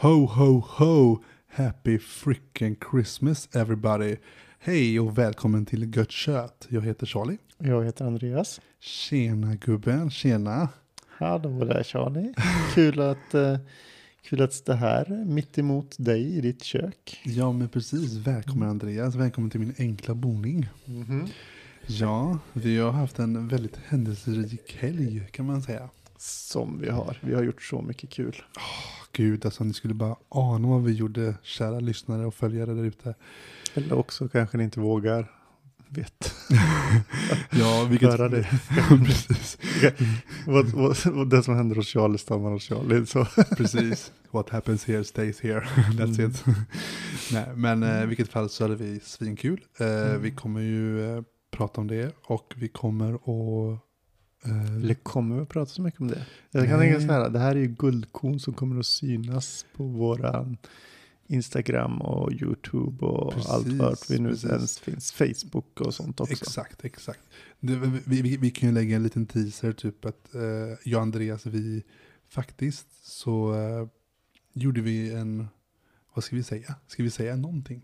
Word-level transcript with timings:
Ho, 0.00 0.26
ho, 0.26 0.60
ho! 0.60 1.22
Happy 1.48 1.98
freaking 1.98 2.76
Christmas 2.90 3.48
everybody! 3.52 4.16
Hej 4.58 5.00
och 5.00 5.18
välkommen 5.18 5.66
till 5.66 5.96
Gött 5.96 6.10
Kött. 6.10 6.66
Jag 6.68 6.82
heter 6.82 7.06
Charlie. 7.06 7.38
Jag 7.58 7.84
heter 7.84 8.04
Andreas. 8.04 8.60
Tjena 8.80 9.54
gubben, 9.54 10.10
tjena. 10.10 10.68
Hallå 11.06 11.64
där 11.64 11.82
Charlie. 11.82 12.34
Kul 12.74 13.00
att, 13.00 13.34
uh, 13.34 13.58
kul 14.22 14.42
att 14.42 14.52
stå 14.52 14.72
här 14.72 15.24
mitt 15.26 15.58
emot 15.58 15.96
dig 15.98 16.36
i 16.36 16.40
ditt 16.40 16.64
kök. 16.64 17.20
Ja 17.24 17.52
men 17.52 17.68
precis, 17.68 18.14
välkommen 18.14 18.68
Andreas, 18.68 19.14
välkommen 19.14 19.50
till 19.50 19.60
min 19.60 19.74
enkla 19.78 20.14
boning. 20.14 20.68
Mm 20.86 21.04
-hmm. 21.04 21.28
Ja, 21.86 22.38
vi 22.52 22.78
har 22.78 22.90
haft 22.90 23.18
en 23.18 23.48
väldigt 23.48 23.76
händelserik 23.76 24.76
helg 24.78 25.28
kan 25.30 25.46
man 25.46 25.62
säga. 25.62 25.88
Som 26.18 26.80
vi 26.80 26.90
har, 26.90 27.18
vi 27.20 27.34
har 27.34 27.42
gjort 27.42 27.62
så 27.62 27.82
mycket 27.82 28.10
kul. 28.10 28.42
Oh, 28.56 28.97
gud, 29.22 29.44
alltså 29.44 29.64
ni 29.64 29.72
skulle 29.74 29.94
bara 29.94 30.16
ana 30.28 30.68
vad 30.68 30.84
vi 30.84 30.92
gjorde, 30.92 31.34
kära 31.42 31.80
lyssnare 31.80 32.26
och 32.26 32.34
följare 32.34 32.74
där 32.74 32.84
ute. 32.84 33.14
Eller 33.74 33.98
också 33.98 34.28
kanske 34.28 34.56
ni 34.56 34.64
inte 34.64 34.80
vågar 34.80 35.30
vet. 35.88 36.34
ja, 37.50 37.86
vilket... 37.90 38.08
Höra 38.10 38.28
det. 38.28 38.48
Precis. 39.06 39.58
vad, 40.46 40.66
vad, 41.04 41.30
det 41.30 41.42
som 41.42 41.56
händer 41.56 41.76
hos 41.76 41.86
Charlie 41.88 42.18
stannar 42.18 42.50
hos 42.50 42.62
Charlie. 42.62 43.06
Så. 43.06 43.24
Precis. 43.56 44.12
What 44.30 44.50
happens 44.50 44.84
here 44.84 45.04
stays 45.04 45.40
here. 45.40 45.60
That's 45.76 46.18
Mm. 46.20 46.30
it. 46.30 46.44
Nej, 47.32 47.46
men 47.56 47.82
eh, 47.82 48.02
i 48.02 48.06
vilket 48.06 48.28
fall 48.28 48.48
så 48.48 48.64
hade 48.64 48.76
vi 48.76 49.00
svinkul. 49.00 49.60
Eh, 49.78 49.86
Mm. 49.86 50.22
Vi 50.22 50.30
kommer 50.30 50.60
ju 50.60 51.16
eh, 51.16 51.22
prata 51.50 51.80
om 51.80 51.86
det 51.86 52.12
och 52.24 52.54
vi 52.56 52.68
kommer 52.68 53.14
att... 53.14 53.80
Eh, 54.44 54.76
Eller 54.76 54.94
kommer 54.94 55.36
vi 55.36 55.42
att 55.42 55.48
prata 55.48 55.70
så 55.70 55.82
mycket 55.82 56.00
om 56.00 56.08
det? 56.08 56.26
Jag 56.50 56.66
kan 56.66 56.78
tänka 56.78 57.00
så 57.00 57.06
här, 57.06 57.30
det 57.30 57.38
här 57.38 57.50
är 57.56 57.60
ju 57.60 57.66
guldkorn 57.66 58.40
som 58.40 58.54
kommer 58.54 58.80
att 58.80 58.86
synas 58.86 59.66
på 59.76 59.84
våran 59.84 60.56
Instagram 61.26 62.00
och 62.00 62.32
YouTube 62.32 63.06
och 63.06 63.32
Precis, 63.34 63.50
allt 63.50 63.66
vart 63.66 64.10
vi 64.10 64.18
nu 64.18 64.28
ens 64.28 64.78
finns. 64.78 65.12
Facebook 65.12 65.80
och 65.80 65.94
sånt 65.94 66.20
också. 66.20 66.32
Exakt, 66.32 66.84
exakt. 66.84 67.20
Vi, 67.60 67.76
vi, 68.06 68.36
vi 68.36 68.50
kan 68.50 68.68
ju 68.68 68.74
lägga 68.74 68.96
en 68.96 69.02
liten 69.02 69.26
teaser, 69.26 69.72
typ 69.72 70.04
att 70.04 70.34
eh, 70.34 70.42
jag 70.84 70.98
och 70.98 71.02
Andreas, 71.02 71.46
vi 71.46 71.82
faktiskt 72.28 73.06
så 73.06 73.54
eh, 73.54 73.86
gjorde 74.52 74.80
vi 74.80 75.14
en, 75.14 75.48
vad 76.14 76.24
ska 76.24 76.36
vi 76.36 76.42
säga? 76.42 76.74
Ska 76.86 77.02
vi 77.02 77.10
säga 77.10 77.36
någonting? 77.36 77.82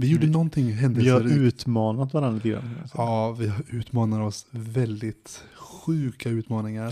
Vi 0.00 0.08
gjorde 0.08 0.26
Vi- 0.26 0.32
någonting 0.32 0.76
Vi 0.94 1.08
har 1.08 1.20
utmanat 1.20 2.14
varandra 2.14 2.34
lite 2.36 2.48
grann. 2.48 2.74
Ja, 2.94 3.32
vi 3.32 3.52
utmanar 3.68 4.20
oss 4.20 4.46
väldigt 4.50 5.44
sjuka 5.56 6.28
utmaningar. 6.30 6.86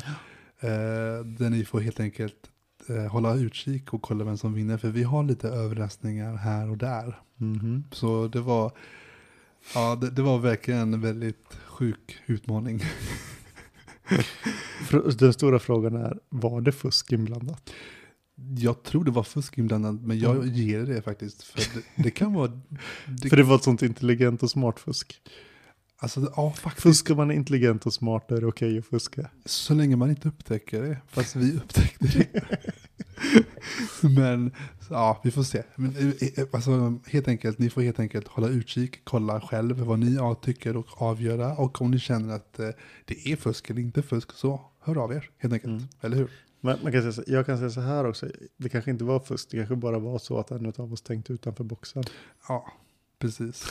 Eh, 0.60 1.24
där 1.24 1.50
ni 1.50 1.64
får 1.64 1.80
helt 1.80 2.00
enkelt 2.00 2.34
eh, 2.88 3.06
hålla 3.12 3.34
utkik 3.34 3.94
och 3.94 4.02
kolla 4.02 4.24
vem 4.24 4.36
som 4.36 4.54
vinner. 4.54 4.78
För 4.78 4.88
vi 4.88 5.02
har 5.02 5.22
lite 5.24 5.48
överraskningar 5.48 6.36
här 6.36 6.70
och 6.70 6.78
där. 6.78 7.18
Mhm. 7.36 7.84
Så 7.92 8.28
det 8.28 8.40
var, 8.40 8.72
ja, 9.74 9.94
det, 10.00 10.10
det 10.10 10.22
var 10.22 10.38
verkligen 10.38 10.94
en 10.94 11.00
väldigt 11.00 11.54
sjuk 11.66 12.16
utmaning. 12.26 12.80
Den 15.18 15.32
stora 15.32 15.58
frågan 15.58 15.96
är, 15.96 16.18
var 16.28 16.60
det 16.60 16.72
fusk 16.72 17.12
inblandat? 17.12 17.70
Jag 18.58 18.82
tror 18.82 19.04
det 19.04 19.10
var 19.10 19.22
fusk 19.22 19.58
inblandat, 19.58 19.94
men 20.02 20.18
jag 20.18 20.36
Mm. 20.36 20.48
ger 20.54 20.80
det 20.80 21.02
faktiskt. 21.02 21.42
För 21.42 21.58
det, 21.58 22.02
det 22.02 22.10
kan 22.10 22.34
vara, 22.34 22.48
det, 23.22 23.28
För 23.28 23.36
det 23.36 23.42
var 23.42 23.56
ett 23.56 23.62
sånt 23.64 23.82
intelligent 23.82 24.42
och 24.42 24.50
smart 24.50 24.80
fusk. 24.80 25.20
alltså, 25.98 26.32
ja 26.36 26.52
faktiskt. 26.52 26.82
Fuskar 26.82 27.14
man 27.14 27.30
intelligent 27.30 27.86
och 27.86 27.92
smart 27.94 28.30
är 28.30 28.40
det 28.40 28.46
okej 28.46 28.78
att 28.78 28.86
fuska. 28.86 29.30
Så 29.44 29.74
länge 29.74 29.96
man 29.96 30.10
inte 30.10 30.28
upptäcker 30.28 30.82
det. 30.82 30.98
Fast 31.08 31.36
vi 31.36 31.56
upptäckte 31.56 32.06
det. 32.06 32.58
Men 34.02 34.52
ja, 34.90 35.20
vi 35.24 35.30
får 35.30 35.42
se. 35.42 35.62
Men, 35.76 35.96
eh, 35.96 36.28
eh, 36.38 36.46
alltså, 36.52 36.98
helt 37.06 37.28
enkelt, 37.28 37.58
ni 37.58 37.70
får 37.70 37.82
helt 37.82 38.00
enkelt 38.00 38.28
hålla 38.28 38.48
utkik, 38.48 39.00
kolla 39.04 39.40
själv 39.40 39.80
vad 39.80 39.98
ni 39.98 40.14
ja, 40.14 40.34
tycker 40.34 40.76
och 40.76 41.02
avgöra. 41.02 41.56
Och 41.56 41.82
om 41.82 41.90
ni 41.90 41.98
känner 41.98 42.34
att 42.34 42.58
eh, 42.58 42.68
det 43.04 43.28
är 43.32 43.36
fusk 43.36 43.70
eller 43.70 43.80
inte 43.80 44.02
fusk 44.02 44.32
så 44.32 44.60
hör 44.80 44.96
av 44.96 45.12
er 45.12 45.30
helt 45.38 45.54
enkelt. 45.54 45.70
Mm. 45.72 45.88
Eller 46.00 46.16
hur? 46.16 46.30
Men 46.60 46.78
man 46.82 46.92
kan 46.92 47.00
säga 47.02 47.12
så, 47.12 47.22
jag 47.26 47.46
kan 47.46 47.58
säga 47.58 47.70
så 47.70 47.80
här 47.80 48.04
också, 48.04 48.26
det 48.56 48.68
kanske 48.68 48.90
inte 48.90 49.04
var 49.04 49.20
fusk, 49.20 49.48
det 49.50 49.56
kanske 49.56 49.76
bara 49.76 49.98
var 49.98 50.18
så 50.18 50.38
att 50.38 50.50
en 50.50 50.72
av 50.76 50.92
oss 50.92 51.02
tänkte 51.02 51.32
utanför 51.32 51.64
boxen. 51.64 52.04
Ja, 52.48 52.72
precis. 53.18 53.66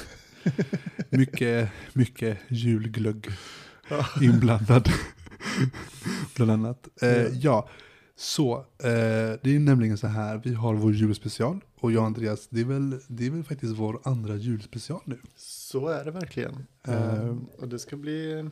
mycket, 1.09 1.69
mycket 1.93 2.37
julglögg 2.47 3.27
inblandad. 4.21 4.89
Bland 6.35 6.51
annat. 6.51 6.87
Eh, 7.01 7.09
Ja. 7.09 7.29
ja, 7.33 7.69
så 8.15 8.57
eh, 8.57 9.39
det 9.43 9.55
är 9.55 9.59
nämligen 9.59 9.97
så 9.97 10.07
här, 10.07 10.41
vi 10.43 10.53
har 10.53 10.73
vår 10.73 10.93
julspecial 10.93 11.59
och 11.79 11.91
jag 11.91 12.01
och 12.01 12.07
Andreas, 12.07 12.47
det 12.49 12.59
är 12.61 12.65
väl, 12.65 12.99
det 13.07 13.25
är 13.25 13.31
väl 13.31 13.43
faktiskt 13.43 13.73
vår 13.73 13.99
andra 14.03 14.35
julspecial 14.35 15.01
nu. 15.05 15.17
Så 15.35 15.87
är 15.87 16.05
det 16.05 16.11
verkligen. 16.11 16.65
Eh. 16.87 17.13
Ehm, 17.13 17.45
och 17.57 17.67
det 17.67 17.79
ska 17.79 17.95
bli, 17.97 18.49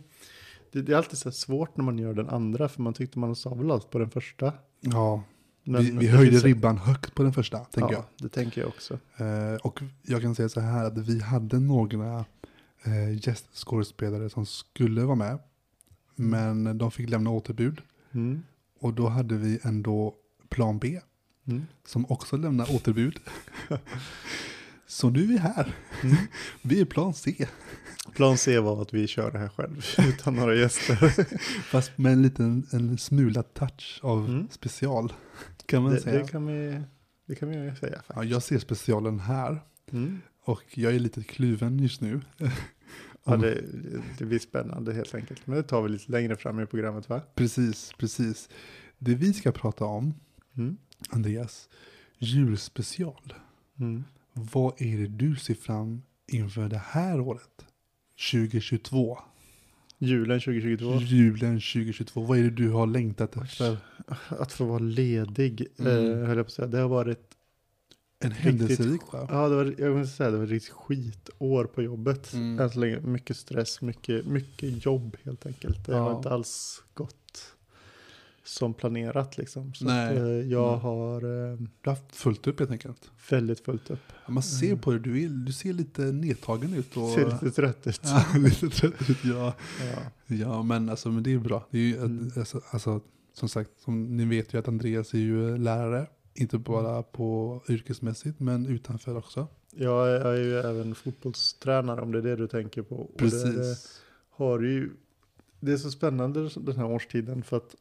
det, 0.75 0.81
det 0.81 0.93
är 0.93 0.97
alltid 0.97 1.17
så 1.17 1.31
svårt 1.31 1.77
när 1.77 1.83
man 1.83 1.97
gör 1.97 2.13
den 2.13 2.29
andra, 2.29 2.69
för 2.69 2.81
man 2.81 2.93
tyckte 2.93 3.19
man 3.19 3.35
sa 3.35 3.53
väl 3.53 3.71
allt 3.71 3.89
på 3.89 3.99
den 3.99 4.09
första. 4.09 4.53
Ja, 4.79 5.23
Men 5.63 5.81
vi, 5.83 5.91
vi 5.91 6.07
höjde 6.07 6.37
ribban 6.37 6.77
högt 6.77 7.15
på 7.15 7.23
den 7.23 7.33
första, 7.33 7.59
tänker 7.59 7.93
ja, 7.93 8.05
det 8.17 8.29
tänker 8.29 8.61
jag 8.61 8.67
också. 8.67 8.99
jag. 9.17 9.53
Eh, 9.53 9.55
och 9.55 9.81
jag 10.01 10.21
kan 10.21 10.35
säga 10.35 10.49
så 10.49 10.59
här 10.59 10.85
att 10.85 10.97
vi 10.97 11.21
hade 11.21 11.59
några 11.59 12.25
eh, 12.83 13.27
gästskådespelare 13.27 14.29
som 14.29 14.45
skulle 14.45 15.01
vara 15.03 15.15
med, 15.15 15.39
men 16.15 16.77
de 16.77 16.91
fick 16.91 17.09
lämna 17.09 17.29
återbud. 17.29 17.81
Mm. 18.11 18.43
Och 18.79 18.93
då 18.93 19.07
hade 19.07 19.35
vi 19.35 19.59
ändå 19.63 20.15
plan 20.49 20.79
B 20.79 20.99
Mm. 21.47 21.65
som 21.85 22.05
också 22.09 22.37
lämnar 22.37 22.75
återbud. 22.75 23.19
Så 24.87 25.09
nu 25.09 25.23
är 25.23 25.27
vi 25.27 25.37
här. 25.37 25.75
Mm. 26.03 26.15
Vi 26.61 26.81
är 26.81 26.85
plan 26.85 27.13
C. 27.13 27.47
Plan 28.15 28.37
C 28.37 28.59
var 28.59 28.81
att 28.81 28.93
vi 28.93 29.07
kör 29.07 29.31
det 29.31 29.39
här 29.39 29.49
själv, 29.49 29.85
utan 30.09 30.35
några 30.35 30.55
gäster. 30.55 30.95
Fast 31.61 31.97
med 31.97 32.13
en 32.13 32.21
liten 32.21 32.67
en 32.71 32.97
smula 32.97 33.43
touch 33.43 33.99
av 34.03 34.25
Mm. 34.29 34.47
special. 34.51 35.13
Kan 35.65 35.83
man 35.83 35.91
det, 35.91 36.01
säga. 36.01 36.19
det, 36.21 36.27
kan 36.27 36.45
vi, 36.47 36.81
det 37.27 37.35
kan 37.35 37.49
vi 37.49 37.55
säga 37.55 37.71
ja, 37.95 38.01
faktiskt. 38.13 38.31
jag 38.31 38.43
ser 38.43 38.59
specialen 38.59 39.19
här. 39.19 39.61
Mm. 39.91 40.21
Och 40.43 40.63
jag 40.77 40.95
är 40.95 40.99
lite 40.99 41.23
kluven 41.23 41.79
just 41.79 42.01
nu. 42.01 42.21
Ja, 43.23 43.37
det, 43.37 43.63
det 44.17 44.25
blir 44.25 44.39
spännande 44.39 44.93
helt 44.93 45.15
enkelt. 45.15 45.47
Men 45.47 45.57
det 45.57 45.63
tar 45.63 45.81
vi 45.81 45.89
lite 45.89 46.11
längre 46.11 46.35
fram 46.35 46.59
i 46.59 46.65
programmet 46.65 47.09
va? 47.09 47.21
Precis, 47.35 47.93
precis. 47.97 48.49
Det 48.97 49.15
vi 49.15 49.33
ska 49.33 49.51
prata 49.51 49.85
om, 49.85 50.13
Mm. 50.57 50.77
Andreas, 51.09 51.69
julspecial. 52.17 53.33
Mm. 53.79 54.03
Vad 54.37 54.81
är 54.81 54.97
det 54.97 55.07
du 55.07 55.35
ser 55.35 55.53
fram 55.53 56.01
inför 56.31 56.69
det 56.69 56.81
här 56.85 57.19
året? 57.19 57.65
2022. 58.31 59.17
Julen 59.97 60.39
2022. 60.39 60.95
Julen 60.99 61.53
2022. 61.55 62.21
Vad 62.21 62.37
är 62.37 62.43
det 62.43 62.49
du 62.49 62.69
har 62.69 62.87
längtat 62.87 63.37
efter? 63.37 63.77
Att 64.27 64.53
få 64.53 64.65
vara 64.65 64.79
ledig, 64.79 65.67
Mm. 65.79 65.91
eh, 66.21 66.27
höll 66.27 66.37
jag 66.37 66.45
på 66.45 66.49
att 66.49 66.51
säga. 66.53 66.67
Det 66.67 66.77
har 66.77 66.89
varit, 66.89 67.31
En 68.19 68.31
händelserik 68.31 69.01
va? 69.13 69.27
ja, 69.31 69.49
det 69.49 69.55
var, 69.55 69.75
jag 69.77 69.91
vill 69.91 70.07
säga, 70.09 70.31
det 70.31 70.37
var 70.37 70.43
ett 70.43 70.49
riktigt 70.51 70.73
skitår 70.73 71.65
på 71.65 71.83
jobbet. 71.83 72.33
Mm. 72.33 72.59
Än 72.59 72.69
så 72.69 72.79
länge, 72.79 72.99
mycket 72.99 73.37
stress, 73.37 73.81
mycket, 73.81 74.25
mycket 74.25 74.85
jobb 74.85 75.17
helt 75.23 75.45
enkelt. 75.45 75.85
Det 75.85 75.91
Ja. 75.91 75.97
har 75.99 76.17
inte 76.17 76.29
alls 76.29 76.83
gått 76.93 77.15
som 78.45 78.73
planerat 78.73 79.37
liksom. 79.37 79.73
Så 79.73 79.85
Nej. 79.85 80.09
att, 80.13 80.17
eh, 80.17 80.27
jag 80.27 80.71
Nej. 80.71 80.79
har 80.79 81.15
eh, 81.51 81.57
Du 81.57 81.67
har 81.89 81.91
haft 81.95 82.15
fullt 82.15 82.47
upp 82.47 82.59
helt 82.59 82.71
enkelt. 82.71 83.11
väldigt 83.29 83.59
fullt 83.59 83.89
upp. 83.89 83.99
Ja, 84.25 84.31
Man 84.31 84.43
ser 84.43 84.75
på 84.75 84.91
dig, 84.91 84.99
du, 84.99 85.23
är, 85.23 85.29
du 85.29 85.53
ser 85.53 85.73
lite 85.73 86.01
nedtagen 86.01 86.73
ut. 86.73 86.97
Och, 86.97 87.09
Ser 87.09 87.25
lite 87.31 87.51
trött 87.51 87.87
ut. 87.87 88.01
ja, 88.03 88.25
lite 88.37 88.69
trött 88.69 89.09
ut. 89.09 89.17
Ja. 89.25 89.53
Ja. 89.91 90.35
ja, 90.35 90.63
men 90.63 90.89
alltså 90.89 91.09
men 91.11 91.23
det 91.23 91.33
är 91.33 91.39
bra. 91.39 91.67
Det 91.71 91.77
är 91.77 91.81
ju, 91.81 91.95
Mm. 91.97 92.31
alltså, 92.37 92.61
alltså, 92.71 93.01
som 93.33 93.49
sagt, 93.49 93.69
som 93.79 94.17
ni 94.17 94.25
vet 94.25 94.53
ju 94.53 94.57
att 94.59 94.67
Andreas 94.67 95.13
är 95.13 95.17
ju 95.17 95.57
lärare. 95.57 96.07
Inte 96.33 96.57
bara 96.57 97.03
på 97.03 97.61
yrkesmässigt, 97.69 98.39
men 98.39 98.65
utanför 98.65 99.17
också. 99.17 99.47
Är, 99.77 99.83
jag 99.83 100.09
är 100.09 100.35
ju 100.43 100.57
även 100.59 100.95
fotbollstränare 100.95 102.01
om 102.01 102.11
det 102.11 102.17
är 102.17 102.21
det 102.21 102.35
du 102.35 102.47
tänker 102.47 102.81
på. 102.81 102.95
Och 102.95 103.11
Det, 103.17 103.23
det, 103.25 103.29
Precis. 103.53 104.01
har 104.29 104.59
ju, 104.61 104.89
det 105.59 105.71
är 105.71 105.77
så 105.77 105.91
spännande 105.91 106.49
den 106.55 106.75
här 106.75 106.85
årstiden 106.85 107.43
för 107.43 107.57
att 107.57 107.75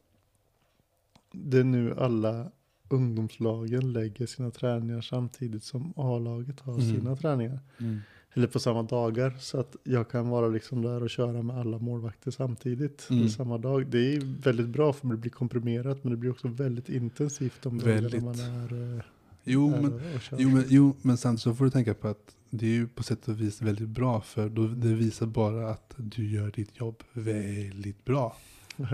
det 1.37 1.59
är 1.59 1.63
nu 1.63 1.93
alla 1.97 2.51
ungdomslagen 2.89 3.93
lägger 3.93 4.25
sina 4.25 4.51
träningar 4.51 5.01
samtidigt 5.01 5.63
som 5.63 5.93
A-laget 5.95 6.59
har 6.59 6.73
Mm. 6.73 6.95
sina 6.95 7.15
träningar. 7.15 7.59
Mm. 7.79 7.99
Eller 8.33 8.47
på 8.47 8.59
samma 8.59 8.83
dagar. 8.83 9.35
Så 9.39 9.59
att 9.59 9.75
jag 9.83 10.09
kan 10.09 10.29
vara 10.29 10.47
liksom 10.47 10.81
där 10.81 11.03
och 11.03 11.09
köra 11.09 11.41
med 11.41 11.57
alla 11.57 11.79
målvakter 11.79 12.31
samtidigt. 12.31 13.07
Mm. 13.09 13.29
Samma 13.29 13.57
dag. 13.57 13.87
Det 13.87 14.15
är 14.15 14.41
väldigt 14.43 14.67
bra 14.69 14.93
för 14.93 15.07
det 15.07 15.17
blir 15.17 15.31
komprimerat 15.31 16.03
men 16.03 16.11
det 16.11 16.17
blir 16.17 16.31
också 16.31 16.47
väldigt 16.47 16.89
intensivt 16.89 17.61
dagarna 17.61 17.83
Väldigt. 17.83 18.23
man 18.23 18.39
är, 18.39 18.95
eh, 18.97 19.01
Jo, 19.43 19.73
är 19.73 19.81
men, 19.81 19.99
jo, 20.37 20.49
men, 20.49 20.63
jo, 20.67 20.95
men 21.01 21.17
sen 21.17 21.37
så 21.37 21.55
får 21.55 21.65
du 21.65 21.71
tänka 21.71 21.93
på 21.93 22.07
att 22.07 22.35
det 22.49 22.65
är 22.65 22.69
ju 22.69 22.87
på 22.87 23.03
sätt 23.03 23.27
och 23.27 23.41
vis 23.41 23.61
väldigt 23.61 23.89
bra 23.89 24.21
för 24.21 24.49
då, 24.49 24.67
det 24.67 24.93
visar 24.93 25.25
bara 25.25 25.69
att 25.69 25.93
du 25.97 26.29
gör 26.29 26.51
ditt 26.51 26.79
jobb 26.79 27.03
väldigt 27.13 28.05
bra. 28.05 28.35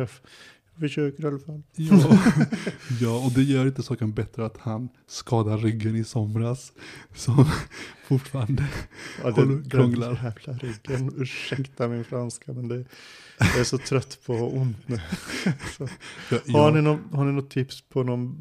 Försöker 0.79 1.23
i 1.23 1.27
alla 1.27 1.39
fall. 1.39 1.61
Ja, 1.75 2.17
ja, 3.01 3.25
och 3.25 3.31
det 3.31 3.43
gör 3.43 3.65
inte 3.67 3.83
saken 3.83 4.13
bättre 4.13 4.45
att 4.45 4.57
han 4.57 4.89
skadar 5.07 5.57
ryggen 5.57 5.95
i 5.95 6.03
somras. 6.03 6.71
Som 7.15 7.45
fortfarande 8.07 8.67
Ja, 9.23 9.31
den, 9.31 9.69
krånglar. 9.69 10.07
den 10.07 10.23
jävla 10.23 10.53
ryggen. 10.53 11.13
Ursäkta 11.17 11.87
min 11.87 12.03
franska 12.03 12.53
men 12.53 12.67
det, 12.67 12.85
jag 13.39 13.59
är 13.59 13.63
så 13.63 13.77
trött 13.77 14.19
på 14.25 14.33
ont 14.33 14.87
nu. 14.87 14.99
Så, 15.77 15.87
Jag, 16.45 16.59
har, 16.59 16.71
ni 16.71 16.81
någon, 16.81 17.09
har 17.11 17.25
ni 17.25 17.31
något 17.31 17.49
tips 17.49 17.81
på 17.81 18.03
någon 18.03 18.35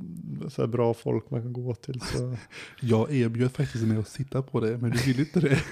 så 0.51 0.67
bra 0.67 0.95
folk 0.95 1.31
man 1.31 1.43
kan 1.43 1.53
gå 1.53 1.75
till? 1.75 2.01
Så, 2.01 2.37
jag 2.81 3.13
erbjöd 3.15 3.53
faktiskt 3.53 3.85
mig 3.85 3.97
att 3.99 4.09
sitta 4.09 4.43
på 4.43 4.61
det, 4.61 4.79
men 4.79 4.91
du 4.91 4.99
ville 4.99 5.21
inte 5.21 5.41
det. 5.41 5.63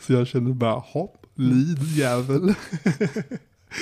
Så 0.00 0.12
jag 0.12 0.26
kände 0.26 0.54
bara, 0.54 0.74
hopp, 0.78 1.26
lid 1.34 1.82
jävel. 1.82 2.54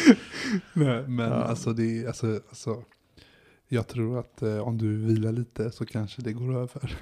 Nej, 0.72 1.08
men 1.08 1.30
Ja. 1.30 1.34
alltså 1.34 1.72
det 1.72 2.02
är, 2.02 2.06
alltså, 2.06 2.26
alltså, 2.48 2.82
jag 3.68 3.88
tror 3.88 4.18
att 4.18 4.42
eh, 4.42 4.58
om 4.58 4.78
du 4.78 4.96
vilar 4.96 5.32
lite 5.32 5.70
så 5.70 5.86
kanske 5.86 6.22
det 6.22 6.32
går 6.32 6.56
över. 6.56 6.98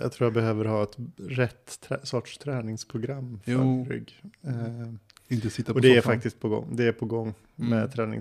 jag 0.00 0.12
tror 0.12 0.26
jag 0.26 0.34
behöver 0.34 0.64
ha 0.64 0.82
ett 0.82 0.96
rätt 1.16 1.80
trä, 1.80 1.98
sorts 2.02 2.38
träningsprogram 2.38 3.40
för 3.44 3.52
Jo. 3.52 3.86
rygg. 3.90 4.22
Eh, 4.42 4.92
Inte 5.28 5.50
sitta 5.50 5.72
på 5.72 5.76
och 5.76 5.82
det 5.82 5.90
är 5.96 5.96
soffan. 6.00 6.14
faktiskt 6.14 6.40
på 6.40 6.48
gång. 6.48 6.76
Det 6.76 6.84
är 6.84 6.92
på 6.92 7.06
gång 7.06 7.34
med 7.56 7.98
Mm. 7.98 8.20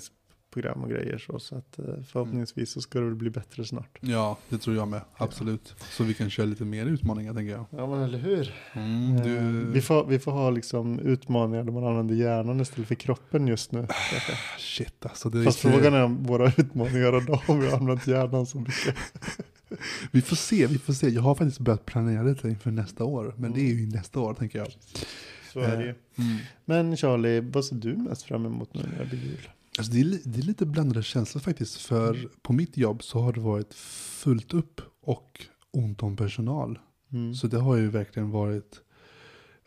Träningsprogram 0.53 0.83
och 0.83 0.89
grejer. 0.89 1.17
Så, 1.17 1.39
så 1.39 1.55
att 1.57 1.79
eh, 1.79 1.85
förhoppningsvis 2.07 2.71
så 2.71 2.81
ska 2.81 2.99
det 2.99 3.05
väl 3.05 3.15
bli 3.15 3.29
bättre 3.29 3.65
snart. 3.65 3.97
Ja, 4.01 4.37
det 4.49 4.57
tror 4.57 4.75
jag 4.75 4.87
med. 4.87 5.01
Absolut. 5.17 5.75
Så 5.79 6.03
vi 6.03 6.13
kan 6.13 6.29
köra 6.29 6.45
lite 6.45 6.65
mer 6.65 6.85
utmaningar 6.85 7.33
tänker 7.33 7.51
jag. 7.51 7.65
Ja 7.69 7.87
men 7.87 8.01
eller 8.03 8.17
hur? 8.19 8.53
Mm, 8.73 9.15
Eh, 9.17 9.23
du... 9.23 9.65
Vi, 9.71 9.81
får, 9.81 10.05
vi 10.05 10.19
får 10.19 10.31
ha 10.31 10.49
liksom 10.49 10.99
utmaningar 10.99 11.63
där 11.63 11.71
man 11.71 11.83
använder 11.83 12.15
hjärnan 12.15 12.59
istället 12.61 12.87
för 12.87 12.95
kroppen 12.95 13.47
just 13.47 13.71
nu. 13.71 13.87
Shit 14.59 15.05
alltså. 15.05 15.29
Det 15.29 15.39
är 15.39 15.43
Fast 15.43 15.59
frågan 15.59 15.93
är 15.93 16.03
om 16.03 16.23
våra 16.23 16.47
utmaningar 16.57 17.21
idag 17.23 17.41
har 17.47 17.57
vi 17.57 17.71
använt 17.71 18.07
hjärnan 18.07 18.45
så 18.45 18.59
mycket. 18.59 18.95
Vi 20.11 20.21
får 20.21 20.35
se, 20.35 20.67
vi 20.67 20.77
får 20.77 20.93
se. 20.93 21.09
Jag 21.09 21.21
har 21.21 21.35
faktiskt 21.35 21.59
börjat 21.59 21.85
planera 21.85 22.23
lite 22.23 22.49
inför 22.49 22.71
nästa 22.71 23.03
år. 23.03 23.33
Men 23.37 23.53
det 23.53 23.59
är 23.59 23.71
Mm. 23.71 23.77
ju 23.77 23.87
nästa 23.87 24.19
år 24.19 24.33
tänker 24.33 24.59
jag. 24.59 24.67
Så 25.53 25.59
är 25.59 25.77
det 25.77 25.83
ju. 25.83 25.89
Mm. 25.89 26.37
Men 26.65 26.97
Charlie, 26.97 27.39
vad 27.39 27.65
ser 27.65 27.75
du 27.75 27.95
mest 27.97 28.23
fram 28.23 28.45
emot 28.45 28.73
nu 28.73 28.81
när 28.91 28.99
det 29.03 29.09
blir 29.09 29.19
jul? 29.19 29.49
Alltså 29.77 29.93
det, 29.93 29.99
är, 29.99 30.19
det 30.23 30.39
är 30.39 30.43
lite 30.43 30.65
blandade 30.65 31.03
känslor 31.03 31.41
faktiskt. 31.41 31.77
För 31.77 32.29
på 32.41 32.53
mitt 32.53 32.77
jobb 32.77 33.03
så 33.03 33.19
har 33.19 33.33
det 33.33 33.39
varit 33.39 33.73
fullt 33.73 34.53
upp 34.53 34.81
och 35.01 35.45
ont 35.71 36.03
om 36.03 36.15
personal. 36.15 36.79
Mm. 37.11 37.35
Så 37.35 37.47
det 37.47 37.59
har 37.59 37.75
ju 37.75 37.89
verkligen 37.89 38.31
varit 38.31 38.81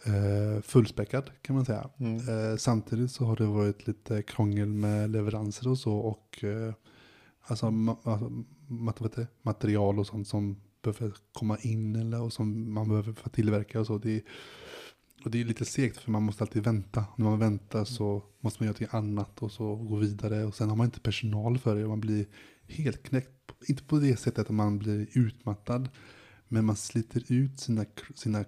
eh, 0.05 0.63
fullspäckat 0.63 1.31
kan 1.43 1.57
man 1.57 1.65
säga. 1.65 1.91
Mm. 1.99 2.17
Eh, 2.17 2.57
samtidigt 2.57 3.11
så 3.11 3.25
har 3.25 3.37
det 3.37 3.47
varit 3.47 3.87
lite 3.87 4.23
krångel 4.23 4.69
med 4.69 5.11
leveranser 5.11 5.69
och 5.69 5.79
så. 5.79 5.95
Och 5.95 6.45
eh, 6.45 6.75
alltså, 7.41 7.67
ma- 7.67 8.45
ma- 8.69 9.15
det? 9.17 9.27
material 9.43 9.99
och 9.99 10.07
sånt 10.07 10.29
som 10.29 10.61
behöver 10.83 11.15
komma 11.33 11.59
in 11.59 11.97
eller 11.97 12.23
och 12.23 12.33
som 12.33 12.73
man 12.73 12.89
behöver 12.89 13.13
få 13.13 13.29
tillverka 13.29 13.81
och 13.81 13.87
så. 13.87 13.99
Det 13.99 14.17
är, 14.17 14.23
och 15.25 15.31
det 15.31 15.41
är 15.41 15.45
lite 15.45 15.65
segt 15.65 15.97
för 15.99 16.11
man 16.11 16.23
måste 16.23 16.45
alltid 16.45 16.65
vänta. 16.65 17.05
När 17.17 17.25
man 17.25 17.39
väntar 17.39 17.85
så 17.85 18.23
måste 18.41 18.63
man 18.63 18.67
göra 18.67 18.81
något 18.81 18.95
annat 18.95 19.43
och 19.43 19.53
så 19.53 19.77
gå 19.77 19.97
vidare. 19.97 20.45
Och 20.45 20.55
sen 20.55 20.69
har 20.69 20.77
man 20.77 20.85
inte 20.85 21.01
personal 21.01 21.59
för 21.59 21.77
det 21.77 21.83
och 21.83 21.89
man 21.89 22.01
blir 22.01 22.27
helt 22.69 23.03
knäckt. 23.03 23.31
Inte 23.69 23.83
på 23.83 23.99
det 23.99 24.17
sättet 24.17 24.47
att 24.47 24.57
man 24.57 24.79
blir 24.79 25.07
utmattad. 25.13 25.89
Men 26.49 26.65
man 26.65 26.77
sliter 26.77 27.23
ut 27.33 27.61
sina, 27.61 27.85
sina 28.15 28.45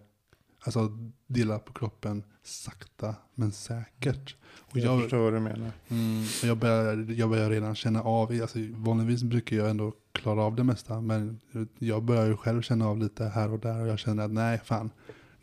alltså, 0.64 0.98
delar 1.26 1.58
på 1.58 1.72
kroppen 1.72 2.24
sakta 2.42 3.14
men 3.34 3.52
säkert. 3.52 4.36
Och 4.44 4.76
Jag, 4.76 4.84
jag, 4.84 5.02
förstår 5.02 5.18
vad 5.18 5.32
du 5.32 5.40
menar. 5.40 5.72
mm, 5.88 6.24
jag, 6.42 6.58
börjar, 6.58 7.12
jag 7.12 7.30
börjar 7.30 7.50
redan 7.50 7.74
känna 7.74 8.02
av, 8.02 8.40
alltså, 8.42 8.58
vanligtvis 8.70 9.22
brukar 9.22 9.56
jag 9.56 9.70
ändå 9.70 9.92
klara 10.12 10.42
av 10.42 10.56
det 10.56 10.64
mesta. 10.64 11.00
Men 11.00 11.40
jag 11.78 12.02
börjar 12.02 12.26
ju 12.26 12.36
själv 12.36 12.62
känna 12.62 12.88
av 12.88 12.98
lite 12.98 13.24
här 13.24 13.52
och 13.52 13.60
där 13.60 13.80
och 13.80 13.88
jag 13.88 13.98
känner 13.98 14.24
att 14.24 14.32
nej 14.32 14.60
fan, 14.64 14.90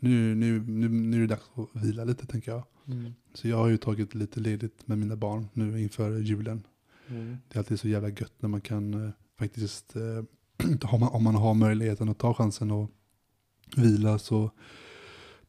nu, 0.00 0.34
nu, 0.34 0.60
nu, 0.66 0.88
nu 0.88 1.16
är 1.16 1.20
det 1.20 1.26
dags 1.26 1.44
att 1.54 1.82
vila 1.82 2.04
lite 2.04 2.26
tänker 2.26 2.50
jag. 2.52 2.62
Mm. 2.86 3.12
Så 3.34 3.48
jag 3.48 3.56
har 3.56 3.68
ju 3.68 3.76
tagit 3.76 4.14
lite 4.14 4.40
ledigt 4.40 4.88
med 4.88 4.98
mina 4.98 5.16
barn 5.16 5.48
nu 5.52 5.80
inför 5.82 6.18
julen. 6.18 6.62
Mm. 7.08 7.36
Det 7.48 7.56
är 7.56 7.58
alltid 7.58 7.80
så 7.80 7.88
jävla 7.88 8.08
gött 8.08 8.32
när 8.38 8.48
man 8.48 8.60
kan 8.60 9.04
eh, 9.06 9.10
faktiskt, 9.38 9.96
eh, 9.96 10.02
har 10.88 10.98
man, 10.98 11.08
om 11.08 11.24
man 11.24 11.34
har 11.34 11.54
möjligheten 11.54 12.08
att 12.08 12.18
ta 12.18 12.34
chansen 12.34 12.70
och 12.70 12.90
vila 13.76 14.18
så 14.18 14.50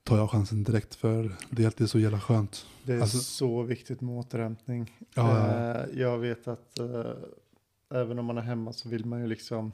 tar 0.03 0.17
jag 0.17 0.29
chansen 0.31 0.63
direkt 0.63 0.95
för 0.95 1.35
det 1.49 1.61
är 1.61 1.65
alltid 1.65 1.89
så 1.89 1.99
jävla 1.99 2.19
skönt. 2.19 2.65
Det 2.83 2.93
är 2.93 3.01
Alltså- 3.01 3.17
så 3.17 3.63
viktigt 3.63 4.01
med 4.01 4.15
återhämtning. 4.15 4.91
Ja, 5.13 5.47
Eh, 5.47 5.99
jag 5.99 6.17
vet 6.17 6.47
att 6.47 6.79
eh, 6.79 7.11
även 7.93 8.19
om 8.19 8.25
man 8.25 8.37
är 8.37 8.41
hemma 8.41 8.73
så 8.73 8.89
vill 8.89 9.05
man 9.05 9.21
ju 9.21 9.27
liksom 9.27 9.71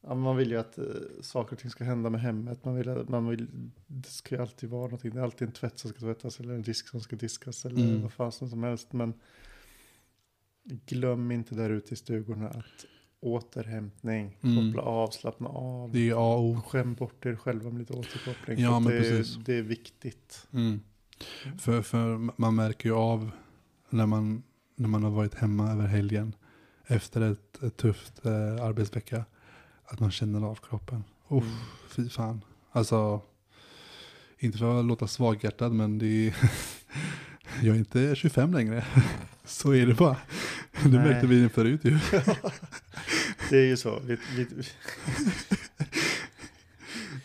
Ja, 0.00 0.14
man 0.14 0.36
vill 0.36 0.50
ju 0.50 0.56
att 0.56 0.78
eh, 0.78 0.84
saker 1.20 1.52
och 1.52 1.58
ting 1.58 1.70
ska 1.70 1.84
hända 1.84 2.10
med 2.10 2.20
hemmet. 2.20 2.64
Man 2.64 2.74
vill, 2.74 3.04
man 3.08 3.28
vill, 3.28 3.46
det 3.86 4.08
ska 4.08 4.34
ju 4.34 4.40
alltid 4.40 4.70
vara 4.70 4.82
någonting. 4.82 5.10
Det 5.14 5.20
är 5.20 5.24
alltid 5.24 5.48
en 5.48 5.54
tvätt 5.54 5.78
som 5.78 5.90
ska 5.90 6.00
tvättas 6.00 6.40
eller 6.40 6.54
en 6.54 6.62
disk 6.62 6.88
som 6.88 7.00
ska 7.00 7.16
diskas 7.16 7.64
eller 7.64 7.82
Mm. 7.82 8.02
vad 8.02 8.12
fasen 8.12 8.50
som 8.50 8.62
helst. 8.62 8.92
Men 8.92 9.14
glöm 10.64 11.30
inte 11.32 11.54
där 11.54 11.70
ute 11.70 11.94
i 11.94 11.96
stugorna 11.96 12.48
att 12.48 12.86
återhämtning, 13.20 14.38
Mm. 14.42 14.66
koppla 14.72 14.82
av, 14.82 15.10
slappna 15.10 15.48
av. 15.48 15.92
det 15.92 16.08
är 16.10 16.12
A 16.14 16.34
och 16.36 16.44
O. 16.44 16.60
Skäm 16.66 16.94
bort 16.94 17.26
er 17.26 17.36
själva 17.36 17.70
med 17.70 17.78
lite 17.78 17.92
återkoppling. 17.92 18.58
Ja, 18.58 18.80
men 18.80 18.92
det, 18.92 18.98
är- 18.98 19.00
precis. 19.18 19.36
det 19.44 19.54
är 19.54 19.62
viktigt. 19.62 20.46
Mm. 20.52 20.80
För, 21.58 21.82
för 21.82 22.30
man 22.40 22.54
märker 22.54 22.88
ju 22.88 22.94
av 22.94 23.30
när 23.90 24.06
man, 24.06 24.42
när 24.76 24.88
man 24.88 25.02
har 25.02 25.10
varit 25.10 25.34
hemma 25.34 25.72
över 25.72 25.86
helgen 25.86 26.34
efter 26.86 27.20
ett, 27.20 27.62
ett 27.62 27.76
tufft 27.76 28.26
eh, 28.26 28.32
arbetsvecka 28.64 29.24
att 29.88 30.00
man 30.00 30.10
känner 30.10 30.46
av 30.46 30.54
kroppen. 30.54 31.04
Uff, 31.28 31.44
Mm. 31.44 31.56
fy 31.88 32.08
fan. 32.08 32.44
Alltså, 32.72 33.20
inte 34.38 34.58
för 34.58 34.78
att 34.80 34.84
låta 34.84 35.06
svaghjärtad 35.06 35.72
men 35.72 35.98
det 35.98 36.06
är, 36.06 36.34
jag 37.62 37.74
är 37.74 37.78
inte 37.78 38.14
25 38.16 38.52
längre. 38.54 38.84
Så 39.44 39.72
är 39.74 39.86
det 39.86 39.94
bara. 39.94 40.16
Det 40.82 40.88
Nej. 40.88 40.98
märkte 40.98 41.26
vi 41.26 41.48
förut 41.48 41.84
ju. 41.84 41.98
Det 43.50 43.56
är 43.58 43.66
ju 43.66 43.76
så. 43.76 44.00
Vi, 44.00 44.16
vi, 44.36 44.46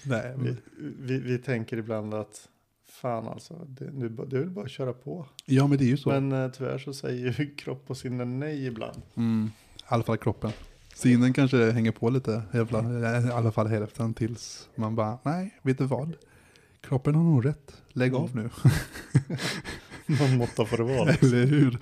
Nej, 0.03 0.33
vi, 0.37 0.43
men, 0.43 0.57
vi, 0.99 1.17
vi 1.19 1.37
tänker 1.37 1.77
ibland 1.77 2.13
att 2.13 2.49
fan 2.87 3.27
alltså, 3.27 3.65
det, 3.67 3.91
nu, 3.93 4.09
det 4.09 4.35
är 4.35 4.39
väl 4.39 4.49
bara 4.49 4.65
att 4.65 4.71
köra 4.71 4.93
på. 4.93 5.25
ja 5.45 5.67
men 5.67 5.77
det 5.77 5.83
är 5.83 5.87
ju 5.87 5.97
så. 5.97 6.09
Men 6.09 6.31
eh, 6.31 6.51
tyvärr 6.51 6.77
så 6.77 6.93
säger 6.93 7.39
ju 7.39 7.55
kropp 7.55 7.83
och 7.89 7.97
sinne 7.97 8.25
nej 8.25 8.65
ibland. 8.65 9.01
Mm, 9.15 9.51
I 9.77 9.81
alla 9.85 10.03
fall 10.03 10.17
kroppen. 10.17 10.51
Sinnen 10.95 11.33
kanske 11.33 11.71
hänger 11.71 11.91
på 11.91 12.09
lite, 12.09 12.43
fall, 12.69 13.03
i 13.03 13.31
alla 13.31 13.51
fall 13.51 13.67
hälften 13.67 14.13
tills 14.13 14.69
man 14.75 14.95
bara, 14.95 15.17
nej, 15.23 15.59
vet 15.61 15.77
du 15.77 15.85
vad? 15.85 16.15
Kroppen 16.81 17.15
har 17.15 17.23
nog 17.23 17.45
rätt, 17.45 17.81
lägg 17.89 18.15
av 18.15 18.35
nu. 18.35 18.49
Någon 20.19 20.37
måtta 20.37 20.65
får 20.65 20.77
det 20.77 20.83
vara. 20.83 21.03
liksom. 21.03 21.27
Eller 21.27 21.45
hur? 21.45 21.77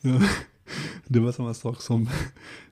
Ja. 0.00 0.20
Det 1.06 1.20
var 1.20 1.32
samma 1.32 1.54
sak 1.54 1.82
som 1.82 2.08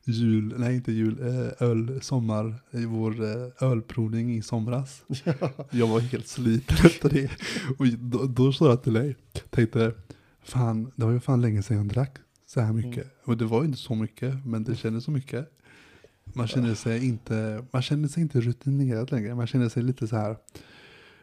jul, 0.04 0.54
nej 0.58 0.74
inte 0.74 0.92
jul, 0.92 1.18
eh, 1.20 1.68
öl, 1.68 1.98
sommar, 2.02 2.54
vår 2.70 3.24
eh, 3.24 3.68
ölprovning 3.68 4.36
i 4.36 4.42
somras. 4.42 5.02
Jag 5.70 5.86
var 5.86 6.00
helt 6.00 6.28
sliten 6.28 6.76
efter 6.86 7.08
det. 7.10 7.30
Och 7.78 7.86
då, 7.86 8.24
då 8.24 8.52
sa 8.52 8.68
jag 8.68 8.82
till 8.82 8.92
dig, 8.92 9.16
tänkte, 9.50 9.92
fan, 10.42 10.92
det 10.96 11.04
var 11.04 11.12
ju 11.12 11.20
fan 11.20 11.40
länge 11.40 11.62
sedan 11.62 11.76
jag 11.76 11.86
drack 11.86 12.18
så 12.46 12.60
här 12.60 12.72
mycket. 12.72 13.04
Mm. 13.04 13.08
Och 13.24 13.36
det 13.36 13.44
var 13.44 13.60
ju 13.60 13.66
inte 13.66 13.78
så 13.78 13.94
mycket, 13.94 14.46
men 14.46 14.64
det 14.64 14.76
kändes 14.76 15.04
så 15.04 15.10
mycket. 15.10 15.55
Man 16.34 16.46
känner 16.46 16.74
sig 16.74 17.06
inte, 17.08 17.64
man 17.70 17.82
känner 17.82 18.08
sig 18.08 18.22
inte 18.22 18.40
rutinerad 18.40 19.12
längre. 19.12 19.34
Man 19.34 19.46
känner 19.46 19.68
sig 19.68 19.82
lite 19.82 20.08
så 20.08 20.16
här, 20.16 20.36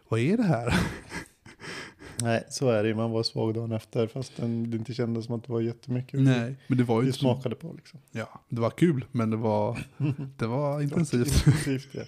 vad 0.10 0.19
är 0.19 0.38
det 0.38 0.43
här? 0.43 0.74
Nej, 2.22 2.43
så 2.50 2.69
är 2.69 2.83
det 2.83 2.89
ju. 2.89 2.95
Man 2.95 3.12
var 3.12 3.24
svag 3.24 3.53
dagen 3.53 3.72
efter 3.72 4.07
fast 4.07 4.33
det 4.38 4.45
inte 4.77 4.93
kändes 4.93 5.25
som 5.25 5.36
att 5.36 5.43
det 5.43 5.51
var 5.53 5.62
jättemycket. 5.62 6.19
Nej, 6.19 6.55
men 6.67 6.77
det 6.77 6.83
var 6.83 7.03
ju 7.03 7.12
så, 7.12 7.19
smakade 7.19 7.55
på 7.55 7.74
liksom. 7.74 8.00
ja, 8.12 8.41
det 8.50 8.62
var 8.62 8.69
kul, 8.69 9.05
men 9.12 9.29
det 9.29 9.38
var, 9.38 9.79
det 10.38 10.48
var 10.48 10.81
intensivt. 10.81 11.48
Intensivt 11.48 11.88
ja. 11.91 12.01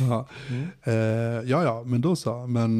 Ja. 0.00 0.28
Mm. 0.50 0.66
Eh, 0.82 1.50
ja, 1.50 1.62
ja, 1.62 1.82
men 1.86 2.00
då 2.00 2.16
så. 2.16 2.46
Men 2.46 2.78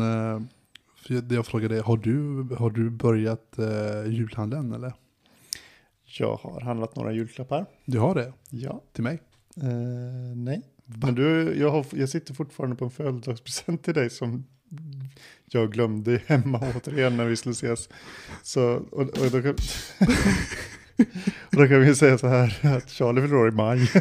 för 0.96 1.14
jag- 1.14 1.24
det 1.24 1.42
frågade, 1.42 1.80
har 1.80 1.96
du, 1.96 2.42
har 2.54 2.70
du 2.70 2.90
börjat 2.90 3.58
eh, 3.58 4.12
julhandeln 4.12 4.72
eller? 4.72 4.92
Jag 6.18 6.36
har 6.36 6.60
handlat 6.60 6.96
några 6.96 7.12
julklappar. 7.12 7.66
Du 7.84 7.98
har 7.98 8.14
det? 8.14 8.32
Ja. 8.50 8.82
Till 8.92 9.04
mig? 9.04 9.20
Eh, 9.62 10.36
nej. 10.36 10.62
Men 10.84 11.14
du, 11.14 11.54
jag, 11.58 11.70
har, 11.70 11.86
jag 11.92 12.08
sitter 12.08 12.34
fortfarande 12.34 12.76
på 12.76 12.84
en 12.84 12.90
födelsedagspresent 12.90 13.82
till 13.82 13.94
dig 13.94 14.10
som 14.10 14.44
jag 15.46 15.72
glömde 15.72 16.20
hemma 16.26 16.72
återigen 16.76 17.16
när 17.16 17.24
vi 17.24 17.36
skulle 17.36 17.52
ses. 17.52 17.88
Så, 18.42 18.62
och, 18.90 19.00
och, 19.00 19.30
då 19.32 19.42
kan, 19.42 19.54
och 21.46 21.50
då 21.56 21.68
kan 21.68 21.80
vi 21.80 21.94
säga 21.94 22.18
så 22.18 22.28
här 22.28 22.58
att 22.76 22.90
Charlie 22.90 23.20
fyller 23.20 23.36
år 23.36 23.48
i 23.48 23.52
maj. 23.52 23.86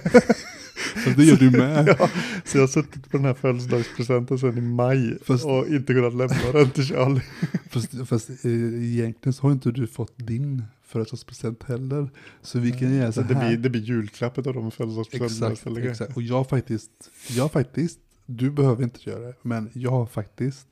Fast 1.04 1.18
det 1.18 1.24
gör 1.24 1.38
du 1.38 1.52
med. 1.52 1.88
ja, 2.00 2.10
så 2.46 2.58
jag 2.58 2.64
har 2.64 2.68
suttit 2.68 3.12
på 3.12 3.18
den 3.18 3.26
här 3.26 3.34
födelsedagspresenten 3.34 4.40
sedan 4.40 4.58
i 4.58 4.62
maj 4.62 5.18
Fast- 5.24 5.46
och 5.46 5.68
inte 5.68 5.94
kunnat 5.94 6.14
lämna 6.14 6.52
den 6.54 6.72
till 6.72 6.84
Charlie. 6.84 7.22
Fast, 7.70 8.08
fast 8.08 8.30
eh, 8.30 8.52
egentligen 8.84 9.34
så 9.34 9.42
har 9.42 9.52
inte 9.52 9.72
du 9.72 9.88
fått 9.88 10.18
din 10.18 10.64
födelsedagspresent 10.88 11.64
heller. 11.64 12.10
Så 12.42 12.60
vi 12.60 12.72
kan 12.72 12.94
göra 12.94 13.12
så 13.12 13.22
det, 13.22 13.36
här. 13.36 13.48
blir, 13.48 13.58
det 13.58 13.70
blir 13.70 13.82
julklappet 13.82 14.48
av 14.48 14.54
de 14.54 14.72
födelsedagspresenterna 14.72 15.52
Exakt, 15.52 15.78
exakt. 15.78 16.18
Och 16.18 16.22
jag 16.22 16.50
faktiskt, 16.50 16.92
jag 17.30 17.52
faktiskt, 17.52 18.00
du 18.26 18.52
behöver 18.52 18.84
inte 18.84 19.10
göra 19.10 19.20
det, 19.20 19.36
men 19.42 19.70
jag 19.74 19.92
har 19.92 20.06
faktiskt 20.06 20.68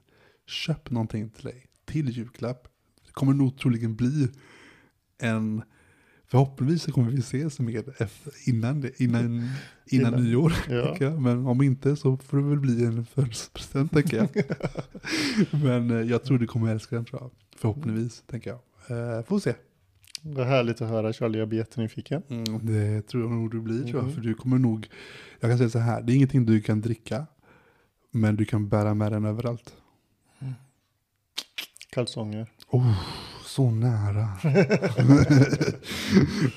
köpt 0.47 0.91
någonting 0.91 1.29
till 1.29 1.43
dig, 1.45 1.65
till 1.85 2.09
julklapp. 2.09 2.67
Det 3.05 3.11
kommer 3.11 3.33
nog 3.33 3.57
troligen 3.57 3.95
bli 3.95 4.27
en, 5.21 5.61
förhoppningsvis 6.27 6.83
så 6.83 6.91
kommer 6.91 7.11
vi 7.11 7.19
ses 7.19 7.59
med 7.59 7.89
efter, 7.97 8.33
innan, 8.45 8.81
det, 8.81 8.99
innan, 9.01 9.25
innan, 9.25 9.49
Innan. 9.87 10.23
nyår. 10.23 10.53
Ja. 10.69 11.09
Men 11.19 11.47
om 11.47 11.61
inte 11.61 11.95
så 11.95 12.17
får 12.17 12.37
det 12.37 12.43
väl 12.43 12.59
bli 12.59 12.85
en 12.85 13.05
födelsedagspresent 13.05 13.91
tänker 13.91 14.17
jag. 14.17 14.29
men 15.63 15.91
eh, 15.91 16.09
jag 16.11 16.23
tror 16.23 16.37
du 16.37 16.47
kommer 16.47 16.71
älska 16.71 16.95
den 16.95 17.05
tror 17.05 17.21
jag. 17.21 17.31
Förhoppningsvis 17.55 18.23
tänker 18.27 18.49
jag. 18.49 18.59
Eh, 19.17 19.23
får 19.23 19.39
se. 19.39 19.53
Vad 20.27 20.47
härligt 20.47 20.81
att 20.81 20.89
höra 20.89 21.13
Charlie, 21.13 21.39
jag 21.39 21.47
blir 21.47 21.59
jättenyfiken. 21.59 22.23
Mm, 22.29 22.65
det 22.65 23.01
tror 23.01 23.23
jag 23.23 23.31
nog 23.31 23.51
du 23.51 23.61
blir 23.61 23.83
tror 23.83 23.95
jag. 23.95 24.03
Mhm. 24.03 24.13
För 24.13 24.21
du 24.21 24.33
kommer 24.33 24.57
nog, 24.57 24.89
jag 25.39 25.51
kan 25.51 25.57
säga 25.57 25.69
så 25.69 25.79
här, 25.79 26.01
det 26.01 26.13
är 26.13 26.15
ingenting 26.15 26.45
du 26.45 26.61
kan 26.61 26.81
dricka. 26.81 27.25
Men 28.11 28.35
du 28.35 28.45
kan 28.45 28.69
bära 28.69 28.93
med 28.93 29.11
den 29.11 29.25
överallt. 29.25 29.75
Kalsonger. 31.89 32.51
Oh, 32.67 32.93
så 33.45 33.71
nära. 33.71 34.29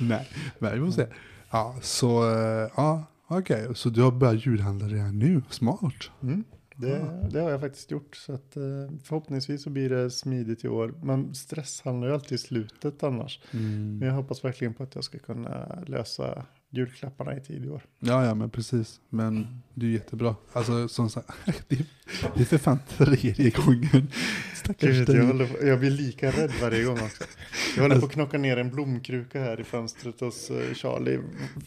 Nej, 0.00 0.28
men 0.58 0.72
vi 0.72 0.78
får 0.86 0.90
se. 0.90 1.06
Ja, 1.50 1.76
så, 1.82 2.30
eh, 2.30 2.70
ja, 2.76 3.04
okej. 3.26 3.68
Så 3.74 3.88
du 3.88 4.02
har 4.02 4.10
börjat 4.12 4.46
julhandla 4.46 4.88
redan 4.88 5.18
nu, 5.18 5.42
smart. 5.50 6.10
Mm. 6.22 6.44
Det, 6.80 7.28
det 7.30 7.40
har 7.40 7.50
jag 7.50 7.60
faktiskt 7.60 7.90
gjort. 7.90 8.16
Så 8.16 8.32
att, 8.32 8.56
eh, 8.56 8.62
förhoppningsvis 9.02 9.62
så 9.62 9.70
blir 9.70 9.90
det 9.90 10.10
smidigt 10.10 10.64
i 10.64 10.68
år. 10.68 10.94
Man 11.02 11.34
stresshandlar 11.34 12.08
ju 12.08 12.14
alltid 12.14 12.32
i 12.32 12.38
slutet 12.38 13.02
annars. 13.02 13.40
Men 13.98 14.08
jag 14.08 14.14
hoppas 14.14 14.44
verkligen 14.44 14.74
på 14.74 14.82
att 14.82 14.94
jag 14.94 15.04
ska 15.04 15.18
kunna 15.18 15.82
lösa 15.86 16.46
julklapparna 16.70 17.36
i 17.36 17.40
tid 17.40 17.64
i 17.64 17.68
år. 17.68 17.82
Ja, 17.98 18.24
ja, 18.24 18.34
men 18.34 18.50
precis. 18.50 19.00
Men 19.08 19.62
det 19.74 19.86
är 19.86 19.90
jättebra. 19.90 20.36
Alltså, 20.52 20.88
som 20.88 21.10
sagt, 21.10 21.28
det, 21.68 21.76
det 22.34 22.40
är 22.40 22.44
för 22.44 22.58
fan 22.58 22.78
tredje 22.88 23.50
gången. 23.50 24.08
Stackars 24.54 24.96
Gud, 24.96 25.08
jag, 25.08 25.24
håller 25.24 25.46
på, 25.46 25.66
jag 25.66 25.80
blir 25.80 25.90
lika 25.90 26.30
rädd 26.30 26.52
varje 26.62 26.84
gång 26.84 27.00
också. 27.00 27.24
Jag 27.76 27.82
håller 27.82 28.00
på 28.00 28.06
att 28.06 28.12
knocka 28.12 28.38
ner 28.38 28.56
en 28.56 28.70
blomkruka 28.70 29.40
här 29.40 29.60
i 29.60 29.64
fönstret 29.64 30.20
hos 30.20 30.50
eh, 30.50 30.74
Charlie. 30.74 31.18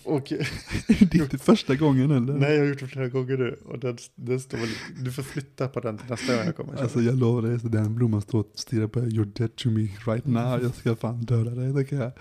Och, 0.04 0.24
Det 0.88 1.14
är 1.14 1.24
inte 1.24 1.38
första 1.38 1.76
gången 1.76 2.12
eller? 2.12 2.34
nej, 2.34 2.54
jag 2.54 2.60
har 2.60 2.68
gjort 2.68 2.80
det 2.80 2.88
flera 2.88 3.08
gånger 3.08 3.38
nu. 3.38 3.60
Och 3.66 3.80
den, 3.80 3.98
den 4.16 4.40
står 4.40 4.60
du 5.04 5.12
får 5.12 5.24
flytta 5.24 5.68
på 5.68 5.80
den 5.80 5.98
till 5.98 6.10
nästa 6.10 6.36
gång 6.36 6.46
jag 6.46 6.56
kommer. 6.56 6.70
Charlie. 6.70 6.84
Alltså 6.84 7.02
jag 7.02 7.16
lovar 7.18 7.42
dig, 7.42 7.60
den 7.64 7.96
blomman 7.96 8.22
står 8.22 8.40
och 8.40 8.52
stirrar 8.56 8.88
på 8.88 9.00
You're 9.00 9.34
dead 9.38 9.56
to 9.56 9.70
me 9.70 9.88
right 10.08 10.26
now. 10.26 10.64
Jag 10.64 10.76
ska 10.76 10.96
fan 10.96 11.22
döda 11.22 11.52
dig, 11.52 11.74
tänker 11.74 11.96
jag. 11.96 12.12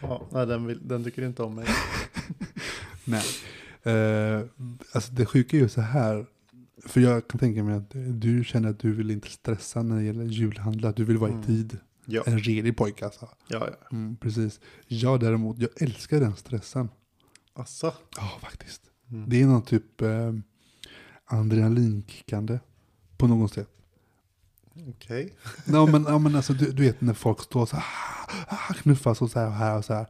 Ja, 0.00 0.28
nej, 0.32 0.46
den, 0.46 0.66
vill, 0.66 0.88
den 0.88 1.04
tycker 1.04 1.22
inte 1.26 1.42
om 1.42 1.54
mig. 1.54 1.66
Nej. 3.04 3.24
Eh, 3.82 4.42
alltså 4.92 5.12
det 5.12 5.26
sjuka 5.26 5.56
är 5.56 5.60
ju 5.60 5.68
så 5.68 5.80
här. 5.80 6.26
För 6.86 7.00
jag 7.00 7.28
kan 7.28 7.38
tänka 7.38 7.62
mig 7.62 7.76
att 7.76 7.90
du 8.20 8.44
känner 8.44 8.70
att 8.70 8.78
du 8.78 8.92
vill 8.92 9.10
inte 9.10 9.28
stressa 9.28 9.82
när 9.82 9.96
det 9.96 10.02
gäller 10.02 10.24
julhandla. 10.24 10.92
Du 10.92 11.04
vill 11.04 11.18
vara 11.18 11.30
Mm. 11.30 11.42
i 11.42 11.46
tid. 11.46 11.78
Ja, 12.04 12.22
En 12.26 12.38
redig 12.38 12.76
pojke 12.76 13.04
alltså. 13.04 13.28
ja, 13.48 13.68
ja. 13.80 13.86
Mm, 13.96 14.16
precis. 14.16 14.60
Jag 14.86 15.20
däremot, 15.20 15.58
jag 15.58 15.82
älskar 15.82 16.20
den 16.20 16.36
stressen. 16.36 16.88
Alltså. 17.52 17.94
Ja, 18.16 18.38
faktiskt. 18.42 18.82
Mm. 19.10 19.28
Det 19.28 19.42
är 19.42 19.46
någon 19.46 19.62
typ 19.62 20.02
eh, 20.02 20.32
adrenalinkickande 21.24 22.58
på 23.16 23.26
något 23.26 23.52
sätt. 23.52 23.70
Okej. 24.88 25.34
Ja 25.66 25.86
men, 25.86 26.04
ja, 26.08 26.18
men 26.18 26.36
alltså, 26.36 26.52
du, 26.52 26.72
du 26.72 26.82
vet 26.82 27.00
när 27.00 27.14
folk 27.14 27.42
står 27.42 27.66
så 27.66 27.76
här, 27.76 27.84
ah, 28.48 28.74
knuffas 28.74 29.22
och 29.22 29.30
så 29.30 29.38
här 29.38 29.46
och 29.46 29.52
här 29.52 29.78
och 29.78 29.84
så 29.84 29.94
här. 29.94 30.06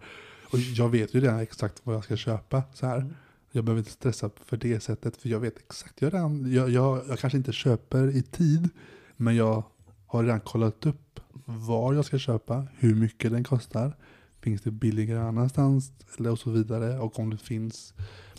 Och 0.50 0.58
jag 0.58 0.88
vet 0.88 1.14
ju 1.14 1.20
redan 1.20 1.38
exakt 1.38 1.80
vad 1.84 1.96
jag 1.96 2.04
ska 2.04 2.16
köpa 2.16 2.62
så 2.74 2.86
här. 2.86 2.96
Mm. 2.96 3.14
Jag 3.52 3.64
behöver 3.64 3.78
inte 3.78 3.90
stressa 3.90 4.30
för 4.44 4.56
det 4.56 4.80
sättet 4.80 5.16
för 5.16 5.28
jag 5.28 5.40
vet 5.40 5.58
exakt. 5.58 6.02
Jag, 6.02 6.14
redan, 6.14 6.52
jag, 6.52 6.70
jag, 6.70 7.02
jag 7.08 7.18
kanske 7.18 7.36
inte 7.36 7.52
köper 7.52 8.16
i 8.16 8.22
tid 8.22 8.68
men 9.16 9.36
jag 9.36 9.64
har 10.06 10.22
redan 10.22 10.40
kollat 10.40 10.86
upp 10.86 11.20
var 11.44 11.94
jag 11.94 12.04
ska 12.04 12.18
köpa, 12.18 12.66
hur 12.78 12.94
mycket 12.94 13.32
den 13.32 13.44
kostar. 13.44 13.96
Finns 14.40 14.62
det 14.62 14.70
billigare 14.70 15.20
annanstans 15.20 15.92
eller 16.18 16.30
och 16.30 16.38
så 16.38 16.50
vidare 16.50 16.98
och 16.98 17.18
om 17.18 17.30
det 17.30 17.36
finns 17.36 17.94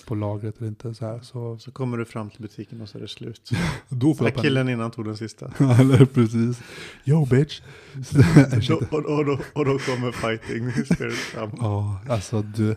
på 0.08 0.16
lagret 0.16 0.58
eller 0.58 0.68
inte 0.68 0.94
så 0.94 1.06
här. 1.06 1.20
Så 1.20 1.58
Så 1.60 1.72
kommer 1.72 1.98
du 1.98 2.06
fram 2.06 2.30
till 2.30 2.42
butiken 2.42 2.82
och 2.82 2.90
så 2.90 2.98
är 2.98 3.02
det 3.02 3.08
slut. 3.08 3.52
då 3.90 4.16
får 4.16 4.28
jag 4.28 4.36
killen 4.36 4.70
innan 4.70 4.92
tog 4.92 5.06
den 5.06 5.18
sista. 5.18 5.46
eller 5.80 6.06
precis. 6.06 6.62
Yo 7.06 7.26
bitch. 7.26 7.62
Och, 8.92 9.06
och, 9.06 9.26
då, 9.26 9.40
och 9.54 9.66
då 9.66 9.80
kommer 9.80 10.12
fighting 10.12 10.86
spirit 10.86 11.14
fram. 11.14 11.52
Ja, 11.58 12.02
alltså 12.10 12.42
du. 12.42 12.76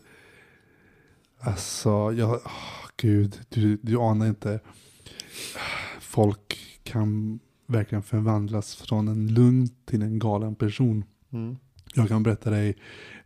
Alltså, 1.41 2.13
jag, 2.13 2.31
åh, 2.31 2.89
gud, 2.97 3.41
du, 3.49 3.79
du 3.83 3.97
anar 3.97 4.27
inte. 4.27 4.61
Folk 6.01 6.81
kan 6.83 7.41
verkligen 7.67 8.03
förvandlas 8.03 8.75
från 8.75 9.09
en 9.09 9.35
lugn 9.35 9.69
till 9.85 10.03
en 10.03 10.19
galen 10.19 10.55
person. 10.55 11.05
Mm. 11.33 11.57
Jag 11.95 12.09
kan 12.09 12.23
berätta 12.23 12.51
dig 12.51 12.77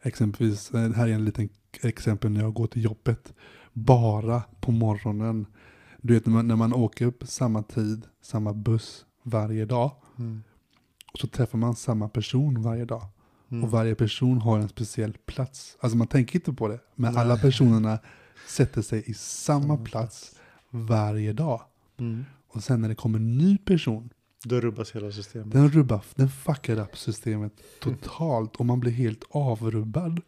exempelvis, 0.03 0.73
här 0.73 1.09
är 1.09 1.13
en 1.13 1.25
liten 1.25 1.49
exempel 1.83 2.31
när 2.31 2.41
jag 2.41 2.55
går 2.55 2.67
till 2.67 2.85
jobbet. 2.85 3.33
Bara 3.75 4.43
på 4.61 4.73
morgonen. 4.73 5.47
Du 6.03 6.15
vet 6.15 6.27
när 6.27 6.33
man, 6.33 6.49
när 6.49 6.57
man 6.57 6.73
åker 6.73 7.07
upp 7.07 7.25
samma 7.27 7.63
tid, 7.63 8.07
samma 8.23 8.53
buss 8.53 9.05
varje 9.23 9.65
dag. 9.65 9.93
Mm. 10.19 10.43
Och 11.13 11.19
så 11.19 11.27
träffar 11.27 11.59
man 11.59 11.77
samma 11.77 12.09
person 12.09 12.63
varje 12.63 12.85
dag. 12.85 13.07
Mm. 13.51 13.65
Och 13.65 13.71
varje 13.71 13.95
person 13.95 14.39
har 14.39 14.59
en 14.59 14.69
speciell 14.69 15.17
plats. 15.27 15.77
Alltså 15.81 15.97
man 15.97 16.07
tänker 16.07 16.37
inte 16.39 16.53
på 16.53 16.69
det. 16.69 16.81
Men 16.95 17.13
Nej. 17.15 17.23
alla 17.23 17.37
personerna 17.37 17.99
sätter 18.49 18.83
sig 18.83 19.03
i 19.07 19.15
samma 19.15 19.77
plats 19.77 20.37
varje 20.71 21.33
dag. 21.33 21.63
Mm. 21.99 22.25
Och 22.49 22.65
sen 22.65 22.81
när 22.81 22.89
det 22.89 22.95
kommer 22.95 23.19
en 23.19 23.39
ny 23.39 23.59
person, 23.59 24.11
Då 24.45 24.61
rubbas 24.61 24.93
hela 24.93 25.13
systemet. 25.13 25.53
den 25.53 25.69
rubbar, 25.71 26.05
den 26.15 26.29
fuckar 26.29 26.81
upp 26.81 26.99
systemet 26.99 27.53
totalt. 27.81 28.57
Och 28.57 28.67
man 28.67 28.81
blir 28.81 28.93
helt 28.93 29.25
avrubbad. 29.31 30.21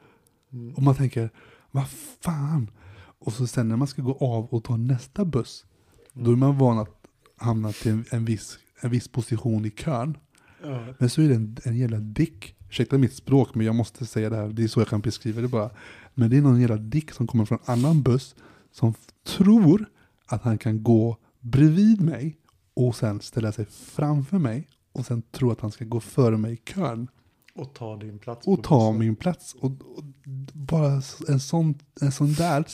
Mm. 0.52 0.74
Och 0.74 0.82
man 0.82 0.94
tänker, 0.94 1.30
vad 1.70 1.88
fan? 2.20 2.70
Och 3.18 3.32
så 3.32 3.46
sen 3.46 3.68
när 3.68 3.76
man 3.76 3.88
ska 3.88 4.02
gå 4.02 4.16
av 4.20 4.44
och 4.46 4.64
ta 4.64 4.76
nästa 4.76 5.25
buss, 5.25 5.64
då 6.12 6.32
är 6.32 6.37
man 6.37 6.58
van 6.58 6.78
att 6.78 7.06
hamna 7.37 7.73
till 7.73 7.90
en, 7.92 8.04
en, 8.11 8.25
viss, 8.25 8.58
en 8.80 8.90
viss 8.90 9.08
position 9.08 9.64
i 9.64 9.70
kön. 9.70 10.16
Ja. 10.62 10.87
Men 10.99 11.11
så 11.11 11.23
är 11.23 11.28
det 11.28 11.35
en, 11.35 11.56
en 11.64 11.76
jävla 11.76 11.99
dick. 11.99 12.52
Ursäkta 12.68 12.99
mitt 12.99 13.14
språk, 13.14 13.54
men 13.54 13.66
jag 13.66 13.75
måste 13.75 14.06
säga 14.06 14.30
det 14.30 14.37
här. 14.37 14.49
Det 14.49 14.62
är 14.64 14.68
så 14.68 14.80
jag 14.80 14.88
kan 14.88 15.00
beskriva 15.00 15.40
det 15.40 15.49
bara. 15.49 15.70
Men 16.14 16.30
det 16.30 16.37
är 16.37 16.42
någon 16.42 16.61
jävla 16.61 16.76
dick 16.76 17.12
som 17.12 17.26
kommer 17.26 17.44
från 17.44 17.58
annan 17.64 18.02
buss 18.02 18.35
som 18.73 18.94
tror 19.26 19.87
att 20.26 20.42
han 20.42 20.58
kan 20.58 20.82
gå 20.82 21.16
bredvid 21.40 22.00
mig 22.00 22.37
och 22.75 22.96
sen 22.96 23.20
ställa 23.20 23.52
sig 23.52 23.64
framför 23.64 24.38
mig 24.38 24.68
och 24.92 25.06
sen 25.06 25.23
tror 25.23 25.52
att 25.52 25.61
han 25.61 25.70
ska 25.70 25.85
gå 25.85 26.00
före 26.00 26.37
mig 26.37 26.52
i 26.52 26.56
kön 26.56 27.08
Och 27.54 27.75
ta 27.75 27.96
din 27.96 28.18
plats. 28.18 28.46
och 28.46 28.62
ta 28.62 28.78
bussen. 28.92 28.99
min 28.99 29.16
plats. 29.16 29.54
Och, 29.54 29.70
och 29.70 30.04
bara 30.52 31.02
en 31.28 31.40
sån, 31.40 31.75
en 32.00 32.12
sån 32.12 32.32
där 32.32 32.64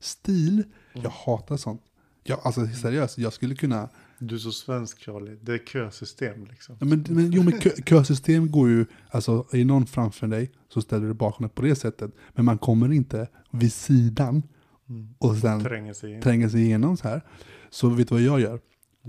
stil, 0.00 0.64
jag 0.92 1.10
hatar 1.10 1.56
sånt. 1.56 1.82
Jag, 2.22 2.40
alltså 2.42 2.66
seriöst, 2.66 3.18
jag 3.18 3.32
skulle 3.32 3.54
kunna 3.54 3.88
Du 4.18 4.34
är 4.34 4.38
så 4.38 4.52
svensk 4.52 5.00
Charlie. 5.00 5.38
Det 5.42 5.52
är 5.54 5.58
kösystem 5.58 6.44
liksom. 6.44 6.76
Ja, 6.80 6.86
Men, 6.86 7.04
men, 7.08 7.32
jo, 7.32 7.42
men 7.42 7.60
kö, 7.60 7.70
kösystem 7.86 8.50
går 8.50 8.68
ju, 8.68 8.86
alltså 9.10 9.46
är 9.52 9.64
någon 9.64 9.86
framför 9.86 10.26
dig 10.26 10.50
så 10.68 10.80
ställer 10.82 11.06
du 11.06 11.14
bakom 11.14 11.48
på 11.48 11.62
det 11.62 11.74
sättet. 11.76 12.12
Men 12.34 12.44
man 12.44 12.58
kommer 12.58 12.92
inte 12.92 13.28
vid 13.50 13.72
sidan 13.72 14.42
Mm. 14.88 15.14
och 15.18 15.36
sen 15.36 15.60
Tränger 15.60 15.92
sig 15.92 16.22
tränger 16.22 16.48
sig 16.48 16.62
igenom 16.62 16.96
så 16.96 17.08
här. 17.08 17.22
Så 17.70 17.88
vet 17.88 18.08
du 18.08 18.14
vad 18.14 18.22
jag 18.22 18.40
gör? 18.40 18.60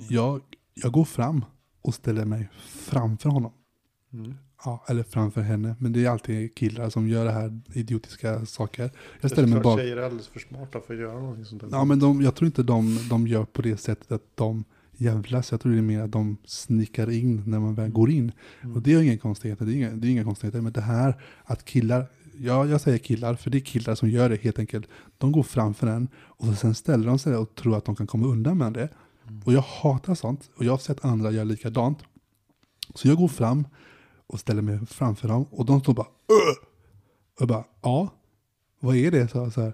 Jag, 0.10 0.42
jag 0.74 0.92
går 0.92 1.06
fram 1.06 1.46
och 1.82 1.94
ställer 1.96 2.26
mig 2.26 2.50
framför 2.68 3.30
honom. 3.30 3.52
Mm. 4.14 4.38
Ja, 4.66 4.84
eller 4.88 5.04
framför 5.04 5.42
henne. 5.42 5.76
Men 5.80 5.94
det 5.94 6.06
är 6.06 6.10
alltid 6.10 6.56
killar 6.56 6.90
som 6.90 7.08
gör 7.08 7.26
det 7.26 7.32
här 7.32 7.60
idiotiska 7.74 8.46
saker. 8.46 8.92
Jag 9.22 9.32
ställer 9.32 9.48
mig 9.48 9.62
bak. 9.62 9.80
Tjejer 9.80 9.98
är 9.98 10.02
alldeles 10.02 10.28
för 10.28 10.40
smarta 10.40 10.80
för 10.88 10.94
att 10.94 11.00
göra 11.00 11.20
någonting 11.20 11.46
sånt 11.46 11.62
där. 11.62 11.70
Ja, 11.72 11.86
men 11.86 12.00
de, 12.00 12.22
jag 12.22 12.36
tror 12.36 12.46
inte 12.46 12.64
de, 12.64 13.00
de 13.10 13.28
gör 13.28 13.46
på 13.46 13.62
det 13.62 13.78
sättet 13.78 14.12
att 14.12 14.24
de 14.36 14.64
jävlas. 14.92 15.52
Jag 15.52 15.62
tror 15.62 15.72
det 15.72 15.78
är 15.78 15.82
mer 15.82 16.02
att 16.02 16.12
de 16.12 16.38
snikar 16.46 17.12
in 17.12 17.44
när 17.46 17.60
man 17.60 17.76
väl 17.76 17.90
går 17.90 18.10
in. 18.10 18.32
Mm. 18.62 18.76
Och 18.76 18.82
det 18.82 18.94
är 18.94 19.02
inga 19.02 19.18
konstigheter. 19.18 19.66
Det 19.66 19.72
är 19.72 19.76
inga, 19.76 19.92
det 19.92 20.08
är 20.08 20.10
inga 20.10 20.24
konstigheter. 20.24 20.62
Men 20.62 20.74
det 20.74 20.82
här 20.82 21.22
att 21.44 21.66
killar, 21.66 22.06
ja 22.38 22.66
jag 22.66 22.82
säger 22.82 22.98
killar, 22.98 23.36
för 23.36 23.50
det 23.50 23.58
är 23.58 23.60
killar 23.60 23.96
som 23.96 24.10
gör 24.10 24.30
det 24.30 24.42
helt 24.42 24.60
enkelt. 24.60 24.88
De 25.18 25.32
går 25.32 25.44
framför 25.44 25.88
en 25.88 26.08
och 26.18 26.48
sen 26.48 26.76
ställer 26.76 27.08
de 27.08 27.20
sig 27.20 27.36
och 27.36 27.56
tror 27.56 27.78
att 27.78 27.86
de 27.86 27.96
kan 27.96 28.08
komma 28.08 28.28
undan 28.28 28.58
med 28.58 28.74
det. 28.74 28.90
Mm. 29.28 29.42
Och 29.46 29.54
jag 29.54 29.62
hatar 29.62 30.16
sånt. 30.16 30.50
Och 30.56 30.66
jag 30.66 30.72
har 30.72 30.78
sett 30.78 31.06
andra 31.06 31.32
göra 31.32 31.44
likadant. 31.44 32.00
Så 32.96 33.08
jag 33.08 33.18
går 33.18 33.28
fram 33.28 33.66
och 34.32 34.40
ställer 34.40 34.62
mig 34.62 34.80
framför 34.86 35.28
dem 35.28 35.46
och 35.52 35.66
de 35.66 35.80
står 35.80 35.94
bara 35.94 36.08
Åh! 36.08 36.66
Och 37.36 37.42
jag 37.42 37.48
bara, 37.48 37.64
ja, 37.82 38.10
vad 38.80 38.96
är 38.96 39.12
det? 39.12 39.28
Så 39.28 39.38
jag 39.38 39.54
så 39.54 39.62
här, 39.62 39.74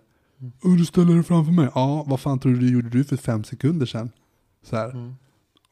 du 0.78 0.86
ställer 0.86 1.14
dig 1.14 1.24
framför 1.24 1.52
mig. 1.52 1.70
Ja, 1.76 2.06
vad 2.08 2.20
fan 2.20 2.40
tror 2.40 2.52
du 2.54 2.60
du 2.60 2.74
gjorde 2.74 2.90
du 2.90 3.04
för 3.04 3.18
fem 3.18 3.44
sekunder 3.44 3.86
sedan? 3.86 4.12
Så 4.64 4.76
här. 4.76 4.90
Mm. 4.90 5.16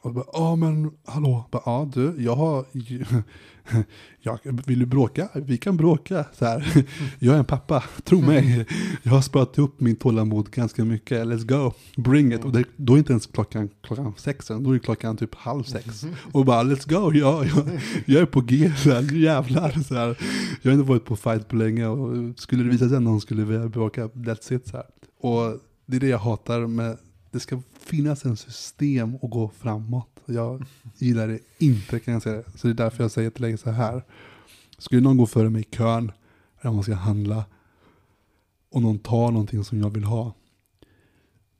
Och 0.06 0.14
bara, 0.14 0.24
ja 0.32 0.56
men 0.56 0.90
hallå, 1.04 1.44
bara, 1.50 1.62
ja 1.66 1.90
du, 1.94 2.14
jag 2.18 2.36
har, 2.36 2.64
jag, 4.22 4.38
vill 4.66 4.78
du 4.78 4.86
bråka? 4.86 5.28
Vi 5.34 5.58
kan 5.58 5.76
bråka. 5.76 6.24
Så 6.32 6.44
här. 6.44 6.86
Jag 7.18 7.34
är 7.34 7.38
en 7.38 7.44
pappa, 7.44 7.84
tro 8.04 8.20
mig. 8.20 8.66
Jag 9.02 9.12
har 9.12 9.20
sparat 9.20 9.58
upp 9.58 9.80
min 9.80 9.96
tålamod 9.96 10.50
ganska 10.50 10.84
mycket, 10.84 11.26
let's 11.26 11.46
go, 11.46 11.72
bring 11.96 12.32
it. 12.32 12.44
Och 12.44 12.52
det, 12.52 12.64
då 12.76 12.94
är 12.94 12.98
inte 12.98 13.12
ens 13.12 13.26
klockan, 13.26 13.70
klockan 13.82 14.14
sex 14.16 14.50
än, 14.50 14.62
då 14.62 14.74
är 14.74 14.78
klockan 14.78 15.16
typ 15.16 15.34
halv 15.34 15.62
sex. 15.62 16.04
Och 16.32 16.44
bara 16.44 16.62
let's 16.62 16.88
go, 16.88 17.12
ja, 17.14 17.44
jag, 17.44 17.80
jag 18.04 18.22
är 18.22 18.26
på 18.26 18.40
G, 18.40 18.72
så 18.76 18.90
här, 18.90 19.14
jävlar. 19.14 19.70
Så 19.70 19.94
här. 19.94 20.18
Jag 20.62 20.70
har 20.70 20.78
inte 20.78 20.88
varit 20.88 21.04
på 21.04 21.16
fight 21.16 21.48
på 21.48 21.56
länge 21.56 21.86
och 21.86 22.38
skulle 22.38 22.62
det 22.62 22.70
visa 22.70 22.88
sig 22.88 22.96
att 22.96 23.02
någon 23.02 23.20
skulle 23.20 23.44
vilja 23.44 23.68
bråka, 23.68 24.06
that's 24.06 24.52
it. 24.52 24.68
Så 24.68 24.76
här. 24.76 24.86
Och 25.20 25.60
det 25.86 25.96
är 25.96 26.00
det 26.00 26.08
jag 26.08 26.18
hatar 26.18 26.66
med, 26.66 26.98
det 27.30 27.40
ska 27.40 27.60
finnas 27.86 28.24
en 28.24 28.36
system 28.36 29.16
och 29.16 29.30
gå 29.30 29.48
framåt. 29.48 30.20
Jag 30.26 30.64
gillar 30.98 31.28
det 31.28 31.38
inte 31.58 32.00
kan 32.00 32.14
jag 32.14 32.22
säga. 32.22 32.42
Så 32.54 32.66
det 32.66 32.72
är 32.72 32.74
därför 32.74 33.04
jag 33.04 33.10
säger 33.10 33.30
till 33.30 33.42
dig 33.42 33.58
så 33.58 33.70
här. 33.70 34.04
Skulle 34.78 35.00
någon 35.00 35.16
gå 35.16 35.26
före 35.26 35.50
mig 35.50 35.60
i 35.60 35.76
kön, 35.76 36.12
eller 36.60 36.70
om 36.70 36.74
man 36.74 36.84
ska 36.84 36.94
handla, 36.94 37.44
och 38.70 38.82
någon 38.82 38.98
tar 38.98 39.30
någonting 39.30 39.64
som 39.64 39.80
jag 39.80 39.90
vill 39.90 40.04
ha, 40.04 40.34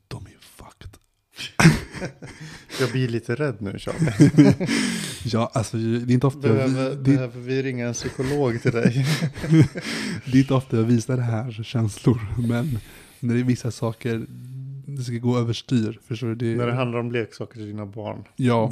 de 0.09 0.27
är 0.27 0.37
fucked. 0.41 0.91
Jag 2.81 2.91
blir 2.91 3.09
lite 3.09 3.35
rädd 3.35 3.57
nu 3.59 3.79
Charlie. 3.79 4.55
Ja, 5.25 5.51
alltså 5.55 5.77
det 5.77 6.13
är 6.13 6.15
inte 6.15 6.27
ofta, 6.27 6.41
Behöver, 6.41 6.83
jag, 6.83 6.99
det, 6.99 7.03
behöver 7.03 7.41
vi 7.41 7.63
ringa 7.63 7.87
en 7.87 7.95
psykolog 7.95 8.63
till 8.63 8.73
dig? 8.73 9.07
det 10.25 10.33
är 10.33 10.37
inte 10.37 10.55
ofta 10.55 10.77
jag 10.77 10.85
visar 10.85 11.17
det 11.17 11.23
här 11.23 11.63
känslor, 11.63 12.21
men 12.49 12.79
när 13.21 13.35
det 13.35 13.41
är 13.41 13.45
vissa 13.45 13.71
saker, 13.71 14.27
det 14.97 15.05
ska 15.05 15.15
gå 15.15 15.39
överstyr. 15.39 16.01
Förstår 16.07 16.27
du? 16.27 16.35
Det, 16.35 16.57
När 16.57 16.67
det 16.67 16.75
handlar 16.75 16.99
om 16.99 17.13
leksaker 17.13 17.55
till 17.55 17.67
dina 17.67 17.87
barn. 17.87 18.25
Ja, 18.37 18.71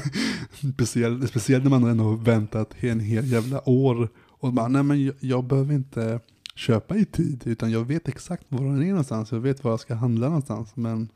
speciellt, 0.74 1.28
speciellt 1.28 1.64
när 1.64 1.70
man 1.70 1.84
ändå 1.84 2.04
har 2.04 2.16
väntat 2.16 2.74
en 2.80 3.00
hel 3.00 3.26
jävla 3.32 3.68
år. 3.68 4.08
Och 4.16 4.52
bara, 4.52 4.68
nej 4.68 4.82
men 4.82 5.04
jag, 5.04 5.14
jag 5.20 5.44
behöver 5.44 5.74
inte 5.74 6.20
köpa 6.54 6.96
i 6.96 7.04
tid, 7.04 7.42
utan 7.46 7.70
jag 7.70 7.84
vet 7.84 8.08
exakt 8.08 8.44
var 8.48 8.64
den 8.64 8.82
är 8.82 8.88
någonstans. 8.88 9.32
Jag 9.32 9.40
vet 9.40 9.64
var 9.64 9.72
jag 9.72 9.80
ska 9.80 9.94
handla 9.94 10.26
någonstans, 10.26 10.76
men 10.76 11.08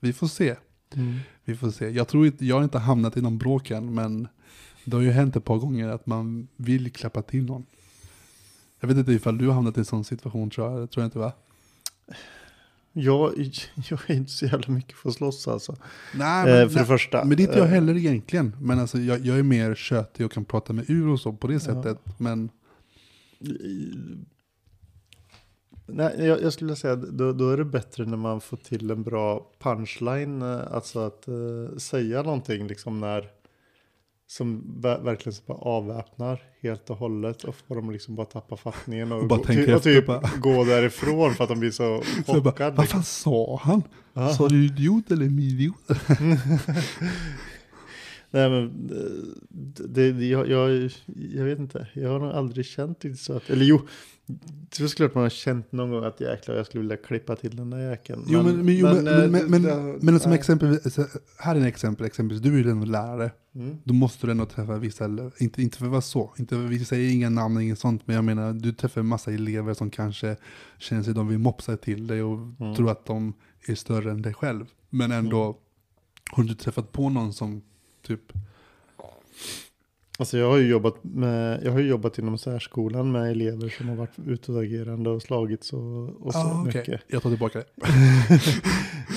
vi 0.00 0.12
får 0.12 0.26
se. 0.26 0.56
Vi 1.44 1.56
får 1.56 1.70
se. 1.70 1.88
Jag 1.88 2.08
tror 2.08 2.26
inte, 2.26 2.46
jag 2.46 2.56
har 2.56 2.64
inte 2.64 2.78
hamnat 2.78 3.16
i 3.16 3.22
någon 3.22 3.38
bråk 3.38 3.70
än, 3.70 3.94
men 3.94 4.28
det 4.84 4.96
har 4.96 5.02
ju 5.02 5.10
hänt 5.10 5.36
ett 5.36 5.44
par 5.44 5.56
gånger 5.56 5.88
att 5.88 6.06
man 6.06 6.48
vill 6.56 6.92
klappa 6.92 7.22
till 7.22 7.44
någon. 7.44 7.66
Jag 8.80 8.88
vet 8.88 8.96
inte 8.96 9.12
ifall 9.12 9.38
du 9.38 9.46
har 9.46 9.54
hamnat 9.54 9.76
i 9.76 9.80
en 9.80 9.84
sån 9.84 10.04
situation 10.04 10.50
tror 10.50 10.70
jag, 10.72 10.80
det 10.80 10.86
tror 10.86 11.02
jag 11.02 11.06
inte 11.06 11.18
va? 11.18 11.32
Jag, 12.96 13.32
jag 13.90 14.00
är 14.10 14.14
inte 14.14 14.30
så 14.30 14.46
jävla 14.46 14.74
mycket 14.74 14.96
för 14.96 15.08
att 15.08 15.14
slåss 15.14 15.48
alltså. 15.48 15.76
Nej, 16.14 16.50
Eh, 16.50 16.56
men, 16.58 16.70
för 16.70 16.78
det 16.80 16.86
första. 16.86 17.24
men 17.24 17.36
det 17.36 17.42
är 17.42 17.46
inte 17.46 17.58
jag 17.58 17.66
Eh, 17.66 17.72
heller 17.72 17.96
egentligen. 17.96 18.56
Men 18.60 18.78
alltså 18.78 18.98
jag, 18.98 19.20
jag 19.26 19.38
är 19.38 19.42
mer 19.42 19.74
tjötig 19.74 20.26
och 20.26 20.32
kan 20.32 20.44
prata 20.44 20.72
mig 20.72 20.84
ur 20.88 21.08
och 21.08 21.20
så 21.20 21.32
på 21.32 21.46
det 21.46 21.54
Ja. 21.54 21.60
sättet. 21.60 21.98
Men 22.18 22.50
Nej, 25.86 26.14
jag, 26.26 26.42
jag 26.42 26.52
skulle 26.52 26.76
säga 26.76 26.92
att 26.92 27.02
då, 27.02 27.32
då 27.32 27.50
är 27.50 27.56
det 27.56 27.64
bättre 27.64 28.04
när 28.06 28.16
man 28.16 28.40
får 28.40 28.56
till 28.56 28.90
en 28.90 29.02
bra 29.02 29.50
punchline. 29.58 30.42
eh, 30.42 30.60
Alltså 30.72 30.98
att 31.00 31.28
eh, 31.28 31.76
säga 31.78 32.22
någonting 32.22 32.66
liksom 32.66 33.00
när 33.00 33.30
som 34.26 34.62
ver- 34.82 35.02
verkligen 35.04 35.34
så 35.34 35.42
bara 35.46 35.58
avväpnar 35.58 36.42
helt 36.62 36.90
och 36.90 36.96
hållet 36.96 37.44
och 37.44 37.54
får 37.68 37.74
dem 37.74 37.90
liksom 37.90 38.14
bara 38.16 38.26
tappa 38.26 38.56
fattningen 38.56 39.12
och, 39.12 39.18
Och 39.22 39.28
bara 39.28 39.36
gå, 39.38 39.44
ty, 39.44 39.72
och 39.74 39.82
typ 39.82 40.06
bara. 40.06 40.30
gå 40.40 40.64
därifrån 40.64 41.34
för 41.34 41.44
att 41.44 41.50
de 41.50 41.60
blir 41.60 41.70
så 41.70 42.02
chockade. 42.26 42.76
vad 42.76 42.88
fan 42.88 43.04
sa 43.04 43.60
han? 43.62 43.82
Sa 44.36 44.48
du 44.48 44.64
idiot 44.64 45.10
eller 45.10 45.26
idiot? 45.26 45.74
Nej 48.34 48.50
men 48.50 48.90
eh, 48.90 49.86
det, 49.88 50.08
jag, 50.08 50.48
jag, 50.48 50.90
jag 51.34 51.44
vet 51.44 51.58
inte, 51.58 51.88
jag 51.94 52.10
har 52.10 52.18
nog 52.18 52.30
aldrig 52.30 52.66
känt 52.66 53.00
det 53.00 53.14
så 53.16 53.32
att, 53.36 53.50
eller 53.50 53.64
jo, 53.64 53.80
det 54.26 54.80
är 54.84 54.88
klart 54.96 55.14
man 55.14 55.22
har 55.22 55.30
känt 55.30 55.72
någon 55.72 55.90
gång 55.90 56.04
att 56.04 56.20
jäklar 56.20 56.54
jag 56.56 56.66
skulle 56.66 56.80
vilja 56.82 56.96
klippa 56.96 57.36
till 57.36 57.56
den 57.56 57.70
där 57.70 57.90
jäkeln. 57.90 58.24
Jo, 58.28 58.42
men, 58.42 58.64
men, 58.64 58.76
jo, 58.76 58.86
men, 58.86 59.06
eh, 59.08 59.18
men, 59.18 59.30
men, 59.30 59.50
men, 59.50 59.62
det- 59.62 59.98
men 60.02 60.20
som 60.20 60.32
exempel, 60.32 60.78
här 61.38 61.54
är 61.54 61.60
en 61.60 61.66
exempel, 61.66 62.06
exempelvis, 62.06 62.42
du 62.42 62.60
är 62.60 62.64
ju 62.64 62.70
ändå 62.70 62.86
lärare. 62.86 63.30
Mm. 63.54 63.76
Då 63.84 63.94
måste 63.94 64.26
du 64.26 64.30
ändå 64.30 64.46
träffa 64.46 64.78
vissa, 64.78 65.04
inte, 65.38 65.62
inte 65.62 65.78
för 65.78 65.84
att 65.84 65.90
vara 65.90 66.00
så, 66.00 66.34
inte, 66.38 66.56
vi 66.56 66.84
säger 66.84 67.12
inga 67.12 67.30
namn, 67.30 67.60
inget 67.60 67.78
sånt, 67.78 68.02
men 68.06 68.16
jag 68.16 68.24
menar, 68.24 68.52
du 68.52 68.72
träffar 68.72 69.00
en 69.00 69.06
massa 69.06 69.32
elever 69.32 69.74
som 69.74 69.90
kanske 69.90 70.36
känner 70.78 71.02
sig, 71.02 71.14
de 71.14 71.28
vill 71.28 71.38
mopsa 71.38 71.76
till 71.76 72.06
dig 72.06 72.22
och 72.22 72.38
Mm. 72.60 72.74
tror 72.74 72.90
att 72.90 73.06
de 73.06 73.32
är 73.68 73.74
större 73.74 74.10
än 74.10 74.22
dig 74.22 74.34
själv. 74.34 74.64
Men 74.90 75.12
ändå, 75.12 75.58
har 76.32 76.42
du 76.44 76.54
träffat 76.54 76.92
på 76.92 77.08
någon 77.10 77.32
som 77.32 77.62
typ, 78.04 78.32
Alltså 80.18 80.38
jag 80.38 80.50
har 80.50 80.56
ju 80.56 80.68
jobbat 80.68 81.04
med, 81.04 81.60
jag 81.64 81.72
har 81.72 81.80
jobbat 81.80 82.18
inom 82.18 82.38
särskolan 82.38 83.12
med 83.12 83.30
elever 83.30 83.68
som 83.68 83.88
har 83.88 83.96
varit 83.96 84.18
utåtagerande 84.26 85.10
och 85.10 85.22
slagits 85.22 85.72
och, 85.72 86.26
och 86.26 86.32
så 86.32 86.38
ah, 86.38 86.64
mycket. 86.64 87.00
jag 87.06 87.22
tar 87.22 87.30
tillbaka 87.30 87.58
det. 87.58 87.66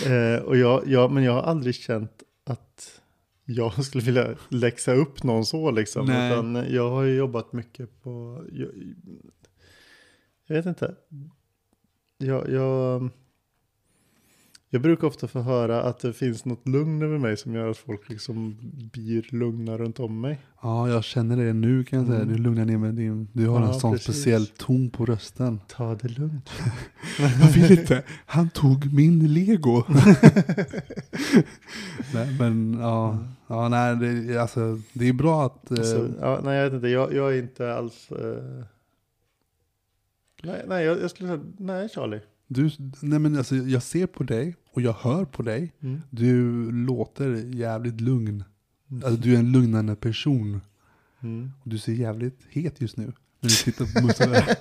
Eh, 0.06 0.42
och 0.42 0.58
jag, 0.58 0.88
jag, 0.88 1.12
men 1.12 1.24
jag 1.24 1.34
har 1.34 1.42
aldrig 1.42 1.76
känt 1.76 2.24
att 2.44 3.02
jag 3.46 3.84
skulle 3.86 4.04
vilja 4.04 4.36
läxa 4.50 4.94
upp 4.94 5.24
någon 5.24 5.46
så 5.46 5.72
liksom. 5.72 6.06
Nej. 6.06 6.32
Utan 6.32 6.66
jag 6.70 6.90
har 6.90 7.04
ju 7.04 7.16
jobbat 7.16 7.54
mycket 7.54 8.04
på, 8.04 8.44
jag, 8.52 8.70
jag 10.48 10.56
vet 10.56 10.66
inte. 10.66 10.96
Jag, 12.18 12.50
jag, 12.50 13.10
jag 14.70 14.82
brukar 14.82 15.08
ofta 15.08 15.28
få 15.28 15.40
höra 15.42 15.82
att 15.84 16.00
det 16.00 16.14
finns 16.14 16.46
något 16.46 16.68
lugn 16.68 17.02
över 17.02 17.18
mig 17.18 17.38
som 17.38 17.56
gör 17.56 17.70
att 17.70 17.78
folk 17.78 18.10
liksom 18.10 18.58
blir 18.94 19.28
lugna 19.36 19.78
runt 19.78 20.00
om 20.00 20.22
mig. 20.22 20.40
Ja, 20.62 20.90
jag 20.90 21.04
känner 21.04 21.38
det 21.38 21.54
nu 21.54 21.84
kan 21.84 22.00
jag 22.00 22.08
säga. 22.08 22.22
Mm. 22.22 22.34
Du 22.36 22.42
lugnar 22.44 22.66
ner 22.66 22.78
med 22.78 22.94
din, 22.96 23.28
du 23.34 23.48
har 23.48 23.62
Ja, 23.62 23.68
en 23.74 23.80
sån 23.80 23.92
precis. 23.92 24.06
speciell 24.16 24.48
ton 24.48 24.90
på 24.90 25.06
rösten. 25.06 25.60
Ta 25.68 25.96
det 25.96 26.08
lugnt. 26.08 26.50
Jag 27.20 27.48
vill 27.54 27.80
inte, 27.80 28.04
han 28.26 28.50
tog 28.50 28.94
min 28.94 29.34
lego. 29.34 29.84
nej, 32.14 32.36
men 32.40 32.78
ja, 32.80 33.18
ja 33.48 33.70
nej, 33.70 33.96
det, 33.96 34.38
alltså, 34.38 34.80
det 34.94 35.08
är 35.08 35.14
bra 35.14 35.46
att... 35.46 35.72
Eh, 35.72 35.84
Så, 35.84 36.10
ja, 36.22 36.40
nej, 36.44 36.58
jag 36.58 36.64
vet 36.64 36.74
inte. 36.74 36.88
Jag, 36.88 37.14
jag 37.14 37.34
är 37.36 37.40
inte 37.40 37.74
alls... 37.74 38.12
Eh... 38.12 38.64
Nej, 40.44 40.64
nej, 40.68 40.86
jag, 40.86 41.02
jag 41.02 41.10
skulle 41.12 41.30
säga 41.30 41.42
nej, 41.58 41.90
Charlie. 41.90 42.20
Du, 42.48 42.70
nej 43.00 43.20
men 43.20 43.38
alltså, 43.38 43.56
jag 43.56 43.84
ser 43.84 44.08
på 44.08 44.24
dig 44.24 44.56
och 44.74 44.82
jag 44.82 44.94
hör 44.94 45.26
på 45.26 45.44
dig. 45.44 45.74
Mm. 45.84 46.02
Du 46.10 46.42
låter 46.72 47.56
jävligt 47.56 48.02
lugn. 48.02 48.44
Alltså, 48.92 49.22
du 49.22 49.34
är 49.36 49.40
en 49.40 49.52
lugnande 49.52 49.96
person. 49.96 50.62
Mm. 51.24 51.52
Och 51.64 51.70
du 51.70 51.78
ser 51.78 51.94
jävligt 51.94 52.40
het 52.50 52.82
just 52.82 52.98
nu. 52.98 53.04
När 53.40 53.50
du 53.50 53.56
tittar 53.56 53.86
på 54.02 54.08
Musse. 54.08 54.58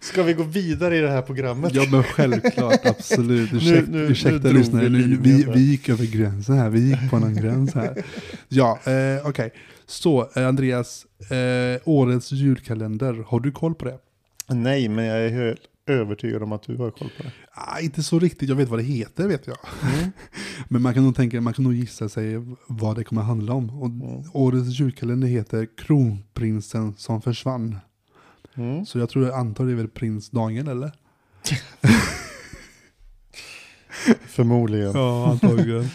Ska 0.00 0.22
vi 0.22 0.32
gå 0.34 0.42
vidare 0.42 0.96
i 0.98 1.00
det 1.00 1.10
här 1.10 1.22
programmet? 1.22 1.74
Ja 1.74 1.86
men 1.90 2.02
självklart, 2.02 2.86
absolut. 2.86 3.52
Ursäkta, 3.52 3.90
nu- 3.90 3.98
nu 3.98 4.04
ursäkta 4.12 4.38
drog 4.38 4.54
lyssnare, 4.54 4.88
vi 4.88 5.06
nu, 5.06 5.16
vi, 5.16 5.44
vi 5.54 5.60
gick 5.60 5.88
över 5.88 6.06
gränsen 6.06 6.58
här. 6.58 6.70
Vi 6.70 6.80
gick 6.90 7.10
på 7.10 7.18
någon 7.18 7.34
gräns 7.34 7.74
här. 7.74 8.04
Ja, 8.48 8.78
eh, 8.86 9.26
okej. 9.28 9.52
Så 9.86 10.30
eh, 10.36 10.48
Andreas, 10.48 11.06
eh, 11.30 11.80
årets 11.84 12.32
julkalender, 12.32 13.24
har 13.26 13.40
du 13.40 13.52
koll 13.52 13.74
på 13.74 13.84
det? 13.84 13.98
Nej, 14.48 14.88
men 14.88 15.04
jag 15.04 15.18
är 15.26 15.30
övertygad 15.86 16.42
om 16.42 16.52
att 16.52 16.62
du 16.62 16.76
har 16.76 16.90
koll 16.90 17.10
på 17.16 17.22
det. 17.22 17.32
Ah, 17.52 17.80
inte 17.80 18.02
så 18.02 18.18
riktigt, 18.18 18.48
jag 18.48 18.56
vet 18.56 18.68
vad 18.68 18.78
det 18.78 18.82
heter 18.82 19.28
vet 19.28 19.46
jag. 19.46 19.56
Mm. 19.82 20.10
Men 20.68 20.82
man 20.82 20.94
kan 20.94 21.04
nog 21.04 21.16
tänka, 21.16 21.40
man 21.40 21.54
kan 21.54 21.64
nog 21.64 21.74
gissa 21.74 22.08
sig 22.08 22.34
vad 22.68 22.96
det 22.96 23.04
kommer 23.04 23.22
att 23.22 23.28
handla 23.28 23.52
om. 23.52 23.70
Och 23.82 23.86
Mm. 23.86 24.22
Årets 24.32 24.80
julkalender 24.80 25.28
heter 25.28 25.68
Kronprinsen 25.76 26.94
som 26.96 27.22
försvann. 27.22 27.76
Mm. 28.54 28.86
Så 28.86 28.98
jag 28.98 29.08
tror, 29.10 29.24
jag 29.26 29.34
antar 29.34 29.66
det 29.66 29.72
är 29.72 29.76
väl 29.76 29.88
prins 29.88 30.30
Daniel 30.30 30.68
eller? 30.68 30.92
Förmodligen. 34.26 34.92
Ja, 34.94 35.30
antagligen. 35.30 35.84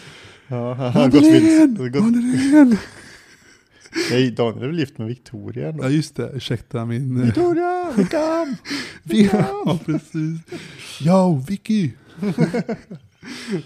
Ja, 0.52 0.74
han 0.74 0.92
har 0.92 1.08
gått 1.08 1.22
vilse. 1.22 2.76
Nej, 4.10 4.30
Daniel 4.30 4.62
är 4.62 4.66
väl 4.66 4.78
gift 4.78 4.98
med 4.98 5.08
Victoria 5.08 5.68
ändå. 5.68 5.84
Ja 5.84 5.88
just 5.88 6.16
det, 6.16 6.30
ursäkta 6.34 6.86
min... 6.86 7.16
eh, 7.16 7.24
Victoria, 7.26 7.92
kom! 8.10 8.56
Vi, 9.02 9.24
ja, 9.32 9.78
precis. 9.86 10.40
Yo, 11.06 11.44
Vicky! 11.48 11.90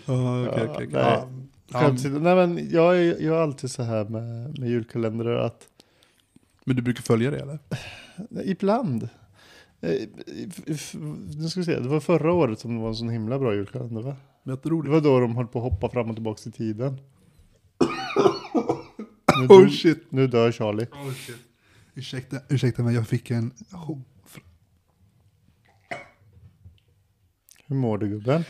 ja, 0.06 0.48
okej, 0.48 0.88
Ja, 0.92 1.28
nej. 1.32 1.46
Ja, 1.72 1.94
ja. 2.04 2.08
Nej, 2.18 2.34
men 2.46 2.70
jag 2.70 2.96
är, 2.98 3.02
jag 3.22 3.36
är 3.36 3.40
alltid 3.42 3.70
så 3.70 3.82
här 3.82 4.04
med, 4.04 4.58
med 4.58 4.68
julkalendrar 4.68 5.36
att 5.46 5.66
Men 6.64 6.76
du 6.76 6.82
brukar 6.82 7.02
följa 7.02 7.30
det 7.30 7.38
eller? 7.40 7.58
ibland. 8.44 9.08
Eh, 9.80 9.90
Nu 11.38 11.48
ska 11.48 11.60
vi 11.60 11.66
se, 11.66 11.80
det 11.80 11.88
var 11.88 12.00
förra 12.00 12.32
året 12.32 12.60
som 12.60 12.74
det 12.76 12.80
var 12.82 12.88
en 12.88 12.94
sån 12.94 13.08
himla 13.08 13.38
bra 13.38 13.54
julkalender 13.54 14.02
va? 14.02 14.16
Det. 14.42 14.50
var 14.90 15.00
då 15.00 15.20
de 15.20 15.36
höll 15.36 15.46
på 15.46 15.58
att 15.66 15.72
hoppa 15.72 15.88
fram 15.88 16.10
och 16.10 16.16
tillbaka 16.16 16.48
i 16.48 16.52
tiden. 16.52 16.98
Oh 19.48 19.68
shit. 19.68 20.04
nu 20.08 20.26
dör 20.26 20.52
Charlie. 20.52 20.86
Oh, 20.92 21.12
shit. 21.12 21.36
Ursäkta, 21.94 22.36
ursäkta 22.48 22.82
men 22.82 22.94
jag 22.94 23.08
fick 23.08 23.30
en... 23.30 23.52
Hur 27.66 27.76
mår 27.76 27.98
du 27.98 28.08
gubben? 28.08 28.44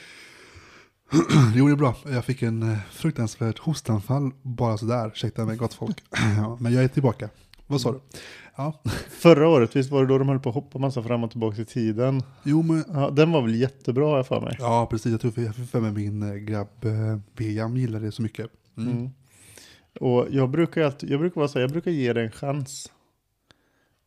Jo, 1.55 1.67
det 1.67 1.73
är 1.73 1.77
bra. 1.77 1.97
Jag 2.05 2.25
fick 2.25 2.43
en 2.43 2.63
eh, 2.63 2.79
fruktansvärt 2.91 3.59
hostanfall 3.59 4.31
bara 4.43 4.79
sådär. 4.79 5.09
Ursäkta 5.09 5.45
mig 5.45 5.57
gott 5.57 5.75
folk. 5.75 6.05
Ja, 6.37 6.59
Men 6.61 6.73
jag 6.73 6.85
är 6.85 6.89
tillbaka. 6.89 7.29
Vad 7.67 7.81
sa 7.81 7.93
du? 7.93 8.01
Ja. 8.57 8.83
Förra 9.11 9.49
året, 9.49 9.77
visst 9.77 9.91
var 9.91 10.03
det 10.03 10.09
då 10.09 10.19
de 10.19 10.29
höll 10.29 10.41
på 10.41 10.49
att 10.49 10.55
hoppa 10.55 10.79
massa 10.79 11.03
fram 11.03 11.25
och 11.25 11.31
tillbaka 11.31 11.63
i 11.63 11.65
tiden? 11.65 12.23
Jo, 12.43 12.63
men... 12.63 12.85
Ja, 12.89 13.11
den 13.11 13.33
var 13.33 13.43
väl 13.43 13.55
jättebra 13.55 14.05
har 14.07 14.17
jag 14.17 14.27
för 14.27 14.41
mig. 14.41 14.57
Ja, 14.59 14.87
precis. 14.91 15.13
Jag 15.13 15.21
tror 15.21 15.33
jag 15.37 15.55
fick 15.55 15.71
för 15.71 15.81
mig 15.81 15.93
min 15.93 16.23
eh, 16.23 16.35
grabb 16.35 16.85
eh, 16.85 17.77
gillar 17.77 18.01
det 18.01 18.13
så 18.13 18.23
mycket. 18.23 18.51
Mm. 18.77 18.93
Mm. 18.93 19.11
Och 20.01 20.27
jag 20.31 20.51
brukar 20.51 20.83
alltid, 20.83 21.11
jag 21.11 21.21
brukar 21.21 21.35
vara 21.41 21.49
så 21.49 21.59
här, 21.59 21.61
jag 21.61 21.71
brukar 21.71 21.91
ge 21.91 22.13
det 22.13 22.23
en 22.23 22.31
chans. 22.31 22.93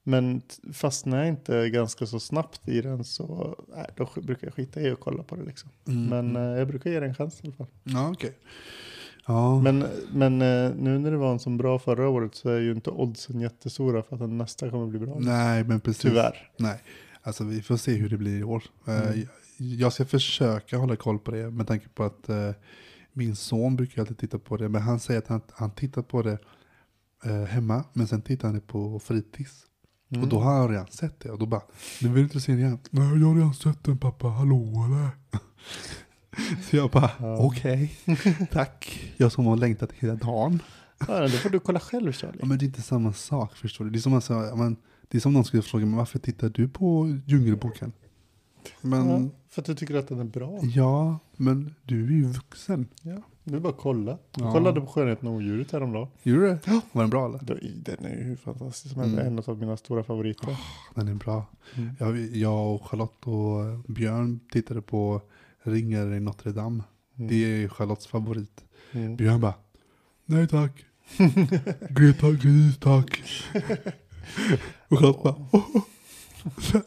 Men 0.04 0.42
fastnar 0.74 1.18
jag 1.18 1.28
inte 1.28 1.70
ganska 1.70 2.06
så 2.06 2.20
snabbt 2.20 2.68
i 2.68 2.82
den 2.82 3.04
så, 3.04 3.56
nej, 3.76 3.86
då 3.96 4.10
brukar 4.22 4.48
jag 4.48 4.54
skita 4.54 4.82
i 4.82 4.92
att 4.92 5.00
kolla 5.00 5.24
på 5.24 5.36
det 5.36 5.44
liksom. 5.44 5.70
Mm. 5.88 6.06
Men 6.06 6.36
eh, 6.52 6.58
jag 6.60 6.68
brukar 6.68 6.90
ge 6.90 7.00
det 7.00 7.06
en 7.06 7.16
chans 7.16 7.40
i 7.44 7.48
alla 7.48 7.56
fall. 7.56 7.68
Ja, 7.84 8.10
okej. 8.12 8.38
Ja, 9.28 9.62
Men, 9.62 9.86
men 10.12 10.42
eh, 10.42 10.72
nu 10.76 11.00
när 11.00 11.12
det 11.12 11.18
var 11.18 11.32
en 11.32 11.40
så 11.40 11.50
bra 11.50 11.80
förra 11.80 12.10
året 12.10 12.36
så 12.36 12.50
är 12.50 12.60
ju 12.60 12.72
inte 12.72 12.90
oddsen 12.90 13.40
jättestora 13.40 14.04
för 14.04 14.16
att 14.16 14.20
den 14.22 14.38
nästa 14.38 14.70
kommer 14.70 14.88
bli 14.88 15.00
bra. 15.00 15.16
nej, 15.20 15.64
men 15.64 15.80
precis. 15.80 16.02
Tyvärr. 16.02 16.52
Nej, 16.58 16.84
alltså 17.22 17.44
vi 17.44 17.62
får 17.62 17.78
se 17.78 17.94
hur 17.94 18.10
det 18.10 18.18
blir 18.18 18.40
i 18.40 18.44
år. 18.44 18.64
Eh, 18.88 19.02
Mm. 19.02 19.20
jag- 19.20 19.28
Jag 19.58 19.94
ska 19.94 20.06
försöka 20.06 20.78
hålla 20.78 20.96
koll 20.96 21.20
på 21.20 21.32
det 21.32 21.50
med 21.52 21.68
tanke 21.68 21.88
på 21.90 22.04
att 22.04 22.30
eh, 22.30 22.52
min 23.18 23.36
son 23.36 23.76
brukar 23.76 24.02
alltid 24.02 24.18
titta 24.18 24.40
på 24.40 24.58
det. 24.58 24.70
Men 24.70 24.82
han 24.82 25.00
säger 25.00 25.20
att 25.20 25.28
han, 25.28 25.42
han 25.54 25.72
tittar 25.72 26.02
på 26.02 26.22
det 26.22 26.38
eh, 27.26 27.44
hemma, 27.44 27.84
men 27.94 28.08
sen 28.08 28.22
tittar 28.22 28.48
han 28.48 28.56
det 28.56 28.62
på 28.68 29.00
fritids. 29.00 29.64
Mm. 30.10 30.24
Och 30.24 30.30
då 30.30 30.40
har 30.40 30.54
han 30.60 30.70
redan 30.70 30.88
sett 30.88 31.20
det. 31.20 31.32
Och 31.32 31.40
då 31.40 31.46
bara, 31.46 31.62
du 32.02 32.10
vill 32.10 32.24
inte 32.24 32.40
se 32.42 32.52
det 32.52 32.60
igen? 32.60 32.80
Nej, 32.90 33.20
jag 33.20 33.28
har 33.28 33.36
redan 33.36 33.54
sett 33.54 33.84
den 33.84 33.98
pappa, 33.98 34.28
hallå 34.28 34.86
eller? 34.86 35.10
Så 36.70 36.76
jag 36.76 36.90
bara, 36.92 37.12
Ja. 37.20 37.38
okej, 37.38 37.96
tack. 38.52 39.00
Jag 39.18 39.32
som 39.32 39.46
har 39.46 39.58
längtat 39.58 39.92
hela 39.92 40.16
dagen. 40.16 40.60
Ja, 41.08 41.22
då 41.22 41.30
får 41.30 41.50
du 41.50 41.60
kolla 41.60 41.80
själv 41.80 42.12
Charlie. 42.12 42.38
Ja, 42.40 42.46
men 42.46 42.58
det 42.58 42.66
är 42.66 42.68
inte 42.68 42.82
samma 42.82 43.14
sak, 43.14 43.56
förstår 43.56 43.86
du? 43.86 43.92
Det 43.92 44.00
är 44.00 44.02
som, 44.02 44.14
alltså, 44.14 44.34
men, 44.34 44.76
det 45.08 45.18
är 45.18 45.22
som 45.22 45.34
någon 45.34 45.46
skulle 45.46 45.64
fråga 45.64 45.86
mig, 45.86 45.98
varför 45.98 46.20
tittar 46.20 46.50
du 46.50 46.70
på 46.70 47.18
Djungelboken? 47.26 47.92
Men, 48.82 49.10
Ja, 49.10 49.20
ja. 49.20 49.30
för 49.50 49.62
att 49.62 49.66
du 49.66 49.76
tycker 49.76 49.96
att 49.96 50.08
den 50.08 50.20
är 50.20 50.24
bra. 50.24 50.60
men 51.38 51.76
du 51.84 52.06
är 52.06 52.12
ju 52.12 52.24
vuxen. 52.24 52.88
Ja, 53.02 53.22
du 53.44 53.60
bara 53.60 53.74
kolla. 53.74 54.18
Jag 54.36 54.48
Ja. 54.48 54.52
kollade 54.52 54.82
på 54.82 54.88
Skönheten 54.88 55.28
och 55.28 55.34
odjuret 55.34 55.72
häromdagen. 55.72 56.08
Gjorde 56.24 56.42
du 56.42 56.48
det? 56.48 56.82
Var 56.92 57.02
den 57.04 57.10
bra 57.10 57.26
eller? 57.26 57.40
Den 57.86 58.06
är 58.06 58.30
ju 58.30 58.36
fantastisk. 58.38 58.96
Den 58.96 59.04
Mm. 59.04 59.20
är 59.20 59.24
en 59.24 59.40
av 59.48 59.58
mina 59.58 59.78
stora 59.78 60.04
favoriter. 60.04 60.58
Den 60.96 61.08
är 61.08 61.14
bra. 61.14 61.46
Mm. 61.76 61.90
Jag, 62.00 62.20
jag 62.36 62.76
och 62.76 62.88
Charlotte 62.90 63.28
och 63.28 63.80
Björn 63.94 64.40
tittade 64.52 64.82
på 64.82 65.22
Ringare 65.64 66.16
i 66.18 66.20
Notre 66.20 66.52
Dame. 66.52 66.84
Mm. 67.18 67.28
Det 67.30 67.36
är 67.64 67.68
Charlottes 67.70 68.08
favorit. 68.08 68.64
Mm. 68.92 69.16
Björn 69.16 69.42
bara, 69.42 69.54
nej 70.26 70.48
tack. 70.48 70.86
Greta 71.90 72.32
Gris 72.32 72.78
tack. 72.80 73.22
och 74.88 75.00
Charlotte 75.00 75.24
bara, 75.24 75.36
"Åh." 76.74 76.82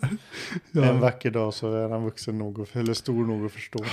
En 0.73 0.83
ja, 0.83 0.93
vacker 0.93 1.31
dag 1.31 1.55
så 1.55 1.73
är 1.75 1.89
han 1.89 2.05
vuxen 2.05 2.39
nog, 2.39 2.59
och- 2.59 2.77
eller 2.77 2.95
stor 2.95 3.27
nog 3.27 3.47
att 3.47 3.53
förstå 3.53 3.79
den. 3.79 3.89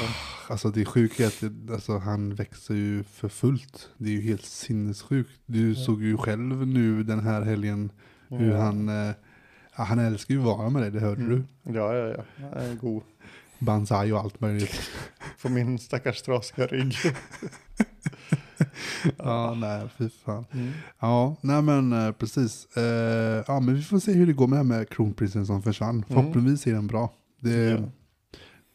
alltså 0.49 0.69
det 0.69 0.81
är 0.81 0.85
sjukt 0.85 1.19
att 1.21 1.39
det, 1.41 1.73
alltså, 1.73 1.97
han 1.97 2.35
växer 2.35 2.73
ju 2.73 3.03
för 3.03 3.29
fullt. 3.29 3.89
Det 3.97 4.09
är 4.09 4.13
ju 4.13 4.21
helt 4.21 4.45
sinnessjukt. 4.45 5.31
Du 5.45 5.75
såg 5.75 6.01
ju 6.03 6.17
själv 6.17 6.67
nu 6.67 7.03
den 7.03 7.19
här 7.19 7.41
helgen 7.41 7.91
hur 8.29 8.51
Ja. 8.51 8.57
han, 8.61 8.89
eh, 8.89 9.15
ja, 9.77 9.83
han 9.83 9.99
älskar 9.99 10.33
ju 10.33 10.39
att 10.39 10.45
vara 10.45 10.69
med 10.69 10.81
dig, 10.81 10.91
det 10.91 10.99
hörde 10.99 11.21
Mm. 11.21 11.45
du. 11.63 11.73
Ja, 11.73 11.95
ja, 11.95 12.07
ja. 12.17 12.23
Han 12.53 12.61
är 12.65 12.75
god. 12.75 13.03
Banzai 13.59 14.11
och 14.11 14.19
allt 14.19 14.39
möjligt. 14.39 14.81
På 15.41 15.49
min 15.49 15.79
stackars 15.79 16.21
trasiga 16.21 16.67
rygg. 16.67 16.95
ja, 19.17 19.53
nej, 19.53 19.89
fy 19.97 20.09
fan. 20.09 20.45
Mm. 20.51 20.71
Ja, 20.99 21.35
nej 21.41 21.61
men 21.61 21.93
eh, 21.93 22.11
precis. 22.11 22.77
Eh, 22.77 23.43
ja, 23.47 23.59
men 23.59 23.75
vi 23.75 23.81
får 23.83 23.99
se 23.99 24.11
hur 24.13 24.27
det 24.27 24.33
går 24.33 24.47
med 24.47 24.59
det 24.59 24.63
här 24.73 24.79
med 24.79 24.89
kronprinsen 24.89 25.45
som 25.45 25.61
försvann. 25.61 26.03
Förhoppningsvis 26.07 26.67
är 26.67 26.73
den 26.73 26.87
bra. 26.87 27.13
Det, 27.39 27.55
Ja. 27.55 27.77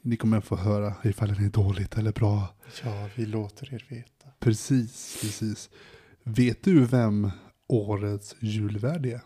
Ni 0.04 0.16
kommer 0.16 0.40
få 0.40 0.56
höra 0.56 0.94
ifall 1.04 1.28
den 1.34 1.44
är 1.44 1.48
dåligt 1.50 1.98
eller 1.98 2.12
bra. 2.12 2.48
ja, 2.84 3.08
vi 3.14 3.26
låter 3.26 3.74
er 3.74 3.86
veta. 3.88 4.28
Precis, 4.40 5.18
precis. 5.20 5.70
Vet 6.24 6.64
du 6.64 6.84
vem 6.84 7.30
årets 7.68 8.34
julvärd 8.40 9.06
är? 9.06 9.20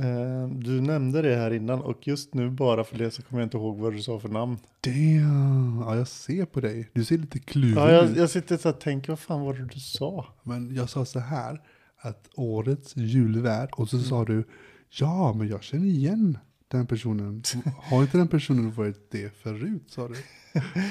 Eh, 0.00 0.48
du 0.48 0.80
nämnde 0.80 1.22
det 1.22 1.36
här 1.36 1.50
innan 1.52 1.80
och 1.80 2.08
just 2.08 2.34
nu 2.34 2.50
bara 2.50 2.84
för 2.84 2.98
det 2.98 3.10
så 3.10 3.22
kommer 3.22 3.42
jag 3.42 3.46
inte 3.46 3.56
ihåg 3.56 3.78
vad 3.78 3.92
du 3.92 4.02
sa 4.02 4.20
för 4.20 4.28
namn. 4.28 4.58
Damn, 4.80 5.82
ja 5.86 5.96
jag 5.96 6.08
ser 6.08 6.44
på 6.44 6.60
dig. 6.60 6.90
Du 6.92 7.04
ser 7.04 7.18
lite 7.18 7.38
kluven 7.38 7.82
Ja, 7.82 7.90
jag, 7.92 8.04
ut. 8.10 8.16
jag 8.16 8.30
sitter 8.30 8.56
så 8.56 8.68
här 8.68 8.74
och 8.74 8.80
tänker, 8.80 9.08
vad 9.08 9.18
fan 9.18 9.40
var 9.40 9.54
det 9.54 9.64
du 9.64 9.80
sa? 9.80 10.26
Men 10.42 10.74
jag 10.74 10.90
sa 10.90 11.04
så 11.04 11.18
här, 11.20 11.60
att 11.98 12.28
årets 12.34 12.96
julvärd, 12.96 13.68
och 13.72 13.88
så 13.88 13.98
sa 13.98 14.24
du, 14.24 14.44
ja 14.90 15.32
men 15.32 15.48
jag 15.48 15.62
känner 15.62 15.86
igen 15.86 16.38
den 16.68 16.86
personen. 16.86 17.42
Har 17.90 18.02
inte 18.02 18.18
den 18.18 18.28
personen 18.28 18.72
varit 18.72 19.10
det 19.10 19.36
förut, 19.36 19.84
sa 19.86 20.08
du? 20.08 20.14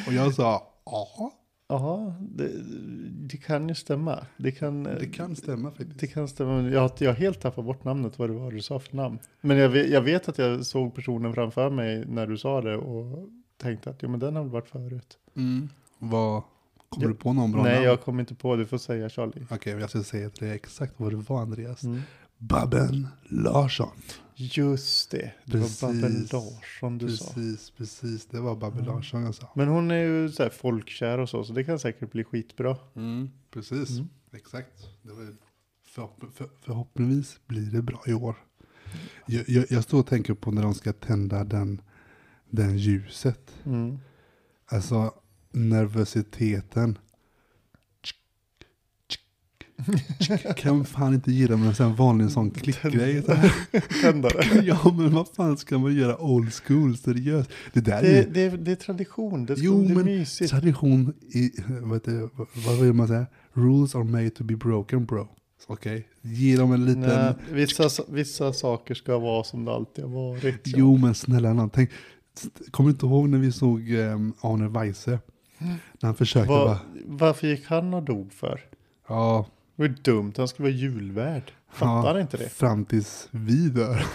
Och 0.08 0.14
jag 0.14 0.34
sa, 0.34 0.72
ja, 0.86 1.32
Ja, 1.68 2.16
det, 2.20 2.50
det 3.12 3.38
kan 3.38 3.70
ju 3.70 3.76
stämma. 3.76 4.26
Det 4.38 4.52
kan, 4.52 4.84
det 4.84 5.06
kan 5.14 5.36
stämma 5.36 5.72
faktiskt. 5.72 6.00
Det 6.00 6.08
kan 6.08 6.28
stämma. 6.28 6.70
Jag 6.70 6.82
har, 6.82 6.92
jag 7.00 7.14
helt 7.14 7.42
tappat 7.42 7.66
bort 7.66 7.84
namnet, 7.84 8.20
vad 8.20 8.30
det 8.30 8.34
var 8.34 8.52
du 8.52 8.62
sa 8.62 8.80
för 8.80 8.96
namn. 8.96 9.20
Men 9.42 9.58
jag 9.58 9.70
vet, 9.70 9.90
jag 9.90 10.02
vet 10.02 10.30
att 10.30 10.38
jag 10.38 10.66
såg 10.66 10.96
personen 10.96 11.34
framför 11.34 11.70
mig 11.70 12.06
när 12.08 12.28
du 12.28 12.38
sa 12.38 12.62
det 12.62 12.78
och 12.78 13.30
tänkte 13.58 13.90
att 13.90 14.04
jo, 14.04 14.10
men 14.10 14.20
den 14.20 14.36
har 14.36 14.44
väl 14.44 14.52
varit 14.52 14.68
förut. 14.70 15.18
Mm. 15.36 15.70
Vad, 16.00 16.44
kommer 16.90 17.06
Ja. 17.08 17.12
du 17.12 17.16
på 17.18 17.34
någon 17.34 17.52
bra 17.52 17.64
Nej, 17.64 17.74
namn? 17.74 17.86
jag 17.86 18.02
kommer 18.02 18.20
inte 18.20 18.36
på, 18.36 18.56
du 18.56 18.66
får 18.66 18.78
säga 18.78 19.10
Charlie. 19.10 19.46
Okej, 19.50 19.74
jag 19.80 19.90
ska 19.90 20.04
säga 20.04 20.30
till 20.30 20.48
dig 20.48 20.56
exakt 20.56 20.94
vad 20.98 21.12
det 21.12 21.16
var 21.18 21.42
Andreas. 21.42 21.84
Mm. 21.84 22.02
Babben 22.48 23.08
Larsson. 23.30 23.92
Just 24.36 25.12
det, 25.12 25.32
det 25.46 25.52
Precis. 25.52 25.82
var 25.82 25.94
Babben 25.94 26.28
Larsson 26.34 26.98
du 26.98 27.18
sa. 27.18 27.26
Precis, 27.34 27.72
precis. 27.72 28.26
Det 28.26 28.40
var 28.40 28.56
Babben 28.56 28.80
Mm. 28.84 28.96
Larsson 28.96 29.24
jag 29.24 29.36
sa. 29.36 29.52
Men 29.56 29.68
hon 29.68 29.92
är 29.92 30.04
ju 30.04 30.32
så 30.32 30.44
här 30.44 30.50
folkkär 30.50 31.18
och 31.18 31.30
så, 31.30 31.44
så 31.44 31.54
det 31.54 31.64
kan 31.64 31.80
säkert 31.80 32.12
bli 32.12 32.24
skitbra. 32.24 32.78
Precis, 33.52 33.90
Mm. 33.90 34.10
exakt. 34.34 34.88
Det 35.02 35.12
var, 35.14 35.36
förhopp, 35.86 36.24
för, 36.34 36.50
förhoppningsvis 36.62 37.40
blir 37.48 37.72
det 37.72 37.82
bra 37.82 38.04
i 38.08 38.14
år. 38.14 38.36
Jag, 39.26 39.50
jag, 39.50 39.66
jag 39.70 39.84
står 39.84 40.00
och 40.00 40.08
tänker 40.08 40.34
på 40.34 40.52
när 40.52 40.62
de 40.62 40.74
ska 40.74 40.94
tända 40.94 41.44
den, 41.44 41.82
den 42.50 42.78
ljuset. 42.78 43.52
Mm. 43.66 44.00
Alltså 44.66 45.14
nervositeten. 45.52 46.98
Kan 50.58 50.86
fan 50.86 51.14
inte 51.14 51.32
ge 51.32 51.48
dem 51.48 51.64
en 51.64 51.76
sån 51.76 51.96
vanlig 51.96 52.30
sån 52.32 52.52
klickgrej. 52.52 53.24
Tändare. 54.02 54.62
Ja 54.64 54.94
men 54.98 55.14
vad 55.14 55.28
fan 55.28 55.58
ska 55.58 55.78
man 55.78 55.96
göra 55.96 56.18
old 56.22 56.54
school 56.54 56.98
seriöst? 56.98 57.50
Det 57.74 57.82
där 57.82 57.98
är 57.98 58.02
Det, 58.02 58.42
ju 58.42 58.50
det, 58.50 58.58
det 58.58 58.72
är 58.72 58.76
tradition, 58.76 59.46
det, 59.46 59.56
ska, 59.56 59.66
Jo, 59.66 59.82
det 59.84 59.92
är 59.92 59.96
men 59.96 60.06
mysigt. 60.06 60.52
tradition 60.52 61.14
i, 61.22 61.52
vad, 61.82 62.04
det, 62.04 62.30
vad, 62.68 62.80
vill 62.82 62.94
man 62.94 63.08
säga? 63.08 63.26
Rules 63.54 63.96
are 63.96 64.04
made 64.04 64.30
to 64.30 64.44
be 64.44 64.56
broken 64.56 65.06
bro. 65.06 65.28
Okej, 65.68 66.08
ge 66.22 66.58
dem 66.58 66.72
en 66.72 66.86
liten, 66.86 67.02
Nej, 67.02 67.34
vissa, 67.52 67.90
vissa 68.10 68.54
saker 68.54 68.94
ska 68.96 69.18
vara 69.20 69.44
som 69.44 69.66
det 69.66 69.72
alltid 69.72 70.04
har 70.06 70.12
varit. 70.12 70.62
jo 70.66 70.98
men 70.98 71.16
snälla 71.16 71.54
nån, 71.54 71.70
tänk, 71.70 71.90
kommer 72.72 72.90
du 72.90 72.92
inte 72.94 73.06
ihåg 73.06 73.30
när 73.30 73.38
vi 73.38 73.52
såg 73.52 73.90
um, 73.92 74.34
Arne 74.42 74.68
Weise? 74.68 75.20
När 75.58 75.78
han 76.02 76.16
försökte 76.16 76.50
Vad- 76.50 76.68
bara, 76.68 76.80
varför 77.06 77.48
gick 77.48 77.66
han 77.66 77.94
och 77.94 78.04
dog 78.04 78.34
för? 78.34 78.62
ja, 79.08 79.48
Det 79.76 79.82
var 79.82 79.88
ju 79.88 79.94
dumt, 79.96 80.34
han 80.38 80.48
skulle 80.48 80.64
vara 80.70 80.78
julvärd. 80.78 81.52
Fattar 81.72 82.16
Ja. 82.16 82.22
inte 82.22 82.38
det? 82.38 82.50
fram 82.50 82.86
tills 82.86 83.28
vi 83.32 83.70
dör. 83.70 84.06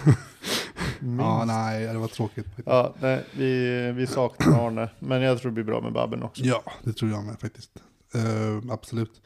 Ja, 1.19 1.45
nej, 1.45 1.85
det 1.87 1.97
var 1.97 2.07
tråkigt. 2.07 2.45
Ja, 2.65 2.95
nej, 3.01 3.25
vi, 3.37 3.91
vi 3.91 4.07
saknar 4.07 4.67
Arne, 4.67 4.89
men 4.99 5.21
jag 5.21 5.39
tror 5.39 5.51
det 5.51 5.53
blir 5.53 5.63
bra 5.63 5.81
med 5.81 5.93
Babben 5.93 6.23
också. 6.23 6.43
Ja, 6.43 6.63
det 6.83 6.93
tror 6.93 7.11
jag 7.11 7.23
med 7.25 7.39
faktiskt. 7.39 7.71
Eh, 8.15 8.71
absolut. 8.73 9.21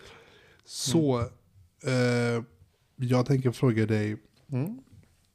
Så, 0.66 1.20
eh, 1.86 2.44
jag 2.96 3.26
tänker 3.26 3.52
fråga 3.52 3.86
dig, 3.86 4.18
Mm. 4.52 4.78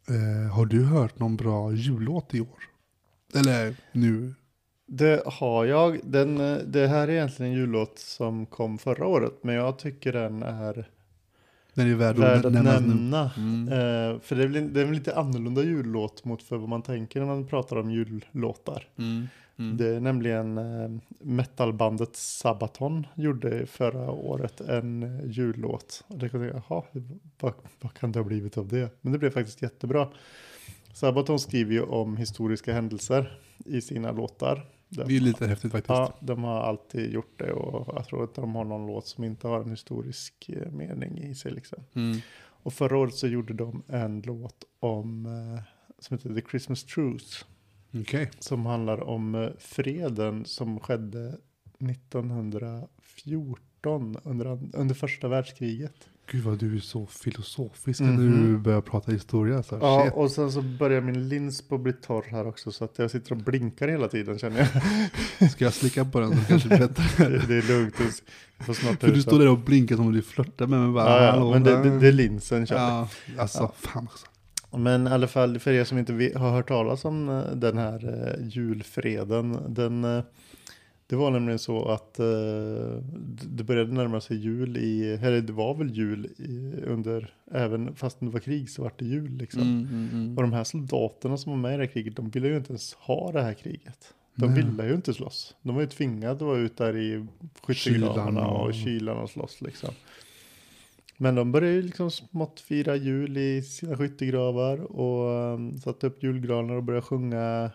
eh, 0.08 0.52
har 0.52 0.66
du 0.66 0.84
hört 0.84 1.18
någon 1.18 1.36
bra 1.36 1.72
jullåt 1.72 2.34
i 2.34 2.40
år? 2.40 2.58
Eller 3.34 3.76
nu? 3.92 4.34
Det 4.92 5.22
har 5.26 5.64
jag. 5.64 6.00
Den, 6.04 6.40
eh, 6.40 6.58
det 6.66 6.86
här 6.86 7.08
är 7.08 7.12
egentligen 7.12 7.52
en 7.52 7.58
jullåt 7.58 7.98
som 7.98 8.46
kom 8.46 8.78
förra 8.78 9.06
året, 9.06 9.32
men 9.42 9.54
jag 9.54 9.78
tycker 9.78 10.12
den 10.12 10.42
är 10.42 10.88
Den 11.74 11.90
är 11.90 11.94
värd, 11.94 12.16
värd 12.16 12.46
att 12.46 12.52
nämna. 12.52 13.30
Mm. 13.36 13.68
Eh, 13.68 14.20
för 14.20 14.36
det 14.36 14.42
är, 14.42 14.46
väl, 14.46 14.72
det 14.72 14.80
är 14.80 14.86
en 14.86 14.94
lite 14.94 15.16
annorlunda 15.16 15.62
jullåt 15.62 16.24
mot 16.24 16.42
för 16.42 16.56
vad 16.56 16.68
man 16.68 16.82
tänker 16.82 17.20
när 17.20 17.26
man 17.26 17.46
pratar 17.46 17.76
om 17.76 17.90
jullåtar. 17.90 18.88
Mm. 18.98 19.28
Mm. 19.58 19.76
Det 19.76 19.86
är 19.86 20.00
nämligen 20.00 20.58
eh, 20.58 20.90
metalbandet 21.20 22.16
Sabaton 22.16 23.06
gjorde 23.14 23.66
förra 23.66 24.10
året 24.10 24.60
en 24.60 25.20
jullåt. 25.24 26.04
Och 26.06 26.18
det 26.18 26.28
kan 26.28 26.40
jag, 26.40 26.62
jaha, 26.68 26.82
vad, 27.40 27.52
vad 27.80 27.94
kan 27.94 28.12
det 28.12 28.18
ha 28.18 28.24
blivit 28.24 28.58
av 28.58 28.68
det? 28.68 28.90
Men 29.00 29.12
det 29.12 29.18
blev 29.18 29.30
faktiskt 29.30 29.62
jättebra. 29.62 30.08
Sabaton 30.92 31.38
skriver 31.38 31.72
ju 31.72 31.82
om 31.82 32.16
historiska 32.16 32.72
händelser 32.72 33.38
i 33.66 33.80
sina 33.80 34.12
låtar. 34.12 34.66
De, 34.90 35.04
Det 35.04 35.16
är 35.16 35.20
lite 35.20 35.46
häftigt 35.46 35.72
faktiskt. 35.72 35.88
ja, 35.88 36.14
de 36.20 36.44
har 36.44 36.60
alltid 36.60 37.12
gjort 37.12 37.38
det 37.38 37.52
och 37.52 37.94
jag 37.96 38.06
tror 38.06 38.24
att 38.24 38.34
de 38.34 38.54
har 38.54 38.64
någon 38.64 38.86
låt 38.86 39.06
som 39.06 39.24
inte 39.24 39.48
har 39.48 39.60
en 39.60 39.70
historisk 39.70 40.48
eh, 40.48 40.72
mening 40.72 41.18
i 41.18 41.34
sig. 41.34 41.52
Liksom. 41.52 41.82
Mm. 41.94 42.18
Och 42.62 42.72
förra 42.72 42.98
året 42.98 43.14
så 43.14 43.26
gjorde 43.26 43.54
de 43.54 43.82
en 43.86 44.22
låt 44.22 44.64
om, 44.80 45.26
eh, 45.26 45.62
som 45.98 46.16
heter 46.16 46.34
The 46.34 46.42
Christmas 46.50 46.84
Truce. 46.84 47.44
Okej. 47.94 48.30
Som 48.38 48.66
handlar 48.66 49.00
om 49.00 49.34
eh, 49.34 49.48
freden 49.58 50.44
som 50.44 50.80
skedde 50.80 51.38
1914 51.78 54.16
under, 54.24 54.46
under 54.72 54.94
första 54.94 55.28
världskriget. 55.28 56.08
Gud 56.32 56.44
vad 56.44 56.58
du 56.58 56.76
är 56.76 56.80
så 56.80 57.06
filosofisk 57.06 58.00
Mhm. 58.00 58.14
när 58.16 58.46
du 58.46 58.58
börjar 58.58 58.80
prata 58.80 59.12
historia. 59.12 59.56
Alltså. 59.56 59.78
Ja, 59.80 60.02
Shit. 60.04 60.12
och 60.14 60.30
sen 60.30 60.52
så 60.52 60.62
börjar 60.62 61.00
min 61.00 61.28
lins 61.28 61.62
på 61.68 61.74
att 61.74 61.80
bli 61.80 61.92
torr 61.92 62.24
här 62.30 62.46
också 62.46 62.72
så 62.72 62.84
att 62.84 62.98
jag 62.98 63.10
sitter 63.10 63.32
och 63.32 63.38
blinkar 63.38 63.88
hela 63.88 64.08
tiden 64.08 64.38
känner 64.38 64.70
jag. 65.38 65.50
Ska 65.50 65.64
jag 65.64 65.72
slicka 65.74 66.04
på 66.04 66.20
den 66.20 66.30
så 66.36 66.44
kanske 66.48 66.68
det 66.68 66.78
bättre. 66.78 67.28
det, 67.28 67.46
det 67.48 67.54
är 67.56 67.68
lugnt. 67.68 67.96
För 69.00 69.12
du 69.14 69.22
står 69.22 69.38
där 69.38 69.48
och 69.48 69.58
blinkar 69.58 69.96
som 69.96 70.06
om 70.06 70.12
du 70.12 70.22
flörtar 70.22 70.66
med 70.66 70.80
mig. 70.80 70.92
Bara, 70.92 71.10
Ja, 71.10 71.24
ja, 71.24 71.30
"Hallå, 71.30 71.50
men 71.50 71.62
det, 71.64 71.70
där." 71.76 71.84
det, 71.84 71.98
det 71.98 72.08
är 72.08 72.12
linsen 72.12 72.66
jag. 72.70 72.78
Ja, 72.80 73.08
alltså 73.38 73.58
Ja. 73.62 73.72
fan 73.76 74.04
också. 74.04 74.26
Men 74.78 75.06
i 75.06 75.10
alla 75.10 75.26
fall 75.26 75.58
för 75.58 75.72
er 75.72 75.84
som 75.84 75.98
inte 75.98 76.32
har 76.36 76.50
hört 76.50 76.68
talas 76.68 77.04
om 77.04 77.28
eh, 77.28 77.42
den 77.56 77.78
här 77.78 78.28
eh, 78.38 78.48
julfreden. 78.48 79.58
Den, 79.68 80.04
eh, 80.04 80.22
det 81.10 81.16
var 81.16 81.30
nämligen 81.30 81.58
så 81.58 81.84
att 81.88 82.18
eh, 82.18 82.26
det 83.46 83.64
började 83.64 83.92
närma 83.92 84.20
sig 84.20 84.36
jul 84.36 84.76
i, 84.76 85.12
eller 85.22 85.40
det 85.40 85.52
var 85.52 85.74
väl 85.74 85.90
jul 85.90 86.26
i, 86.26 86.74
under, 86.86 87.34
även 87.50 87.94
fast 87.94 88.20
det 88.20 88.26
var 88.26 88.40
krig 88.40 88.70
så 88.70 88.82
var 88.82 88.92
det 88.96 89.04
jul 89.04 89.30
liksom. 89.36 89.62
Mm, 89.62 89.86
mm, 89.92 90.08
mm. 90.12 90.36
Och 90.36 90.42
de 90.42 90.52
här 90.52 90.64
soldaterna 90.64 91.36
som 91.36 91.52
var 91.52 91.58
med 91.58 91.74
i 91.74 91.76
det 91.76 91.82
här 91.82 91.92
kriget, 91.92 92.16
de 92.16 92.30
ville 92.30 92.48
ju 92.48 92.56
inte 92.56 92.68
ens 92.72 92.94
ha 92.94 93.32
det 93.32 93.42
här 93.42 93.54
kriget. 93.54 94.14
De 94.34 94.54
ville 94.54 94.86
ju 94.88 94.94
inte 94.94 95.14
slåss. 95.14 95.54
De 95.62 95.74
var 95.74 95.82
ju 95.82 95.88
tvingade 95.88 96.32
att 96.32 96.40
vara 96.42 96.58
ute 96.58 96.84
där 96.84 96.96
i 96.96 97.26
skyttegravarna 97.62 98.40
och- 98.46 98.66
och 98.66 98.74
kylan 98.74 99.16
och 99.18 99.30
slåss 99.30 99.60
liksom. 99.60 99.90
Men 101.16 101.34
de 101.34 101.52
började 101.52 101.74
ju 101.74 101.82
liksom 101.82 102.10
smått 102.10 102.60
fira 102.60 102.96
jul 102.96 103.36
i 103.36 103.62
sina 103.62 103.96
skyttegravar 103.96 104.78
och 104.78 105.54
um, 105.54 105.78
satte 105.78 106.06
upp 106.06 106.22
julgranar 106.22 106.74
och 106.74 106.82
började 106.84 107.06
sjunga 107.06 107.70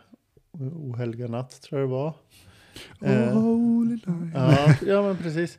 O 0.60 0.94
helga 0.98 1.28
natt 1.28 1.62
tror 1.62 1.82
jag 1.82 1.90
det 1.90 1.94
var. 1.94 2.14
Eh, 3.02 3.36
night. 3.36 4.34
Ja, 4.34 4.76
ja 4.88 5.02
men 5.02 5.18
precis. 5.18 5.58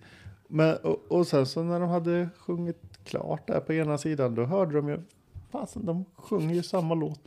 Men, 0.49 0.77
och, 0.77 1.05
och 1.09 1.27
sen 1.27 1.47
så 1.47 1.63
när 1.63 1.81
de 1.81 1.89
hade 1.89 2.29
sjungit 2.39 2.83
klart 3.05 3.47
där 3.47 3.61
på 3.61 3.73
ena 3.73 3.99
sidan 3.99 4.35
då 4.35 4.45
hörde 4.45 4.73
de 4.75 4.89
ju, 4.89 4.99
fasen 5.51 5.87
de 5.87 6.05
sjunger 6.17 6.55
ju 6.55 6.63
samma 6.63 6.95
låt 6.95 7.21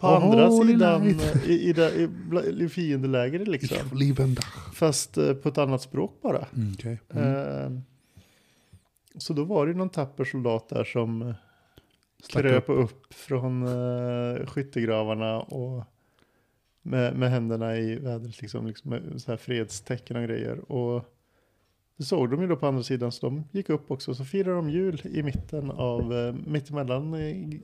på 0.00 0.06
Oh, 0.06 0.24
andra 0.24 0.50
sidan 0.50 1.06
eh, 1.06 1.50
i, 1.50 1.52
i, 1.52 1.70
i, 1.70 2.64
i 2.64 2.68
fiendelägret 2.68 3.48
liksom. 3.48 3.76
Fast 4.74 5.18
eh, 5.18 5.32
på 5.32 5.48
ett 5.48 5.58
annat 5.58 5.82
språk 5.82 6.18
bara. 6.22 6.46
Mm, 6.56 6.72
okej. 6.74 7.00
Mm. 7.10 7.76
Eh, 7.76 7.80
så 9.18 9.32
då 9.32 9.44
var 9.44 9.66
det 9.66 9.74
någon 9.74 9.88
tapper 9.88 10.24
soldat 10.24 10.68
där 10.68 10.84
som 10.84 11.22
eh, 11.22 11.34
Stack 12.22 12.42
kröp 12.42 12.68
upp 12.68 13.14
från 13.14 13.62
uh, 13.62 14.46
skyttegravarna 14.46 15.40
och 15.40 15.84
med, 16.82 17.16
med 17.16 17.30
händerna 17.30 17.76
i 17.76 17.96
vädret 17.96 18.42
liksom, 18.42 18.66
liksom 18.66 18.90
med 18.90 19.22
så 19.22 19.30
här 19.30 19.36
fredstecken 19.36 20.16
och 20.16 20.22
grejer. 20.22 20.72
Och 20.72 21.04
det 21.96 22.04
såg 22.04 22.30
de 22.30 22.40
ju 22.40 22.48
då 22.48 22.56
på 22.56 22.66
andra 22.66 22.82
sidan 22.82 23.12
så 23.12 23.26
de 23.26 23.44
gick 23.52 23.70
upp 23.70 23.90
också 23.90 24.14
så 24.14 24.24
firade 24.24 24.56
de 24.56 24.70
jul 24.70 25.02
i 25.04 25.22
mitten 25.22 25.70
av, 25.70 26.12
uh, 26.12 26.34
mittemellan 26.46 27.10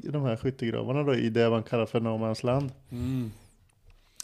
de 0.03 0.23
här 0.23 0.37
skyttegravarna 0.37 1.03
då 1.03 1.15
i 1.15 1.31
det 1.31 1.51
man 1.51 1.63
kallar 1.63 1.87
för 1.87 2.01
No 2.01 2.09
Man's 2.09 2.47
Land. 2.47 2.73
Mm. 2.91 3.31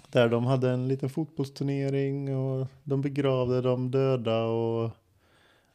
Där 0.09 0.28
de 0.28 0.44
hade 0.44 0.70
en 0.70 0.88
liten 0.88 1.11
fotbollsturnering 1.11 2.37
och 2.37 2.66
de 2.85 3.00
begravde 3.00 3.61
de 3.61 3.90
döda 3.90 4.44
och 4.44 4.90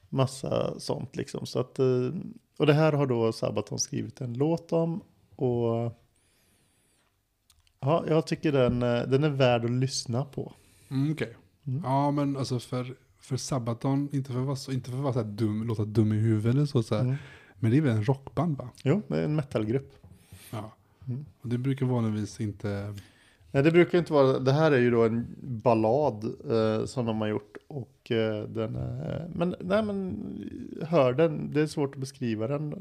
massa 0.09 0.79
sånt 0.79 1.15
liksom. 1.15 1.45
Så 1.45 1.59
att, 1.59 1.79
eh, 1.79 2.09
och 2.57 2.65
det 2.65 2.73
här 2.73 2.91
har 2.93 3.07
då 3.07 3.31
Sabaton 3.31 3.79
skrivit 3.79 4.21
en 4.21 4.33
låt 4.33 4.73
om 4.73 5.01
och 5.35 5.91
ja, 7.79 8.03
jag 8.07 8.27
tycker 8.27 8.51
den, 8.51 8.83
eh, 8.83 9.01
den 9.07 9.23
är 9.23 9.29
värd 9.29 9.65
att 9.65 9.71
lyssna 9.71 10.25
på. 10.25 10.53
Mm, 10.89 11.11
okej. 11.11 11.33
Mm. 11.67 11.81
Ja, 11.83 12.11
men 12.11 12.37
alltså 12.37 12.59
för, 12.59 12.93
för 13.19 13.37
Sabaton, 13.37 14.09
inte 14.11 14.31
för 14.31 14.39
att 14.39 14.45
vara 14.45 14.55
så, 14.55 14.71
inte 14.71 14.89
för 14.89 14.97
att 14.97 15.03
vara 15.03 15.13
så 15.13 15.23
dum, 15.23 15.67
låta 15.67 15.85
dum 15.85 16.13
i 16.13 16.15
huvudet 16.15 16.55
eller 16.55 16.65
så, 16.65 16.83
så 16.83 16.95
Mm. 16.95 17.15
men 17.59 17.71
det 17.71 17.77
är 17.77 17.81
väl 17.81 17.95
en 17.97 18.03
rockband 18.03 18.57
va? 18.57 18.69
Jo, 18.83 19.01
det 19.07 19.17
är 19.17 19.23
en 19.23 19.35
metalgrupp. 19.35 19.93
Ja. 20.51 20.73
Mm. 21.07 21.25
Och 21.41 21.49
det 21.49 21.57
brukar 21.57 21.85
vanligtvis 21.85 22.39
inte... 22.41 22.95
Nej, 23.51 23.63
det 23.63 23.71
brukar 23.71 23.97
inte 23.97 24.13
vara, 24.13 24.39
det 24.39 24.51
här 24.51 24.71
är 24.71 24.77
ju 24.77 24.91
då 24.91 25.03
en 25.05 25.27
ballad 25.41 26.23
eh, 26.51 26.85
som 26.85 27.05
de 27.05 27.21
har 27.21 27.27
gjort 27.27 27.57
och 27.67 28.11
eh, 28.11 28.43
den 28.43 28.75
är, 28.75 29.29
men 29.35 29.55
nej 29.59 29.83
men 29.83 30.23
hör 30.87 31.13
den, 31.13 31.53
det 31.53 31.61
är 31.61 31.67
svårt 31.67 31.93
att 31.95 31.99
beskriva 32.01 32.47
den. 32.47 32.73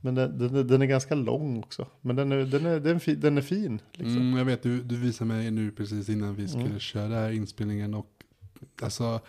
Men 0.00 0.14
den, 0.14 0.38
den, 0.38 0.66
den 0.66 0.82
är 0.82 0.86
ganska 0.86 1.14
lång 1.14 1.58
också, 1.58 1.86
men 2.00 2.16
den 2.16 2.32
är, 2.32 2.36
den 2.44 2.66
är, 2.66 2.80
den 2.80 2.96
är, 2.96 3.00
fin, 3.00 3.20
den 3.20 3.38
är 3.38 3.42
fin. 3.42 3.80
Liksom. 3.92 4.16
Mm, 4.16 4.36
jag 4.38 4.44
vet, 4.44 4.62
du, 4.62 4.82
du 4.82 4.96
visade 4.96 5.28
mig 5.28 5.50
nu 5.50 5.70
precis 5.70 6.08
innan 6.08 6.34
vi 6.34 6.48
skulle 6.48 6.64
Mm. 6.64 6.78
köra 6.78 7.14
här 7.14 7.30
inspelningen 7.30 7.94
och 7.94 8.10
alltså 8.82 9.20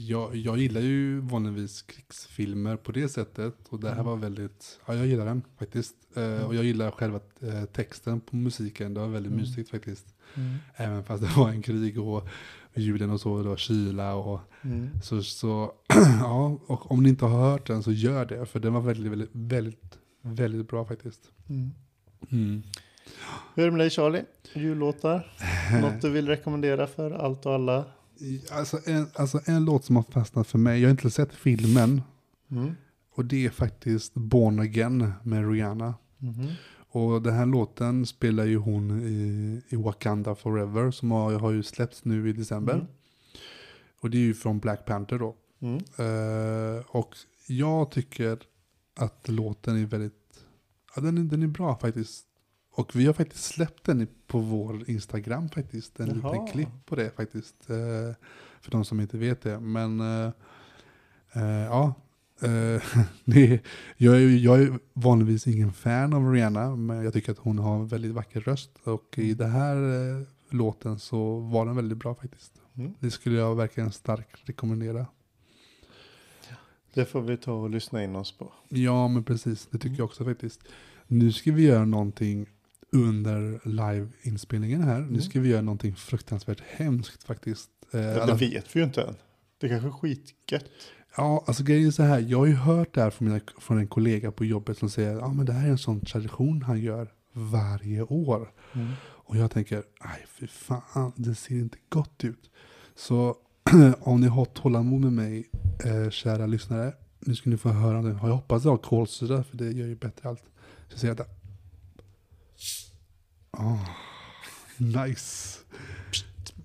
jag, 0.00 0.36
jag 0.36 0.58
gillar 0.58 0.80
ju 0.80 1.20
vanligtvis 1.20 1.82
krigsfilmer 1.82 2.76
på 2.76 2.92
det 2.92 3.08
sättet 3.08 3.54
och 3.68 3.80
det 3.80 3.86
här 3.88 3.94
Mm. 3.94 4.06
var 4.06 4.16
väldigt, 4.16 4.80
ja 4.86 4.94
jag 4.94 5.06
gillar 5.06 5.26
den 5.26 5.42
faktiskt. 5.58 5.94
Eh, 6.16 6.42
och 6.46 6.54
jag 6.54 6.64
gillar 6.64 6.90
själva 6.90 7.20
eh, 7.40 7.64
texten 7.64 8.20
på 8.20 8.36
musiken, 8.36 8.94
det 8.94 9.00
var 9.00 9.08
väldigt 9.08 9.32
Mm. 9.32 9.40
mysigt 9.44 9.70
faktiskt. 9.70 10.14
Mm. 10.34 10.54
Även 10.76 11.04
fast 11.04 11.22
det 11.22 11.40
var 11.40 11.50
en 11.50 11.62
krig 11.62 12.00
och 12.00 12.28
julen 12.74 13.10
och 13.10 13.20
så, 13.20 13.42
det 13.42 13.48
var 13.48 13.56
kyla 13.56 14.14
och 14.14 14.40
Mm. 14.62 14.88
så, 15.02 15.22
så 15.22 15.72
ja, 16.20 16.58
och 16.66 16.90
om 16.92 17.02
ni 17.02 17.08
inte 17.08 17.24
har 17.24 17.50
hört 17.50 17.66
den 17.66 17.82
så 17.82 17.92
gör 17.92 18.26
det, 18.26 18.46
för 18.46 18.60
den 18.60 18.72
var 18.72 18.80
väldigt, 18.80 19.12
väldigt, 19.12 19.30
väldigt, 19.32 19.98
väldigt 20.34 20.68
bra 20.68 20.84
faktiskt. 20.84 21.20
Mm. 21.48 21.70
Mm. 22.30 22.62
Hur 23.54 23.62
är 23.62 23.66
det 23.66 23.70
med 23.72 23.80
dig 23.80 23.90
Charlie? 23.90 24.24
Jullåtar? 24.54 25.32
Något 25.82 26.02
du 26.02 26.10
vill 26.10 26.28
rekommendera 26.28 26.86
för 26.86 27.10
allt 27.10 27.46
och 27.46 27.54
alla? 27.54 27.84
Alltså 28.52 28.80
en, 28.86 29.06
alltså 29.14 29.40
en 29.44 29.64
låt 29.64 29.84
som 29.84 29.96
har 29.96 30.02
fastnat 30.02 30.46
för 30.46 30.58
mig, 30.58 30.80
jag 30.80 30.88
har 30.88 30.90
inte 30.90 31.10
sett 31.10 31.34
filmen, 31.34 32.02
Mm. 32.50 32.74
och 33.14 33.24
det 33.24 33.46
är 33.46 33.50
faktiskt 33.50 34.14
Born 34.14 34.58
Again 34.60 35.12
med 35.22 35.50
Rihanna. 35.52 35.94
Mhm. 36.18 36.46
Och 36.90 37.22
den 37.22 37.34
här 37.34 37.46
låten 37.46 38.06
spelar 38.06 38.44
ju 38.44 38.56
hon 38.56 39.00
i, 39.00 39.62
i 39.68 39.76
Wakanda 39.76 40.34
Forever, 40.34 40.90
som 40.90 41.10
har, 41.10 41.32
har 41.32 41.50
ju 41.50 41.62
släppts 41.62 42.04
nu 42.04 42.28
i 42.28 42.32
december. 42.32 42.74
Mm. 42.74 42.86
Och 44.00 44.10
det 44.10 44.16
är 44.18 44.22
ju 44.22 44.34
från 44.34 44.58
Black 44.58 44.84
Panther 44.86 45.18
då. 45.18 45.36
Mm. 45.60 45.76
Eh, 45.76 46.84
och 46.86 47.16
jag 47.46 47.90
tycker 47.90 48.38
att 48.96 49.28
låten 49.28 49.76
är 49.82 49.86
väldigt, 49.86 50.17
ja 50.94 51.02
den 51.02 51.18
är, 51.18 51.22
den 51.22 51.42
är 51.42 51.46
bra 51.46 51.76
faktiskt. 51.76 52.24
Och 52.72 52.96
vi 52.96 53.06
har 53.06 53.12
faktiskt 53.12 53.44
släppt 53.44 53.84
den 53.84 54.08
på 54.26 54.38
vår 54.38 54.90
Instagram 54.90 55.48
faktiskt, 55.48 56.00
en 56.00 56.20
Jaha. 56.22 56.32
liten 56.32 56.46
klipp 56.46 56.86
på 56.86 56.96
det 56.96 57.16
faktiskt. 57.16 57.70
eh, 57.70 58.14
för 58.60 58.70
de 58.70 58.84
som 58.84 59.00
inte 59.00 59.18
vet 59.18 59.42
det. 59.42 59.60
Men 59.60 60.00
eh, 60.00 60.32
eh, 61.32 61.64
ja, 61.64 61.94
det 63.24 63.60
jag, 63.96 64.16
är, 64.16 64.28
jag 64.28 64.62
är 64.62 64.78
vanligtvis 64.92 65.46
ingen 65.46 65.72
fan 65.72 66.12
av 66.12 66.32
Rihanna, 66.32 66.76
men 66.76 67.04
jag 67.04 67.12
tycker 67.12 67.32
att 67.32 67.38
hon 67.38 67.58
har 67.58 67.76
en 67.76 67.86
väldigt 67.86 68.12
vacker 68.12 68.40
röst. 68.40 68.70
Och 68.84 69.18
i 69.18 69.34
den 69.34 69.50
här 69.50 69.76
låten 70.50 70.98
så 70.98 71.38
var 71.38 71.66
den 71.66 71.76
väldigt 71.76 71.98
bra 71.98 72.14
faktiskt. 72.14 72.52
Mm. 72.74 72.94
Det 73.00 73.10
skulle 73.10 73.38
jag 73.38 73.54
verkligen 73.54 73.92
starkt 73.92 74.48
rekommendera. 74.48 75.06
Det 76.98 77.04
får 77.04 77.20
vi 77.20 77.36
ta 77.36 77.52
och 77.52 77.70
lyssna 77.70 78.04
in 78.04 78.16
oss 78.16 78.32
på. 78.38 78.52
Ja, 78.68 79.08
men 79.08 79.24
precis. 79.24 79.66
Det 79.70 79.78
tycker 79.78 79.86
Mm. 79.88 79.98
jag 79.98 80.04
också 80.04 80.24
faktiskt. 80.24 80.60
Nu 81.06 81.32
ska 81.32 81.52
vi 81.52 81.62
göra 81.62 81.84
någonting 81.84 82.46
under 82.92 83.60
live-inspelningen 83.68 84.82
här. 84.82 84.98
Nu 85.00 85.06
Mm. 85.08 85.20
ska 85.20 85.40
vi 85.40 85.48
göra 85.48 85.62
någonting 85.62 85.94
fruktansvärt 85.96 86.60
hemskt 86.66 87.24
faktiskt. 87.24 87.70
Eh, 87.92 88.00
Det 88.00 88.22
alla- 88.22 88.34
vet 88.34 88.76
vi 88.76 88.80
ju 88.80 88.86
inte 88.86 89.02
än. 89.02 89.14
Det 89.58 89.68
kanske 89.68 89.88
är 89.88 89.92
skitgött. 89.92 90.64
Ja, 91.16 91.44
alltså 91.46 91.64
grejen 91.64 91.86
är 91.86 91.90
så 91.90 92.02
här. 92.02 92.20
Jag 92.20 92.38
har 92.38 92.46
ju 92.46 92.54
hört 92.54 92.94
det 92.94 93.02
här 93.02 93.10
från, 93.10 93.28
mina, 93.28 93.40
från 93.58 93.78
en 93.78 93.88
kollega 93.88 94.32
på 94.32 94.44
jobbet 94.44 94.78
som 94.78 94.90
säger 94.90 95.12
ja 95.18 95.32
men 95.32 95.46
det 95.46 95.52
här 95.52 95.66
är 95.66 95.70
en 95.70 95.78
sån 95.78 96.00
tradition 96.00 96.62
han 96.62 96.80
gör 96.80 97.12
varje 97.32 98.02
år. 98.02 98.52
Mm. 98.74 98.92
Och 99.00 99.36
jag 99.36 99.50
tänker, 99.50 99.82
nej 100.04 100.26
fy 100.28 100.46
fan, 100.46 101.12
det 101.16 101.34
ser 101.34 101.54
inte 101.54 101.78
gott 101.88 102.24
ut. 102.24 102.50
Så 102.96 103.36
om 104.00 104.20
ni 104.20 104.26
har 104.26 104.44
tålamod 104.44 105.00
med 105.00 105.12
mig, 105.12 105.48
eh, 105.84 106.10
kära 106.10 106.46
lyssnare, 106.46 106.92
nu 107.20 107.34
ska 107.34 107.50
ni 107.50 107.56
få 107.56 107.68
höra 107.68 108.02
det. 108.02 108.08
Jag 108.08 108.16
hoppas 108.18 108.64
jag 108.64 108.70
har 108.70 108.78
kolsyra, 108.78 109.44
för 109.44 109.56
det 109.56 109.70
gör 109.70 109.86
ju 109.86 109.96
bättre 109.96 110.28
allt. 110.28 110.42
Så 110.88 110.92
jag 110.92 111.00
säger 111.00 111.14
det. 111.14 111.26
Oh, 113.52 113.88
nice. 114.78 115.58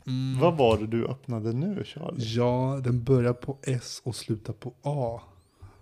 Mm. 0.08 0.40
Vad 0.40 0.58
var 0.58 0.78
det 0.78 0.88
du 0.88 1.08
öppnade 1.08 1.54
nu 1.54 1.84
Charlie? 1.86 2.36
Ja, 2.36 2.82
den 2.84 3.04
börjar 3.04 3.34
på 3.34 3.58
S 3.64 4.02
och 4.04 4.16
slutar 4.16 4.54
på 4.54 4.74
A. 4.82 5.22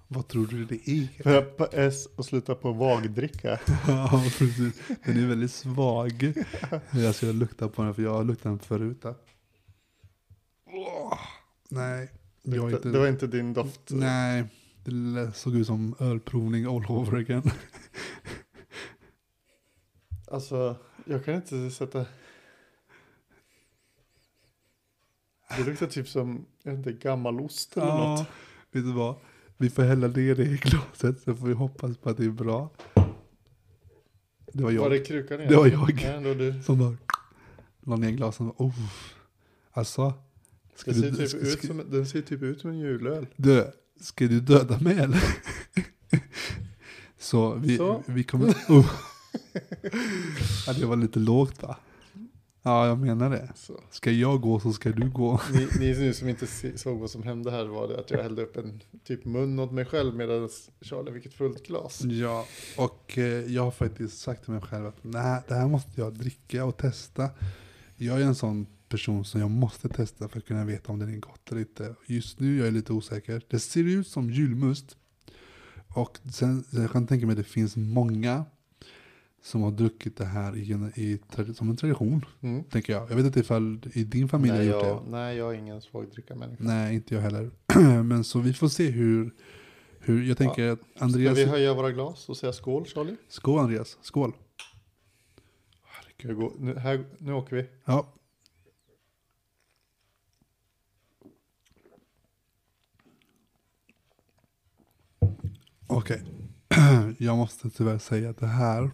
Vad 0.08 0.28
tror 0.28 0.48
du 0.48 0.66
det 0.66 0.90
är? 0.90 1.24
Börja 1.24 1.42
på 1.42 1.68
S 1.72 2.08
och 2.16 2.26
sluta 2.26 2.56
på 2.56 2.72
vagdricka. 2.72 3.60
Ja, 3.88 4.24
precis. 4.38 4.74
Den 5.06 5.24
är 5.24 5.28
väldigt 5.28 5.52
svag. 5.52 6.34
Jag 6.92 7.16
ska 7.16 7.26
lukta 7.26 7.68
på 7.68 7.84
den 7.84 7.94
för 7.94 8.02
jag 8.02 8.14
har 8.14 8.24
luktat 8.24 8.44
den 8.44 8.60
förut. 8.60 9.02
Där. 9.02 9.16
Nej, 11.70 12.12
jag 12.42 12.72
inte... 12.72 12.90
det 12.90 13.00
var 13.00 13.08
inte 13.08 13.28
din 13.28 13.54
doft. 13.54 13.82
Nej, 13.90 14.44
det 14.84 15.32
såg 15.34 15.56
ut 15.56 15.68
som 15.68 15.96
ölprovning 16.00 16.66
all 16.66 16.86
over 16.86 17.18
again. 17.18 17.44
Alltså, 20.32 20.76
jag 21.06 21.26
kan 21.26 21.36
inte 21.36 21.72
sätta... 21.72 22.06
Det 25.58 25.64
luktar 25.66 25.88
typ 25.88 26.08
som, 26.08 26.46
jag 26.64 26.72
vet 26.72 26.78
inte, 26.88 27.08
gammal 27.08 27.42
ost 27.42 27.78
eller 27.78 27.86
något. 27.86 28.20
Ja, 28.20 28.26
vet 28.72 28.84
du 28.84 28.94
vad? 28.94 29.16
Vi 29.58 29.70
får 29.70 29.84
hälla 29.84 30.08
ner 30.08 30.36
det 30.36 30.44
i 30.44 30.58
glaset 30.58 31.22
så 31.22 31.36
får 31.36 31.48
vi 31.48 31.54
hoppas 31.54 31.98
på 31.98 32.10
att 32.10 32.18
det 32.18 32.26
är 32.26 32.30
bra. 32.30 32.70
Det 34.54 34.64
var 34.64 34.72
Var 34.72 34.90
det 34.90 34.96
jag 34.96 35.06
krukan 35.06 35.40
igen? 35.40 35.52
Det 35.52 35.58
var 35.58 35.68
jag. 35.68 36.02
Ja, 36.04 36.10
ändå 36.10 36.34
du. 36.34 36.64
som 36.64 36.80
bara 36.80 36.98
la 37.80 37.96
ner 37.96 38.12
glasen. 38.12 38.52
Oh. 38.58 38.76
Alltså, 39.72 40.14
ska 40.82 40.92
Den 40.92 41.02
ser, 41.02 41.12
du, 41.12 41.18
typ 41.18 41.30
ska, 41.30 41.38
ut 41.38 41.66
som, 41.66 41.84
den 41.92 42.06
ser 42.06 42.22
typ 42.22 42.42
ut 42.42 42.62
som 42.62 42.70
en 42.70 42.80
julöl. 42.80 43.28
du, 43.36 43.72
ska 44.02 44.28
du 44.28 44.40
döda 44.40 44.80
mig 44.80 44.98
eller? 44.98 45.24
Så 47.20 47.54
vi, 47.56 47.78
Så. 47.78 48.04
vi 48.08 48.24
kommer... 48.24 48.50
Oh. 48.70 48.92
Ja, 50.68 50.74
det 50.74 50.86
var 50.86 50.96
lite 50.96 51.20
lågt 51.20 51.64
va? 51.64 51.78
Ja, 52.64 52.88
jag 52.88 53.00
menar 53.00 53.30
det. 53.30 53.50
Så. 53.56 53.80
Ska 53.92 54.12
jag 54.12 54.42
gå 54.42 54.60
så 54.60 54.74
ska 54.74 54.92
du 54.92 55.10
gå. 55.10 55.42
Ni, 55.54 55.68
ni 55.80 56.00
nu 56.00 56.14
som 56.14 56.30
inte 56.30 56.48
såg 56.76 57.00
vad 57.00 57.10
som 57.10 57.24
hände 57.24 57.52
här 57.52 57.66
var 57.66 57.88
det 57.88 58.00
att 58.00 58.12
jag 58.12 58.24
hällde 58.24 58.42
upp 58.42 58.58
en 58.58 58.82
typ 59.04 59.26
mun 59.26 59.60
åt 59.60 59.72
mig 59.72 59.86
själv 59.86 60.16
medan 60.16 60.50
Charlie 60.82 61.14
fick 61.14 61.26
ett 61.26 61.34
fullt 61.34 61.68
glas. 61.68 62.02
Ja, 62.04 62.46
och 62.78 63.18
eh, 63.18 63.24
jag 63.26 63.64
har 63.64 63.72
faktiskt 63.72 64.20
sagt 64.20 64.44
till 64.44 64.54
mig 64.54 64.62
själv 64.62 64.86
att 64.86 65.04
nej, 65.04 65.42
det 65.48 65.54
här 65.54 65.68
måste 65.68 66.02
jag 66.02 66.14
dricka 66.14 66.66
och 66.66 66.78
testa. 66.78 67.30
Jag 67.96 68.22
är 68.22 68.26
en 68.26 68.36
sån 68.36 68.68
person 68.92 69.26
som 69.26 69.42
jag 69.42 69.52
måste 69.52 69.90
testa 69.90 70.28
för 70.30 70.38
att 70.40 70.46
kunna 70.46 70.66
veta 70.66 70.92
om 70.92 71.00
den 71.00 71.14
är 71.14 71.18
gott 71.18 71.52
eller 71.52 71.62
inte. 71.62 71.96
Just 72.06 72.40
nu 72.40 72.62
är 72.62 72.66
jag 72.66 72.74
lite 72.74 72.94
osäker. 72.94 73.42
Det 73.50 73.60
ser 73.60 73.84
ut 73.84 74.08
som 74.08 74.30
julmust. 74.30 74.98
Och 75.88 76.20
sen, 76.34 76.64
sen 76.64 76.82
jag 76.82 76.92
kan 76.92 77.08
tänka 77.08 77.26
mig 77.26 77.34
att 77.34 77.38
det 77.38 77.44
finns 77.44 77.76
många 77.76 78.46
som 79.44 79.62
har 79.62 79.72
druckit 79.72 80.18
det 80.18 80.26
här 80.26 80.56
i, 80.58 80.90
i, 80.96 81.20
som 81.54 81.70
en 81.70 81.78
tradition, 81.78 82.26
Mm. 82.42 82.64
tänker 82.64 82.94
jag. 82.94 83.12
Jag 83.12 83.16
vet 83.16 83.26
inte 83.26 83.40
ifall 83.40 83.80
i 83.94 84.04
din 84.04 84.30
familj 84.30 84.52
Nej, 84.54 84.68
har 84.68 84.74
gjort 84.76 84.86
jag, 84.88 85.04
det. 85.06 85.10
nej, 85.12 85.38
jag 85.38 85.54
är 85.54 85.58
ingen 85.58 85.82
svagdrickarmänniska. 85.82 86.64
Nej, 86.64 86.96
inte 86.96 87.16
jag 87.16 87.22
heller. 87.22 87.52
Men 88.04 88.24
så 88.24 88.40
vi 88.40 88.54
får 88.54 88.68
se 88.68 88.90
hur, 88.90 89.32
hur 90.00 90.24
jag 90.24 90.38
tänker 90.38 90.68
att 90.70 90.80
Ska 90.96 91.06
Andreas... 91.06 91.38
vi 91.38 91.46
höja 91.46 91.74
våra 91.74 91.92
glas 91.92 92.30
och 92.30 92.38
säga 92.38 92.54
skål 92.54 92.86
Charlie? 92.86 93.16
Skål 93.30 93.60
Andreas, 93.60 93.98
skål. 94.02 94.34
Ska? 96.20 96.52
Nu, 96.60 96.76
här, 96.78 97.06
nu 97.18 97.34
åker 97.34 97.56
vi. 97.56 97.66
Ja. 97.86 98.14
Okej. 106.02 106.22
Jag 107.18 107.38
måste 107.38 107.70
tyvärr 107.70 107.98
säga 107.98 108.30
att 108.30 108.38
det 108.38 108.48
här... 108.48 108.92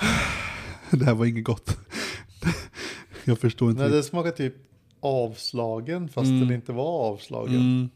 Det 0.90 1.04
här 1.04 1.14
var 1.14 1.26
inget 1.26 1.44
gott. 1.44 1.78
Jag 3.24 3.38
förstår 3.38 3.70
inte. 3.70 3.82
Nej, 3.82 3.90
det 3.92 4.02
smakar 4.02 4.30
typ 4.30 4.54
avslagen 5.00 6.08
fast 6.08 6.28
Mm. 6.28 6.40
den 6.40 6.52
inte 6.52 6.72
var 6.72 7.08
avslagen. 7.12 7.54
Mm. 7.56 7.88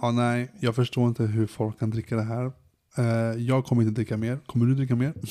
Ja, 0.00 0.10
nej, 0.10 0.50
jag 0.60 0.74
förstår 0.76 1.08
inte 1.08 1.22
hur 1.22 1.46
folk 1.46 1.78
kan 1.78 1.90
dricka 1.90 2.16
det 2.16 2.22
här. 2.22 2.52
Eh, 2.98 3.40
jag 3.42 3.64
kommer 3.64 3.82
inte 3.82 3.94
dricka 3.94 4.16
mer. 4.16 4.38
Kommer 4.46 4.66
du 4.66 4.74
dricka 4.74 4.96
mer? 4.96 5.12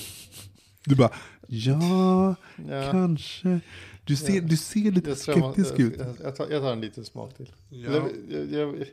Du 0.86 0.96
bara, 0.96 1.12
ja, 1.48 2.36
Ja, 2.70 2.92
kanske. 2.92 3.60
Du 4.04 4.16
ser, 4.16 4.34
Ja. 4.36 4.42
du 4.42 4.58
ser 4.58 4.92
lite 4.92 5.16
skeptisk 5.16 5.80
ut. 5.80 5.98
jag, 5.98 6.16
jag, 6.24 6.36
tar, 6.36 6.48
jag 6.50 6.62
tar 6.62 6.74
en 6.74 6.82
liten 6.82 7.06
smak 7.06 7.34
till. 7.38 7.52
Ja. 7.70 7.88
Eller, 7.90 8.58
jag, 8.58 8.84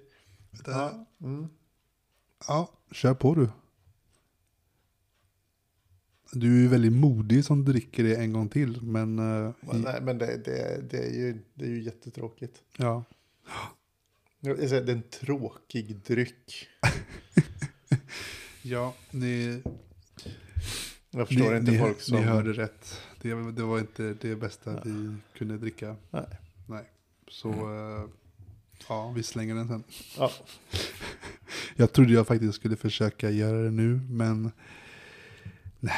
jag, 0.65 0.75
Ja. 0.75 1.07
ja, 1.19 1.27
mm. 1.27 1.49
ja, 2.49 2.71
kör 2.91 3.15
på 3.15 3.35
du. 3.35 3.49
Du 6.33 6.57
är 6.57 6.63
ju 6.63 6.69
väldigt 6.69 6.93
modig 6.93 7.45
som 7.45 7.65
dricker 7.65 8.05
det 8.05 8.17
en 8.17 8.33
gång 8.33 8.49
till, 8.49 8.83
men 8.83 9.19
eh, 9.19 9.53
Men, 9.61 9.77
i, 9.77 9.83
nej, 9.83 10.01
men 10.03 10.19
det, 10.19 10.45
det, 10.45 10.91
det, 10.91 10.99
är 10.99 11.13
ju, 11.13 11.39
det 11.55 11.65
är 11.65 11.69
ju 11.69 11.83
jättetråkigt. 11.83 12.63
ja. 12.77 13.05
Det 14.41 14.51
är 14.73 14.91
en 14.91 15.03
tråkig 15.03 15.97
dryck. 15.97 16.69
Ja, 18.67 18.95
ni, 19.11 19.63
Jag 21.11 21.29
förstår 21.29 21.51
ni, 21.51 21.57
inte 21.57 21.73
ni, 21.73 21.79
folk 21.79 22.01
som... 22.01 22.17
ni 22.17 22.23
hörde 22.23 22.53
rätt. 22.53 23.01
Det, 23.21 23.53
det 23.53 23.63
var 23.63 23.79
inte 23.79 24.15
det 24.21 24.37
bästa 24.37 24.83
vi 24.85 25.17
kunde 25.39 25.59
dricka. 25.59 25.97
Nej. 26.11 26.27
Nej. 26.67 26.85
Så, 27.29 27.49
eh, 27.51 28.05
ja, 28.89 29.13
vi 29.17 29.23
slänger 29.23 29.55
den 29.55 29.69
sen. 29.69 29.85
Ja, 30.19 30.31
Jag 31.77 31.93
trodde 31.93 32.13
jag 32.13 32.27
faktiskt 32.27 32.55
skulle 32.55 32.77
försöka 32.77 33.31
göra 33.31 33.63
det 33.63 33.71
nu, 33.71 34.01
men 34.09 34.51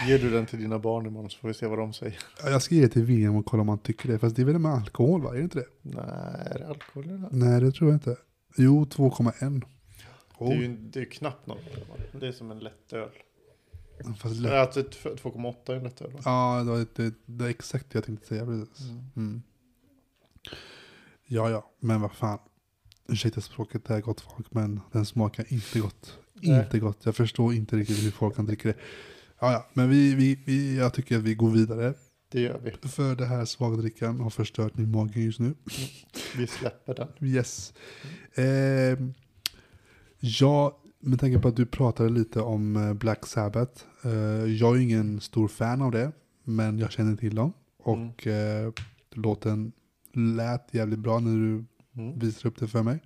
ger 0.08 0.18
du 0.18 0.30
den 0.30 0.46
till 0.46 0.58
dina 0.58 0.78
barn 0.78 1.06
imorgon 1.06 1.30
så 1.30 1.38
får 1.38 1.48
vi 1.48 1.54
se 1.54 1.66
vad 1.66 1.78
de 1.78 1.92
säger. 1.92 2.18
ja, 2.42 2.50
jag 2.50 2.62
ska 2.62 2.74
ge 2.74 2.80
det 2.82 2.88
till 2.88 3.04
William 3.04 3.36
och 3.36 3.46
kolla 3.46 3.60
om 3.60 3.68
han 3.68 3.78
tycker 3.78 4.08
det. 4.08 4.18
Fast 4.18 4.36
det 4.36 4.42
är 4.42 4.46
väl 4.46 4.58
med 4.58 4.72
alkohol, 4.72 5.22
va? 5.22 5.30
Är 5.30 5.34
det 5.36 5.42
inte 5.42 5.58
det? 5.58 5.66
Nej, 5.82 6.04
är 6.50 6.58
det 6.58 6.68
alkohol 6.68 7.04
här? 7.08 7.28
Nej, 7.32 7.60
det 7.60 7.72
tror 7.72 7.90
jag 7.90 7.96
inte. 7.96 8.16
Jo, 8.56 8.84
2,1. 8.84 9.32
Det 9.40 10.44
är 10.44 10.48
Oh, 10.48 10.54
ju 10.56 10.76
det 10.76 11.00
är 11.00 11.04
knappt 11.04 11.46
något. 11.46 11.58
Det 12.20 12.26
är 12.28 12.32
som 12.32 12.50
en 12.50 12.58
lättöl. 12.58 13.08
fast 14.18 14.36
lätt. 14.36 14.50
Nej, 14.52 14.60
alltså, 14.60 14.80
ett- 14.80 14.96
2,8 15.22 15.72
är 15.72 15.76
en 15.76 15.82
lättöl. 15.82 16.12
va? 16.12 16.18
Ja, 16.24 16.62
det 16.64 16.70
var, 16.70 16.78
det, 16.78 17.14
det 17.26 17.42
var 17.44 17.50
exakt 17.50 17.90
det 17.90 17.96
jag 17.96 18.04
tänkte 18.04 18.26
säga. 18.26 18.46
Precis. 18.46 18.80
Mm. 18.80 19.04
Mm. 19.16 19.42
Ja, 21.26 21.50
ja, 21.50 21.70
men 21.80 22.00
vad 22.00 22.12
fan. 22.12 22.38
Ursäkta 23.08 23.40
språket, 23.40 23.84
det 23.84 23.94
är 23.94 24.00
gott 24.00 24.20
folk, 24.20 24.46
men 24.50 24.80
den 24.92 25.06
smakar 25.06 25.44
inte 25.48 25.78
gott. 25.80 26.18
Nej. 26.40 26.60
Inte 26.64 26.78
gott. 26.78 26.98
Jag 27.02 27.16
förstår 27.16 27.54
inte 27.54 27.76
riktigt 27.76 28.04
hur 28.04 28.10
folk 28.10 28.36
kan 28.36 28.46
dricka 28.46 28.68
det. 28.68 28.74
Ja, 29.40 29.52
ja, 29.52 29.66
men 29.72 29.90
vi, 29.90 30.14
vi, 30.14 30.38
vi, 30.44 30.76
jag 30.76 30.94
tycker 30.94 31.16
att 31.16 31.22
vi 31.22 31.34
går 31.34 31.50
vidare. 31.50 31.94
Det 32.28 32.40
gör 32.40 32.60
vi. 32.64 32.88
För 32.88 33.16
det 33.16 33.26
här 33.26 33.44
svagdrickan 33.44 34.20
har 34.20 34.30
förstört 34.30 34.76
min 34.76 34.90
mage 34.90 35.20
just 35.20 35.40
nu. 35.40 35.54
Vi 36.36 36.46
släpper 36.46 36.94
den. 36.94 37.08
Yes. 37.20 37.74
Eh, 38.34 38.98
ja, 40.20 40.80
med 41.00 41.20
tanke 41.20 41.38
på 41.38 41.48
att 41.48 41.56
du 41.56 41.66
pratade 41.66 42.10
lite 42.10 42.40
om 42.40 42.76
eh, 42.76 42.94
Black 42.94 43.26
Sabbath. 43.26 43.82
Eh, 44.02 44.12
jag 44.44 44.76
är 44.76 44.80
ingen 44.80 45.20
stor 45.20 45.48
fan 45.48 45.82
av 45.82 45.90
det, 45.90 46.12
men 46.44 46.78
jag 46.78 46.92
känner 46.92 47.16
till 47.16 47.34
dem. 47.34 47.52
Och 47.82 48.26
eh, 48.26 48.72
låten 49.12 49.72
lät 50.12 50.74
jävligt 50.74 50.98
bra 50.98 51.18
när 51.18 51.36
du 51.36 51.64
Mm. 51.96 52.18
visade 52.18 52.48
upp 52.48 52.58
det 52.58 52.66
för 52.68 52.82
mig. 52.82 52.98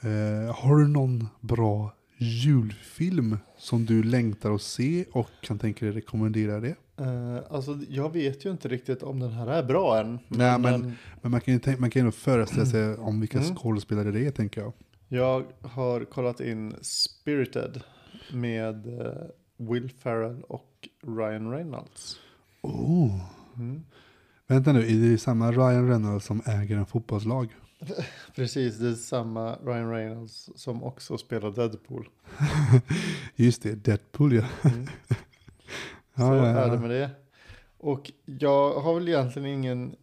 Eh, 0.00 0.54
har 0.56 0.76
du 0.76 0.88
någon 0.88 1.28
bra 1.40 1.94
julfilm 2.18 3.38
som 3.58 3.84
du 3.86 4.02
längtar 4.02 4.54
att 4.54 4.62
se 4.62 5.04
och 5.12 5.28
kan 5.40 5.58
tänka 5.58 5.84
dig 5.84 5.94
rekommendera 5.94 6.60
det? 6.60 6.74
Eh, 7.00 7.38
alltså, 7.50 7.78
jag 7.88 8.12
vet 8.12 8.44
ju 8.44 8.50
inte 8.50 8.68
riktigt 8.68 9.02
om 9.02 9.20
den 9.20 9.32
här 9.32 9.46
är 9.46 9.62
bra 9.62 10.00
än. 10.00 10.18
Nej, 10.28 10.58
men- 10.58 10.84
eh, 10.84 10.92
Men 11.22 11.30
man 11.30 11.40
kan 11.40 11.54
ju, 11.54 11.76
man 11.78 11.90
kan 11.90 12.04
nog 12.04 12.14
föreställa 12.14 12.66
sig 12.66 12.94
om 12.94 13.20
vilka 13.20 13.38
Mm. 13.38 13.56
skådespelare 13.56 14.10
det 14.10 14.26
är, 14.26 14.30
tänker 14.30 14.60
jag. 14.60 14.72
Jag 15.08 15.44
har 15.62 16.04
kollat 16.04 16.40
in 16.40 16.74
Spirited 16.80 17.80
med 18.32 19.00
eh, 19.00 19.12
Will 19.56 19.90
Ferrell 19.90 20.42
och 20.42 20.88
Ryan 21.06 21.50
Reynolds. 21.50 22.16
Oh. 22.62 23.20
Mm. 23.56 23.84
Vänta 24.50 24.72
nu, 24.72 24.80
är 24.80 25.10
det 25.10 25.18
samma 25.18 25.52
Ryan 25.52 25.88
Reynolds 25.88 26.26
som 26.26 26.42
äger 26.46 26.76
en 26.76 26.86
fotbollslag? 26.86 27.56
Precis, 28.34 28.78
det 28.78 28.88
är 28.88 28.94
samma 28.94 29.54
Ryan 29.56 29.90
Reynolds 29.90 30.50
som 30.54 30.82
också 30.84 31.18
spelar 31.18 31.50
Deadpool. 31.50 32.08
Just 33.36 33.62
det, 33.62 33.74
Deadpool 33.74 34.34
ja. 34.34 34.44
Mm. 34.64 34.86
Ja, 36.14 36.26
Så 36.28 36.34
ja, 36.34 36.46
är 36.46 36.60
ja. 36.60 36.66
det 36.66 36.78
med 36.80 36.90
det. 36.90 37.10
Och 37.78 38.12
jag 38.24 38.80
har 38.80 38.94
väl 38.94 39.08
egentligen 39.08 39.48
ingen, 39.48 39.96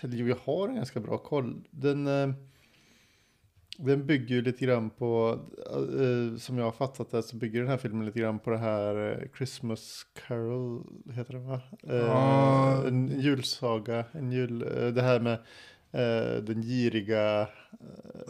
eller 0.00 0.28
jag 0.28 0.36
har 0.44 0.68
en 0.68 0.74
ganska 0.74 1.00
bra 1.00 1.18
koll. 1.18 1.68
Den, 1.70 2.06
eh, 2.06 2.34
den 3.78 4.06
bygger 4.06 4.34
ju 4.34 4.42
lite 4.42 4.64
grann 4.64 4.90
på, 4.90 5.38
eh, 5.70 6.38
som 6.38 6.58
jag 6.58 6.64
har 6.64 6.72
fattat 6.72 7.10
det, 7.10 7.22
så 7.22 7.36
bygger 7.36 7.60
den 7.60 7.68
här 7.68 7.76
filmen 7.76 8.06
lite 8.06 8.20
grann 8.20 8.38
på 8.38 8.50
det 8.50 8.58
här 8.58 9.10
eh, 9.12 9.28
Christmas 9.36 10.06
Carol, 10.26 10.82
heter 11.14 11.32
det 11.32 11.38
va? 11.40 11.60
Eh, 11.88 11.96
Ja. 11.96 12.86
En 12.86 13.20
julsaga, 13.20 14.04
en 14.12 14.32
jul, 14.32 14.62
eh, 14.62 14.86
det 14.88 15.02
här 15.02 15.20
med 15.20 15.32
eh, 15.92 16.42
den 16.42 16.62
giriga 16.62 17.40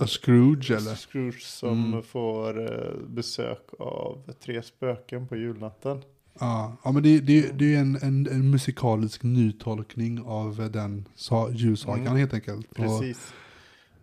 eh, 0.00 0.06
Scrooge 0.06 0.70
eller? 0.70 0.94
Scrooge 0.94 1.40
som 1.42 1.84
Mm. 1.92 2.02
får 2.02 2.72
eh, 2.72 2.94
besök 3.08 3.62
av 3.78 4.32
tre 4.44 4.62
spöken 4.62 5.26
på 5.28 5.36
julnatten. 5.36 6.02
Ja, 6.40 6.76
ja 6.84 6.92
men 6.92 7.02
det, 7.02 7.20
det, 7.20 7.58
det 7.58 7.74
är 7.74 7.78
en, 7.80 7.96
en, 8.02 8.26
en 8.30 8.50
musikalisk 8.50 9.22
nytolkning 9.22 10.22
av 10.26 10.70
den 10.72 11.08
sa, 11.14 11.50
julsagan 11.50 12.06
Mm. 12.06 12.16
helt 12.16 12.34
enkelt. 12.34 12.74
Precis. 12.74 13.18
Och 13.18 13.45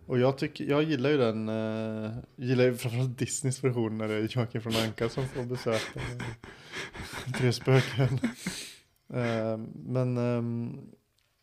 jag, 0.06 0.38
tycker, 0.38 0.64
jag 0.64 0.82
gillar 0.82 1.10
ju 1.10 1.16
den, 1.16 1.48
uh, 1.48 2.10
gillar 2.36 2.64
ju 2.64 2.76
framförallt 2.76 3.18
Disneys 3.18 3.64
version 3.64 3.98
när 3.98 4.08
det 4.08 4.14
är 4.14 4.28
Joakim 4.30 4.60
från 4.60 4.76
Anka 4.76 5.08
som 5.08 5.28
får 5.28 5.44
besöka 5.44 6.00
tre 7.38 7.52
spöken. 7.52 8.18
Uh, 9.14 9.66
men 9.86 10.18
um, 10.18 10.80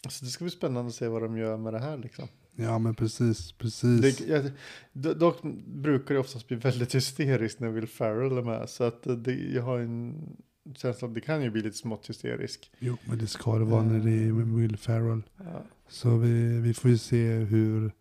så 0.09 0.25
det 0.25 0.31
ska 0.31 0.43
bli 0.43 0.51
spännande 0.51 0.89
att 0.89 0.95
se 0.95 1.07
vad 1.07 1.21
de 1.21 1.37
gör 1.37 1.57
med 1.57 1.73
det 1.73 1.79
här 1.79 1.97
liksom. 1.97 2.27
Ja 2.55 2.79
men 2.79 2.95
precis, 2.95 3.51
precis. 3.51 4.17
Det, 4.17 4.51
jag, 4.93 5.17
dock 5.17 5.41
brukar 5.65 6.13
det 6.13 6.19
oftast 6.19 6.47
bli 6.47 6.57
väldigt 6.57 6.95
hysteriskt 6.95 7.59
när 7.59 7.69
Will 7.69 7.87
Ferrell 7.87 8.37
är 8.37 8.41
med. 8.41 8.69
Så 8.69 8.83
att 8.83 9.07
det, 9.17 9.33
jag 9.33 9.63
har 9.63 9.79
en 9.79 10.27
känsla 10.75 11.07
att 11.07 11.13
det 11.13 11.21
kan 11.21 11.43
ju 11.43 11.49
bli 11.49 11.61
lite 11.61 11.77
smått 11.77 12.09
hysteriskt. 12.09 12.69
Jo 12.79 12.97
men 13.05 13.17
det 13.17 13.27
ska 13.27 13.57
det 13.57 13.65
vara 13.65 13.83
när 13.83 13.99
det 13.99 14.11
är 14.11 14.31
Will 14.31 14.77
Ferrell. 14.77 15.21
Ja. 15.37 15.63
Så 15.89 16.17
vi, 16.17 16.59
vi 16.59 16.73
får 16.73 16.91
ju 16.91 16.97
se 16.97 17.33
hur, 17.33 17.91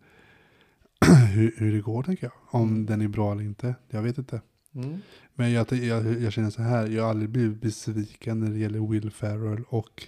hur, 1.33 1.53
hur 1.57 1.71
det 1.73 1.81
går 1.81 2.03
tänker 2.03 2.23
jag. 2.25 2.61
Om 2.61 2.69
Mm. 2.69 2.85
den 2.85 3.01
är 3.01 3.07
bra 3.07 3.31
eller 3.31 3.43
inte. 3.43 3.75
Jag 3.89 4.01
vet 4.01 4.17
inte. 4.17 4.41
Mm. 4.75 4.97
Men 5.33 5.51
jag, 5.51 5.71
jag, 5.71 6.21
jag 6.21 6.33
känner 6.33 6.49
så 6.49 6.61
här, 6.61 6.87
jag 6.87 7.03
har 7.03 7.09
aldrig 7.09 7.29
blivit 7.29 7.61
besviken 7.61 8.39
när 8.39 8.51
det 8.51 8.57
gäller 8.59 8.79
Will 8.87 9.11
Ferrell 9.11 9.63
och 9.69 10.07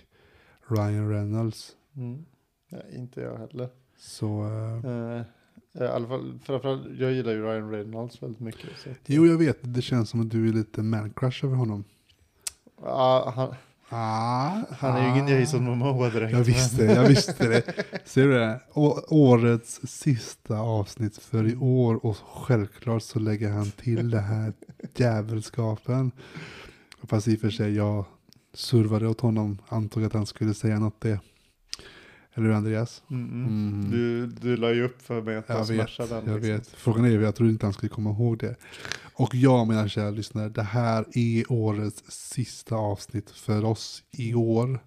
Ryan 0.68 1.10
Reynolds. 1.10 1.72
Mm. 1.96 2.26
Nej, 2.70 2.84
inte 2.96 3.22
jag 3.22 3.38
heller. 3.38 3.70
Så, 3.98 4.44
Uh, 4.86 5.22
I 5.84 5.88
alla 5.88 6.08
fall, 6.08 6.39
framförallt, 6.44 6.88
jag 7.00 7.12
gillar 7.14 7.32
ju 7.32 7.44
Ryan 7.44 7.72
Reynolds 7.72 8.24
väldigt 8.24 8.39
mycket. 8.39 8.70
Så 8.84 8.89
jo 9.06 9.26
jag 9.26 9.38
vet, 9.38 9.60
det 9.62 9.82
känns 9.82 10.10
som 10.10 10.22
att 10.22 10.30
du 10.30 10.50
är 10.50 10.54
lite 10.54 10.82
man-crush 10.82 11.46
över 11.46 11.56
honom. 11.56 11.84
Ja, 12.82 13.34
han, 13.36 13.56
Ah, 13.96 14.62
han 14.80 14.96
är 14.96 15.04
ju 15.04 15.10
ingen 15.10 15.39
Jason 15.39 15.64
Momoa 15.64 16.10
direkt. 16.10 16.34
Jag 16.34 16.44
visste, 16.44 16.84
jag 16.84 17.08
visste 17.08 17.48
det. 17.48 17.64
Ser 18.06 18.28
du 18.28 18.34
det? 18.34 18.60
Å, 18.74 19.00
årets 19.08 19.80
sista 19.84 20.60
avsnitt 20.60 21.18
för 21.18 21.48
i 21.48 21.56
år 21.56 22.06
och 22.06 22.18
självklart 22.18 23.04
så 23.04 23.20
lägger 23.20 23.50
han 23.50 23.72
till 23.72 24.10
det 24.10 24.20
här 24.20 24.54
djävulskapen. 24.96 26.12
Fast 27.04 27.28
i 27.28 27.36
och 27.36 27.39
för 27.39 27.50
sig 27.50 27.76
jag 27.76 28.06
survade 28.54 29.08
åt 29.08 29.22
honom, 29.22 29.58
antog 29.68 30.04
att 30.04 30.14
han 30.14 30.26
skulle 30.26 30.54
säga 30.54 30.80
något 30.80 31.02
det. 31.02 31.20
Eller 32.36 32.48
hur 32.48 32.54
Andreas? 32.56 33.04
Mm, 33.10 33.30
mm. 33.32 33.48
Mm. 33.48 33.92
Du, 33.92 34.28
du 34.28 34.58
la 34.58 34.74
ju 34.74 34.84
upp 34.84 35.02
för 35.02 35.22
mig 35.22 35.36
att 35.36 35.50
Jag 35.50 35.60
jag 35.60 35.66
vet, 35.66 35.76
smashade 35.90 36.16
den. 36.16 36.26
jag 36.28 36.36
liksom. 36.36 36.52
vet. 36.54 36.68
Frågan 36.68 37.06
är, 37.06 37.20
jag 37.20 37.36
tror 37.36 37.50
inte 37.50 37.66
han 37.66 37.74
skulle 37.74 37.90
komma 37.90 38.10
ihåg 38.10 38.38
det. 38.38 38.56
Och 39.16 39.36
jag 39.36 39.68
mina 39.68 39.88
kära 39.90 40.10
lyssnare, 40.10 40.50
det 40.50 40.64
här 40.64 41.06
är 41.18 41.52
årets 41.52 42.04
sista 42.12 42.76
avsnitt 42.76 43.30
för 43.30 43.66
oss 43.66 44.04
i 44.12 44.34
år. 44.34 44.80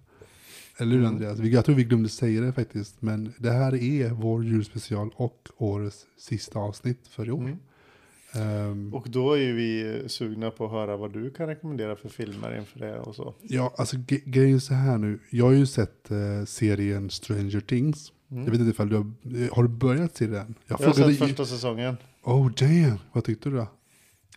Eller 0.77 0.91
hur 0.91 0.99
Mm. 0.99 1.11
Andreas? 1.13 1.39
Jag 1.39 1.65
tror 1.65 1.75
vi 1.75 1.83
glömde 1.83 2.09
säga 2.09 2.41
det 2.41 2.53
faktiskt. 2.53 3.01
Men 3.01 3.33
det 3.37 3.51
här 3.51 3.75
är 3.75 4.09
vår 4.09 4.43
julspecial 4.45 5.09
och 5.15 5.49
årets 5.57 6.05
sista 6.17 6.59
avsnitt 6.59 7.07
för 7.07 7.27
i 7.27 7.31
år. 7.31 7.57
Ehm, 8.33 8.93
Och 8.93 9.09
då 9.09 9.33
är 9.33 9.37
ju 9.37 9.53
vi 9.55 10.03
sugna 10.09 10.51
på 10.51 10.65
att 10.65 10.71
höra 10.71 10.97
vad 10.97 11.13
du 11.13 11.29
kan 11.29 11.47
rekommendera 11.47 11.95
för 11.95 12.09
filmer 12.09 12.57
inför 12.57 12.79
det 12.79 12.99
och 12.99 13.15
så. 13.15 13.33
ja, 13.41 13.73
alltså 13.77 13.97
grejen 14.25 14.55
är 14.55 14.59
så 14.59 14.73
här 14.73 14.97
nu. 14.97 15.19
Jag 15.29 15.45
har 15.45 15.51
ju 15.51 15.65
sett 15.65 16.11
eh, 16.11 16.45
serien 16.45 17.09
Stranger 17.09 17.59
Things. 17.59 18.11
Mm. 18.31 18.43
Jag 18.43 18.51
vet 18.51 18.59
inte 18.59 18.71
ifall 18.71 18.89
du 18.89 18.95
har, 18.95 19.11
eh, 19.43 19.53
har 19.55 19.63
du 19.63 19.69
börjat 19.69 20.15
se 20.15 20.27
den? 20.27 20.55
Jag 20.67 20.77
har 20.77 20.93
sett 20.93 21.17
första 21.19 21.45
säsongen. 21.45 21.97
Oh 22.23 22.51
damn, 22.51 22.97
vad 23.13 23.23
tyckte 23.23 23.49
du 23.49 23.55
då? 23.55 23.67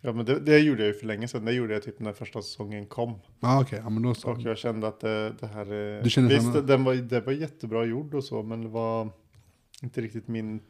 Ja 0.03 0.13
men 0.13 0.25
det, 0.27 0.41
det 0.41 0.59
gjorde 0.59 0.81
jag 0.83 0.89
ju 0.95 0.99
för 0.99 1.07
länge 1.07 1.29
sedan. 1.29 1.45
Det 1.45 1.53
gjorde 1.53 1.73
jag 1.75 1.83
typ 1.83 2.01
när 2.01 2.13
första 2.13 2.43
säsongen 2.43 2.87
kom. 2.87 3.15
Ah, 3.41 3.61
Okej, 3.61 3.81
ja, 3.85 3.91
men 3.91 4.03
då 4.03 4.15
så. 4.15 4.31
Och 4.31 4.41
jag 4.41 4.59
kände 4.59 4.89
att 4.89 5.01
det, 5.01 5.33
det 5.41 5.47
här 5.47 5.73
är... 5.73 5.97
Du 5.97 6.05
Visst, 6.29 6.43
samma- 6.43 6.61
den 6.61 6.85
var, 6.85 6.95
det 6.95 7.21
var 7.21 7.33
jättebra 7.33 7.85
gjord 7.85 8.15
och 8.15 8.25
så. 8.25 8.43
Men 8.43 8.63
det 8.63 8.69
var 8.69 9.09
inte 9.83 10.01
riktigt 10.01 10.29
min 10.29 10.61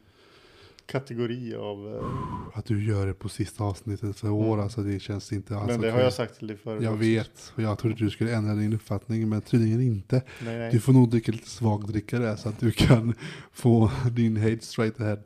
kategori 0.91 1.55
av... 1.55 1.87
eh, 1.95 2.57
Att 2.59 2.65
du 2.65 2.83
gör 2.85 3.07
det 3.07 3.13
på 3.13 3.29
sista 3.29 3.63
avsnittet 3.63 4.15
för 4.17 4.29
år, 4.29 4.53
Mm. 4.53 4.59
alltså 4.59 4.81
det 4.83 4.99
känns 4.99 5.31
inte 5.33 5.57
alls 5.57 5.67
men 5.67 5.81
det 5.81 5.91
har 5.91 5.99
jag 5.99 6.13
sagt 6.13 6.37
till 6.37 6.47
dig 6.47 6.57
förut 6.57 6.83
Jag 6.83 6.93
också. 6.93 6.99
vet, 7.05 7.53
och 7.55 7.61
jag 7.63 7.77
trodde 7.79 7.95
du 7.95 8.09
skulle 8.09 8.35
ändra 8.35 8.53
din 8.53 8.73
uppfattning, 8.73 9.29
men 9.29 9.41
tydligen 9.41 9.81
inte. 9.81 10.21
Nej, 10.45 10.57
nej. 10.57 10.71
Du 10.71 10.79
får 10.79 10.93
nog 10.93 11.09
dricka 11.09 11.31
lite 11.31 11.49
svagdricka 11.49 12.19
där 12.19 12.35
så 12.35 12.49
att 12.49 12.59
du 12.59 12.71
kan 12.71 13.13
få 13.51 13.91
din 14.11 14.37
hate 14.37 14.65
straight 14.65 15.01
ahead. 15.01 15.17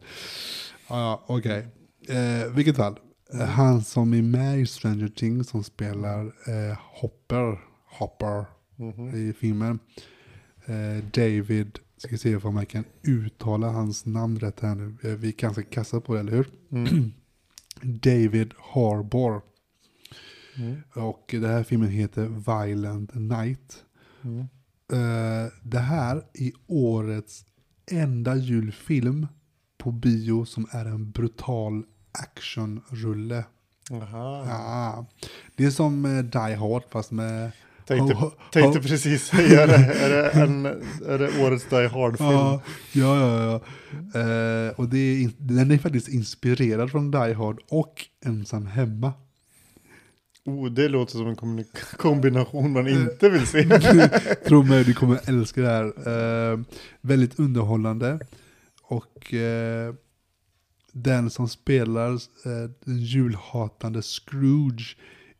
Ja, 0.90 1.00
ja, 1.00 1.24
okej. 1.28 1.68
Eh, 2.08 2.52
vilket 2.54 2.76
fall, 2.76 3.00
eh, 3.34 3.40
han 3.40 3.82
som 3.84 4.14
är 4.14 4.22
med 4.22 4.60
i 4.60 4.66
Stranger 4.66 5.08
Things 5.08 5.50
som 5.50 5.64
spelar 5.64 6.26
eh, 6.26 6.78
Hopper, 7.02 7.60
Hopper 7.86 8.46
Mhm. 8.78 9.16
i 9.30 9.34
filmen. 9.34 9.80
Eh, 10.66 11.04
David, 11.14 11.80
ska 12.08 12.18
se 12.18 12.36
om 12.36 12.58
jag 12.58 12.68
kan 12.68 12.84
uttala 13.02 13.70
hans 13.70 14.06
namn 14.06 14.40
rätt 14.40 14.60
här 14.60 14.76
nu. 14.76 14.98
Eh, 15.04 15.16
vi 15.16 15.28
är 15.28 15.32
ganska 15.32 15.64
kassa 15.64 16.02
på 16.02 16.14
det, 16.14 16.20
eller 16.20 16.32
hur? 16.32 16.48
Mm. 16.72 17.12
David 17.82 18.54
Harbour. 18.58 19.42
Mm. 20.58 20.82
Och 20.94 21.26
den 21.32 21.50
här 21.50 21.64
filmen 21.64 21.90
heter 21.90 22.26
Violent 22.28 23.14
Night. 23.14 23.84
Mm. 24.22 24.40
Eh, 24.92 25.52
det 25.62 25.80
här 25.80 26.24
är 26.34 26.52
årets 26.68 27.46
enda 27.92 28.36
julfilm 28.36 29.28
på 29.78 29.92
bio 29.92 30.46
som 30.46 30.68
är 30.72 30.86
en 30.86 31.12
brutal 31.12 31.84
actionrulle. 32.12 33.44
Aha. 33.92 34.46
Ja. 34.48 35.06
Det 35.56 35.66
är 35.66 35.72
som 35.72 36.06
eh, 36.06 36.24
Die 36.24 36.56
Hard 36.56 36.84
fast 36.90 37.12
med... 37.12 37.52
Tänkte, 37.88 38.14
Ho- 38.14 38.20
ho- 38.20 38.32
tänkte 38.52 38.80
ho- 38.80 38.82
precis 38.82 39.26
säga 39.26 39.68
det. 39.68 39.76
Är 39.76 40.10
det, 40.10 40.30
en, 40.30 40.66
är 40.66 41.18
det 41.20 41.44
årets 41.46 41.66
Die 41.70 41.88
Hard-film? 41.88 42.30
Ja, 42.30 42.62
ja, 42.92 43.18
ja. 43.20 43.62
ja. 44.14 44.20
Eh, 44.20 44.70
och 44.80 44.90
det 44.90 44.98
är, 45.24 45.30
den 45.38 45.72
är 45.72 45.78
faktiskt 45.78 46.08
inspirerad 46.08 46.92
från 46.92 47.12
Die 47.12 47.34
Hard 47.34 47.60
och 47.70 48.06
Ensam 48.26 48.66
Hemma. 48.66 49.14
Oh, 50.46 50.70
det 50.72 50.90
låter 50.90 51.12
som 51.18 51.28
en 51.28 51.64
kombination 51.98 52.72
man 52.72 52.88
inte 52.88 53.30
vill 53.30 53.48
se. 53.48 53.64
Tro 54.48 54.64
mig, 54.64 54.84
du 54.84 54.94
kommer 54.94 55.30
älska 55.30 55.62
det 55.62 55.68
här. 55.68 55.86
Eh, 56.54 56.60
väldigt 57.02 57.40
underhållande. 57.40 58.20
Och 58.82 59.34
eh, 59.34 59.94
den 60.92 61.30
som 61.30 61.48
spelar 61.50 62.12
eh, 62.12 62.70
den 62.86 62.98
julhatande 62.98 64.02
Scrooge 64.02 64.98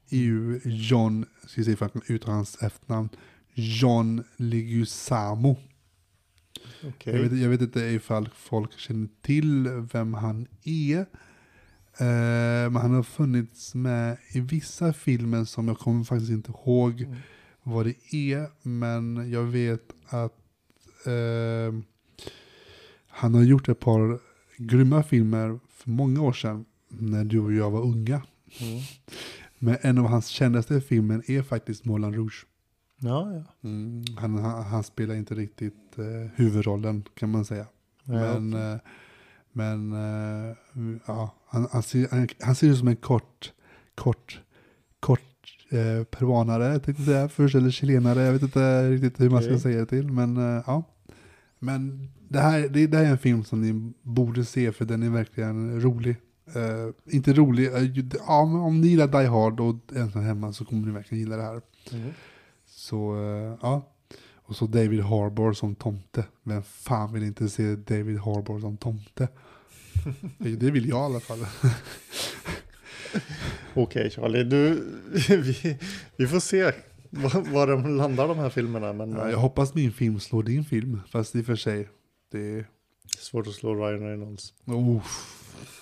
ju 0.10 0.62
John, 0.66 1.26
ska 1.48 1.62
vi 1.62 1.66
se 1.66 1.72
ifall 1.72 1.90
jag 1.94 2.06
kan 2.06 2.16
uttala 2.16 2.34
hans 2.34 2.64
efternamn, 2.64 3.10
John 3.54 4.24
Leguizamo. 4.38 5.58
Okej. 6.84 7.16
Jag, 7.16 7.24
vet, 7.30 7.40
jag 7.40 7.50
vet 7.50 7.62
inte 7.62 7.80
ifall 7.80 8.30
folk 8.36 8.80
känner 8.80 9.08
till 9.22 9.68
vem 9.94 10.14
han 10.14 10.48
är. 10.64 11.00
Eh, 11.98 12.70
men 12.72 12.76
han 12.76 12.94
har 12.94 13.04
funnits 13.04 13.76
med 13.76 14.18
i 14.30 14.40
vissa 14.40 14.94
filmer 14.94 15.46
som 15.46 15.68
jag 15.68 15.80
kommer 15.80 16.04
faktiskt 16.04 16.32
inte 16.32 16.52
ihåg 16.52 17.02
Mm. 17.02 17.16
vad 17.64 17.86
det 17.86 18.14
är. 18.16 18.50
Men 18.62 19.32
jag 19.32 19.44
vet 19.44 19.94
att 20.08 20.34
eh, 21.06 21.80
han 23.08 23.34
har 23.36 23.44
gjort 23.44 23.70
ett 23.70 23.80
par 23.80 24.20
grymma 24.58 25.04
filmer 25.04 25.60
för 25.70 25.90
många 25.90 26.22
år 26.22 26.34
sedan. 26.34 26.66
När 26.90 27.24
du 27.26 27.40
och 27.40 27.54
jag 27.54 27.72
var 27.72 27.82
unga. 27.82 28.22
Mm. 28.60 28.82
Men 29.60 29.78
en 29.82 29.98
av 29.98 30.06
hans 30.06 30.28
kändaste 30.28 30.82
filmer 30.82 31.32
är 31.32 31.42
faktiskt 31.42 31.86
Moulin 31.86 32.14
Rouge. 32.14 32.46
Ja, 32.98 33.32
ja. 33.34 33.44
Han, 34.18 34.38
han, 34.38 34.64
han 34.64 34.84
spelar 34.84 35.16
inte 35.16 35.36
riktigt 35.36 35.98
eh, 35.98 36.32
huvudrollen 36.36 37.04
kan 37.16 37.30
man 37.30 37.46
säga. 37.46 37.66
Ja, 38.04 38.14
men 38.14 38.54
eh, 38.54 38.78
men 39.56 39.94
eh, 39.94 40.56
ja, 41.06 41.36
han, 41.48 41.68
han, 41.72 41.84
ser, 41.84 42.08
han, 42.12 42.28
han 42.40 42.56
ser 42.56 42.68
ut 42.68 42.78
som 42.78 42.88
en 42.88 42.96
kort, 42.96 43.54
kort, 43.96 44.42
kort 45.00 45.68
eh, 45.70 46.04
peruanare, 46.04 46.80
tänkte 46.80 47.04
jag 47.04 47.06
säga 47.06 47.30
först, 47.30 47.56
eller 47.56 47.70
chilenare, 47.70 48.22
jag 48.22 48.34
vet 48.34 48.42
inte 48.42 48.90
riktigt 48.90 49.20
hur 49.20 49.30
man 49.30 49.42
ska 49.42 49.52
Okej. 49.52 49.62
säga 49.62 49.80
det 49.80 49.86
till, 49.86 50.08
men 50.08 50.38
eh, 50.38 50.64
ja. 50.68 50.84
Men 51.60 52.10
det 52.30 52.40
här, 52.40 52.70
det, 52.70 52.88
det 52.88 52.98
här 52.98 53.06
är 53.06 53.10
en 53.10 53.18
film 53.18 53.44
som 53.44 53.62
ni 53.62 53.94
borde 54.02 54.46
se 54.46 54.72
för 54.72 54.86
den 54.86 55.04
är 55.04 55.10
verkligen 55.10 55.82
rolig. 55.82 56.16
Eh, 56.54 56.90
inte 57.16 57.34
rolig, 57.34 57.64
ju- 57.96 58.10
ja, 58.28 58.46
men 58.46 58.62
om 58.62 58.82
ni 58.82 58.88
gillar 58.88 59.08
Die 59.08 59.28
Hard 59.28 59.60
och 59.60 59.76
Ensam 59.96 60.24
Hemma 60.24 60.54
så 60.54 60.66
kommer 60.66 60.88
ni 60.88 60.94
verkligen 60.94 61.24
gilla 61.24 61.38
det 61.38 61.44
här. 61.44 61.62
Mm. 61.92 62.10
Så 62.66 63.16
eh, 63.16 63.58
ja. 63.62 63.92
Och 64.48 64.56
så 64.56 64.66
David 64.68 65.02
Harbour 65.02 65.54
som 65.54 65.76
tomte. 65.76 66.26
Vem 66.44 66.64
fan 66.64 67.14
vill 67.14 67.24
inte 67.24 67.50
se 67.50 67.76
David 67.76 68.20
Harbour 68.20 68.60
som 68.60 68.78
tomte? 68.78 69.28
Det 70.38 70.72
vill 70.72 70.90
jag 70.90 70.98
i 70.98 71.14
alla 71.14 71.20
fall. 71.20 71.40
Okej 73.74 74.10
Charlie, 74.10 74.44
du, 74.44 74.84
vi, 75.28 75.78
vi 76.18 76.28
får 76.28 76.40
se 76.40 76.72
var, 77.10 77.52
var 77.54 77.68
de 77.68 77.98
landar 77.98 78.28
de 78.28 78.38
här 78.38 78.50
filmerna. 78.50 78.94
Men 78.94 79.12
Ja, 79.12 79.30
jag 79.30 79.38
hoppas 79.38 79.74
min 79.74 79.92
film 79.92 80.20
slår 80.20 80.44
din 80.44 80.66
film. 80.66 81.02
Fast 81.12 81.36
i 81.36 81.42
och 81.42 81.46
för 81.46 81.56
sig, 81.56 81.90
det 82.32 82.40
är... 82.40 82.66
svårt 83.20 83.48
att 83.48 83.54
slå 83.54 83.76
Ryan 83.76 84.00
Reynolds. 84.00 84.54
Oh, 84.66 85.02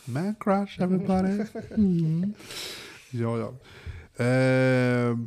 man 0.05 0.35
crush 0.39 0.81
everybody. 0.81 1.43
Mm. 1.75 2.33
Ja, 3.11 3.37
ja. 3.39 3.53
Eh, 4.25 5.17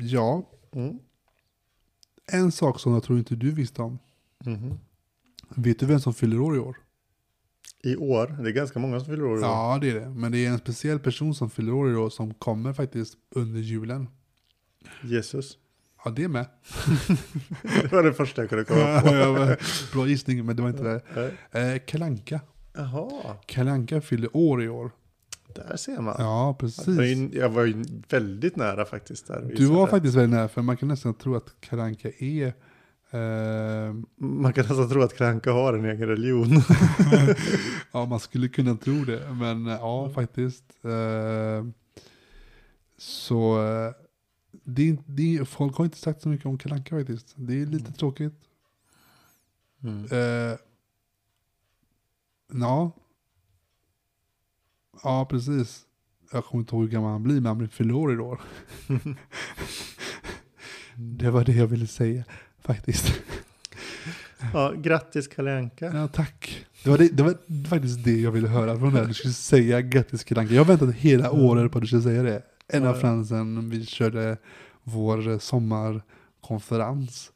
ja, 0.00 0.50
Mm. 0.72 0.98
en 2.32 2.52
sak 2.52 2.80
som 2.80 2.92
jag 2.92 3.02
tror 3.02 3.18
inte 3.18 3.34
du 3.36 3.50
visste 3.50 3.82
om. 3.82 3.98
Mhm. 4.44 4.78
Vet 5.56 5.78
du 5.78 5.86
vem 5.86 6.00
som 6.00 6.14
fyller 6.14 6.40
år 6.40 6.56
i 6.56 6.58
år? 6.58 6.76
I 7.82 7.96
år? 7.96 8.36
Det 8.42 8.48
är 8.50 8.52
ganska 8.52 8.78
många 8.78 9.00
som 9.00 9.06
fyller 9.08 9.24
år 9.24 9.36
i 9.36 9.40
år. 9.40 9.44
Ja, 9.44 9.78
det 9.80 9.90
är 9.90 9.94
det. 10.00 10.08
Men 10.08 10.32
det 10.32 10.46
är 10.46 10.50
en 10.50 10.58
speciell 10.58 10.98
person 10.98 11.34
som 11.34 11.50
fyller 11.50 11.72
år 11.72 11.90
idag 11.90 12.12
som 12.12 12.34
kommer 12.34 12.72
faktiskt 12.72 13.14
under 13.30 13.60
julen. 13.60 14.08
Jesus. 15.02 15.58
Ja, 16.04 16.10
det 16.10 16.28
med. 16.28 16.46
Det 17.62 17.92
var 17.92 18.02
det 18.02 18.14
första 18.14 18.42
jag 18.42 18.48
kunde 18.48 18.64
komma 18.64 19.00
på. 19.02 19.56
Bra 19.92 20.06
gissning, 20.08 20.46
men 20.46 20.56
det 20.56 20.62
var 20.62 20.68
inte 20.70 20.82
det. 20.82 21.32
Eh, 21.60 21.78
Kalanka. 21.86 22.40
Jaha, 22.74 23.36
Kalanka 23.46 24.00
fyller 24.00 24.36
år 24.36 24.62
i 24.62 24.68
år. 24.68 24.90
där 25.54 25.76
ser 25.76 26.00
man. 26.00 26.14
Ja, 26.18 26.24
Jag 26.24 26.44
var, 26.46 26.54
precis. 26.54 26.88
ju, 26.98 27.30
jag 27.38 27.48
var 27.48 27.64
ju 27.64 27.84
väldigt 28.10 28.56
nära 28.56 28.84
faktiskt. 28.84 29.26
Där 29.26 29.40
Du 29.40 29.46
var 29.66 29.74
gissade. 29.74 29.90
faktiskt 29.90 30.14
väldigt 30.14 30.30
nära, 30.36 30.48
för 30.48 30.62
man 30.62 30.76
kan 30.76 30.88
nästan 30.88 31.14
tro 31.14 31.34
att 31.36 31.54
Kalanka 31.60 32.10
är... 32.18 32.46
Eh, 33.10 33.94
Man 34.16 34.52
kan 34.52 34.66
nästan 34.66 34.88
tro 34.88 35.02
att 35.02 35.16
Kranka 35.16 35.52
har 35.52 35.74
en 35.74 35.84
egen 35.84 36.08
religion. 36.08 36.48
ja, 37.92 38.04
man 38.06 38.20
skulle 38.20 38.48
kunna 38.48 38.76
tro 38.76 39.04
det, 39.04 39.30
men 39.34 39.66
eh, 39.66 39.72
ja, 39.72 40.10
faktiskt. 40.14 40.64
Eh, 40.84 41.66
så 42.98 43.66
eh, 43.66 43.92
det, 44.64 44.88
är- 44.90 44.96
det, 45.06 45.36
är- 45.36 45.44
folk 45.44 45.76
har 45.76 45.84
inte 45.84 45.98
sagt 45.98 46.22
så 46.22 46.28
mycket 46.28 46.46
om 46.46 46.58
Kalanka 46.58 46.96
faktiskt. 46.98 47.32
Det 47.36 47.62
är 47.62 47.66
lite 47.66 47.92
tråkigt. 47.92 48.34
Mm. 49.82 50.04
Eh, 50.04 50.56
ja. 52.52 52.90
Ja, 55.02 55.26
precis. 55.30 55.82
Jag 56.32 56.44
kommer 56.44 56.62
inte 56.62 56.74
ihåg 56.74 56.82
hur 56.84 56.90
gammal 56.90 57.10
han 57.12 57.22
blir, 57.22 57.34
men 57.34 57.46
han 57.46 57.58
blir 57.58 57.68
fyller 57.68 57.94
år 57.94 58.12
idag. 58.12 58.38
det 60.96 61.30
var 61.30 61.44
det 61.44 61.52
jag 61.52 61.66
ville 61.66 61.86
säga, 61.86 62.24
faktiskt. 62.62 63.14
Ja, 64.52 64.72
grattis 64.76 65.28
Kalle 65.28 65.58
Anka. 65.58 65.86
Ja, 65.94 66.08
tack. 66.08 66.66
Det 66.84 66.90
var, 66.90 66.98
det, 66.98 67.08
det 67.08 67.22
var 67.22 67.66
faktiskt 67.68 68.04
det 68.04 68.20
jag 68.20 68.30
ville 68.32 68.48
höra 68.48 68.78
från 68.78 68.94
dig. 68.94 69.06
Du 69.06 69.14
skulle 69.14 69.32
säga 69.34 69.80
grattis 69.80 70.24
Kalanka. 70.24 70.54
Jag 70.54 70.64
har 70.64 70.76
väntat 70.76 70.94
hela 70.94 71.30
året 71.32 71.72
på 71.72 71.78
att 71.78 71.82
du 71.82 71.86
skulle 71.86 72.02
säga 72.02 72.22
det. 72.22 72.42
Ända 72.68 72.88
Ja. 72.88 72.94
fram 73.00 73.24
sen 73.24 73.70
vi 73.70 73.86
körde 73.86 74.36
vår 74.82 75.38
sommarkonferens. 75.38 77.32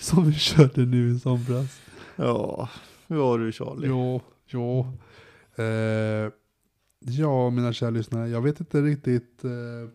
Som 0.00 0.24
vi 0.30 0.32
körde 0.34 0.86
nu 0.86 1.10
i 1.10 1.18
somras. 1.18 1.80
Ja, 2.16 2.68
hur 3.08 3.16
var 3.16 3.38
du 3.38 3.52
Charlie? 3.52 3.86
Jo, 3.88 4.20
jo. 4.52 4.86
Eh, 5.56 6.32
ja, 6.98 7.50
mina 7.50 7.72
kära 7.72 7.90
lyssnare, 7.90 8.28
jag 8.28 8.42
vet 8.42 8.60
inte 8.60 8.82
riktigt 8.82 9.44
eh, 9.44 9.90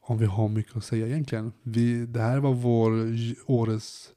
om 0.00 0.18
vi 0.18 0.26
har 0.26 0.48
mycket 0.48 0.76
att 0.76 0.84
säga 0.84 1.06
egentligen. 1.06 1.52
Vi, 1.62 2.06
det 2.06 2.20
här 2.20 2.38
var 2.38 2.52
vår 2.52 2.92
årets 3.46 4.14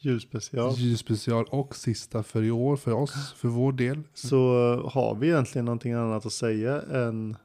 Julspecial. 0.00 0.74
julspecial 0.74 1.44
och 1.50 1.76
sista 1.76 2.22
för 2.22 2.42
i 2.42 2.50
år 2.50 2.76
för 2.76 2.92
oss, 2.92 3.32
för 3.32 3.48
vår 3.48 3.72
del. 3.72 4.02
Så 4.14 4.72
eh, 4.72 4.90
har 4.92 5.14
vi 5.14 5.28
egentligen 5.28 5.64
någonting 5.64 5.92
annat 5.92 6.26
att 6.26 6.32
säga 6.32 6.82
än 6.82 7.36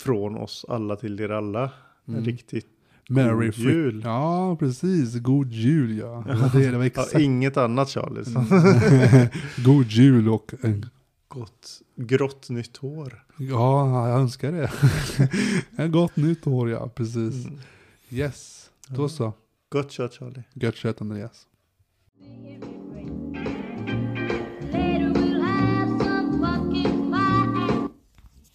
från 0.00 0.36
oss 0.36 0.66
alla 0.68 0.96
till 0.96 1.20
er 1.20 1.28
alla. 1.28 1.70
Mm. 2.08 2.18
En 2.18 2.24
riktigt 2.24 2.77
Merry 3.10 3.46
god 3.46 3.54
jul. 3.58 4.02
Ja, 4.04 4.56
precis. 4.56 5.14
God 5.14 5.52
jul 5.52 5.98
ja. 5.98 6.24
Det 6.26 6.58
det, 6.58 6.70
det 6.70 6.78
var 6.78 6.84
Ja, 7.14 7.20
inget 7.20 7.56
annat. 7.56 7.96
Mm. 7.96 9.28
God 9.64 9.86
jul 9.86 10.28
och 10.28 10.54
en, 10.62 10.86
Gott, 11.28 11.80
grått 11.96 12.48
nytt 12.48 12.76
hår. 12.76 13.24
ja, 13.38 14.08
jag 14.08 14.20
önskar 14.20 14.52
det. 14.52 14.70
en 15.82 15.92
gott 15.92 16.16
nytt 16.16 16.46
år 16.46 16.70
ja, 16.70 16.88
precis. 16.88 17.44
Mm. 17.46 17.58
Yes, 18.10 18.70
då 18.88 19.08
så. 19.08 19.32
Gott 19.70 19.90
kött 19.90 20.12
Charlie. 20.14 20.42
Gött 20.54 20.76
kött 20.76 21.00
Andreas. 21.00 21.46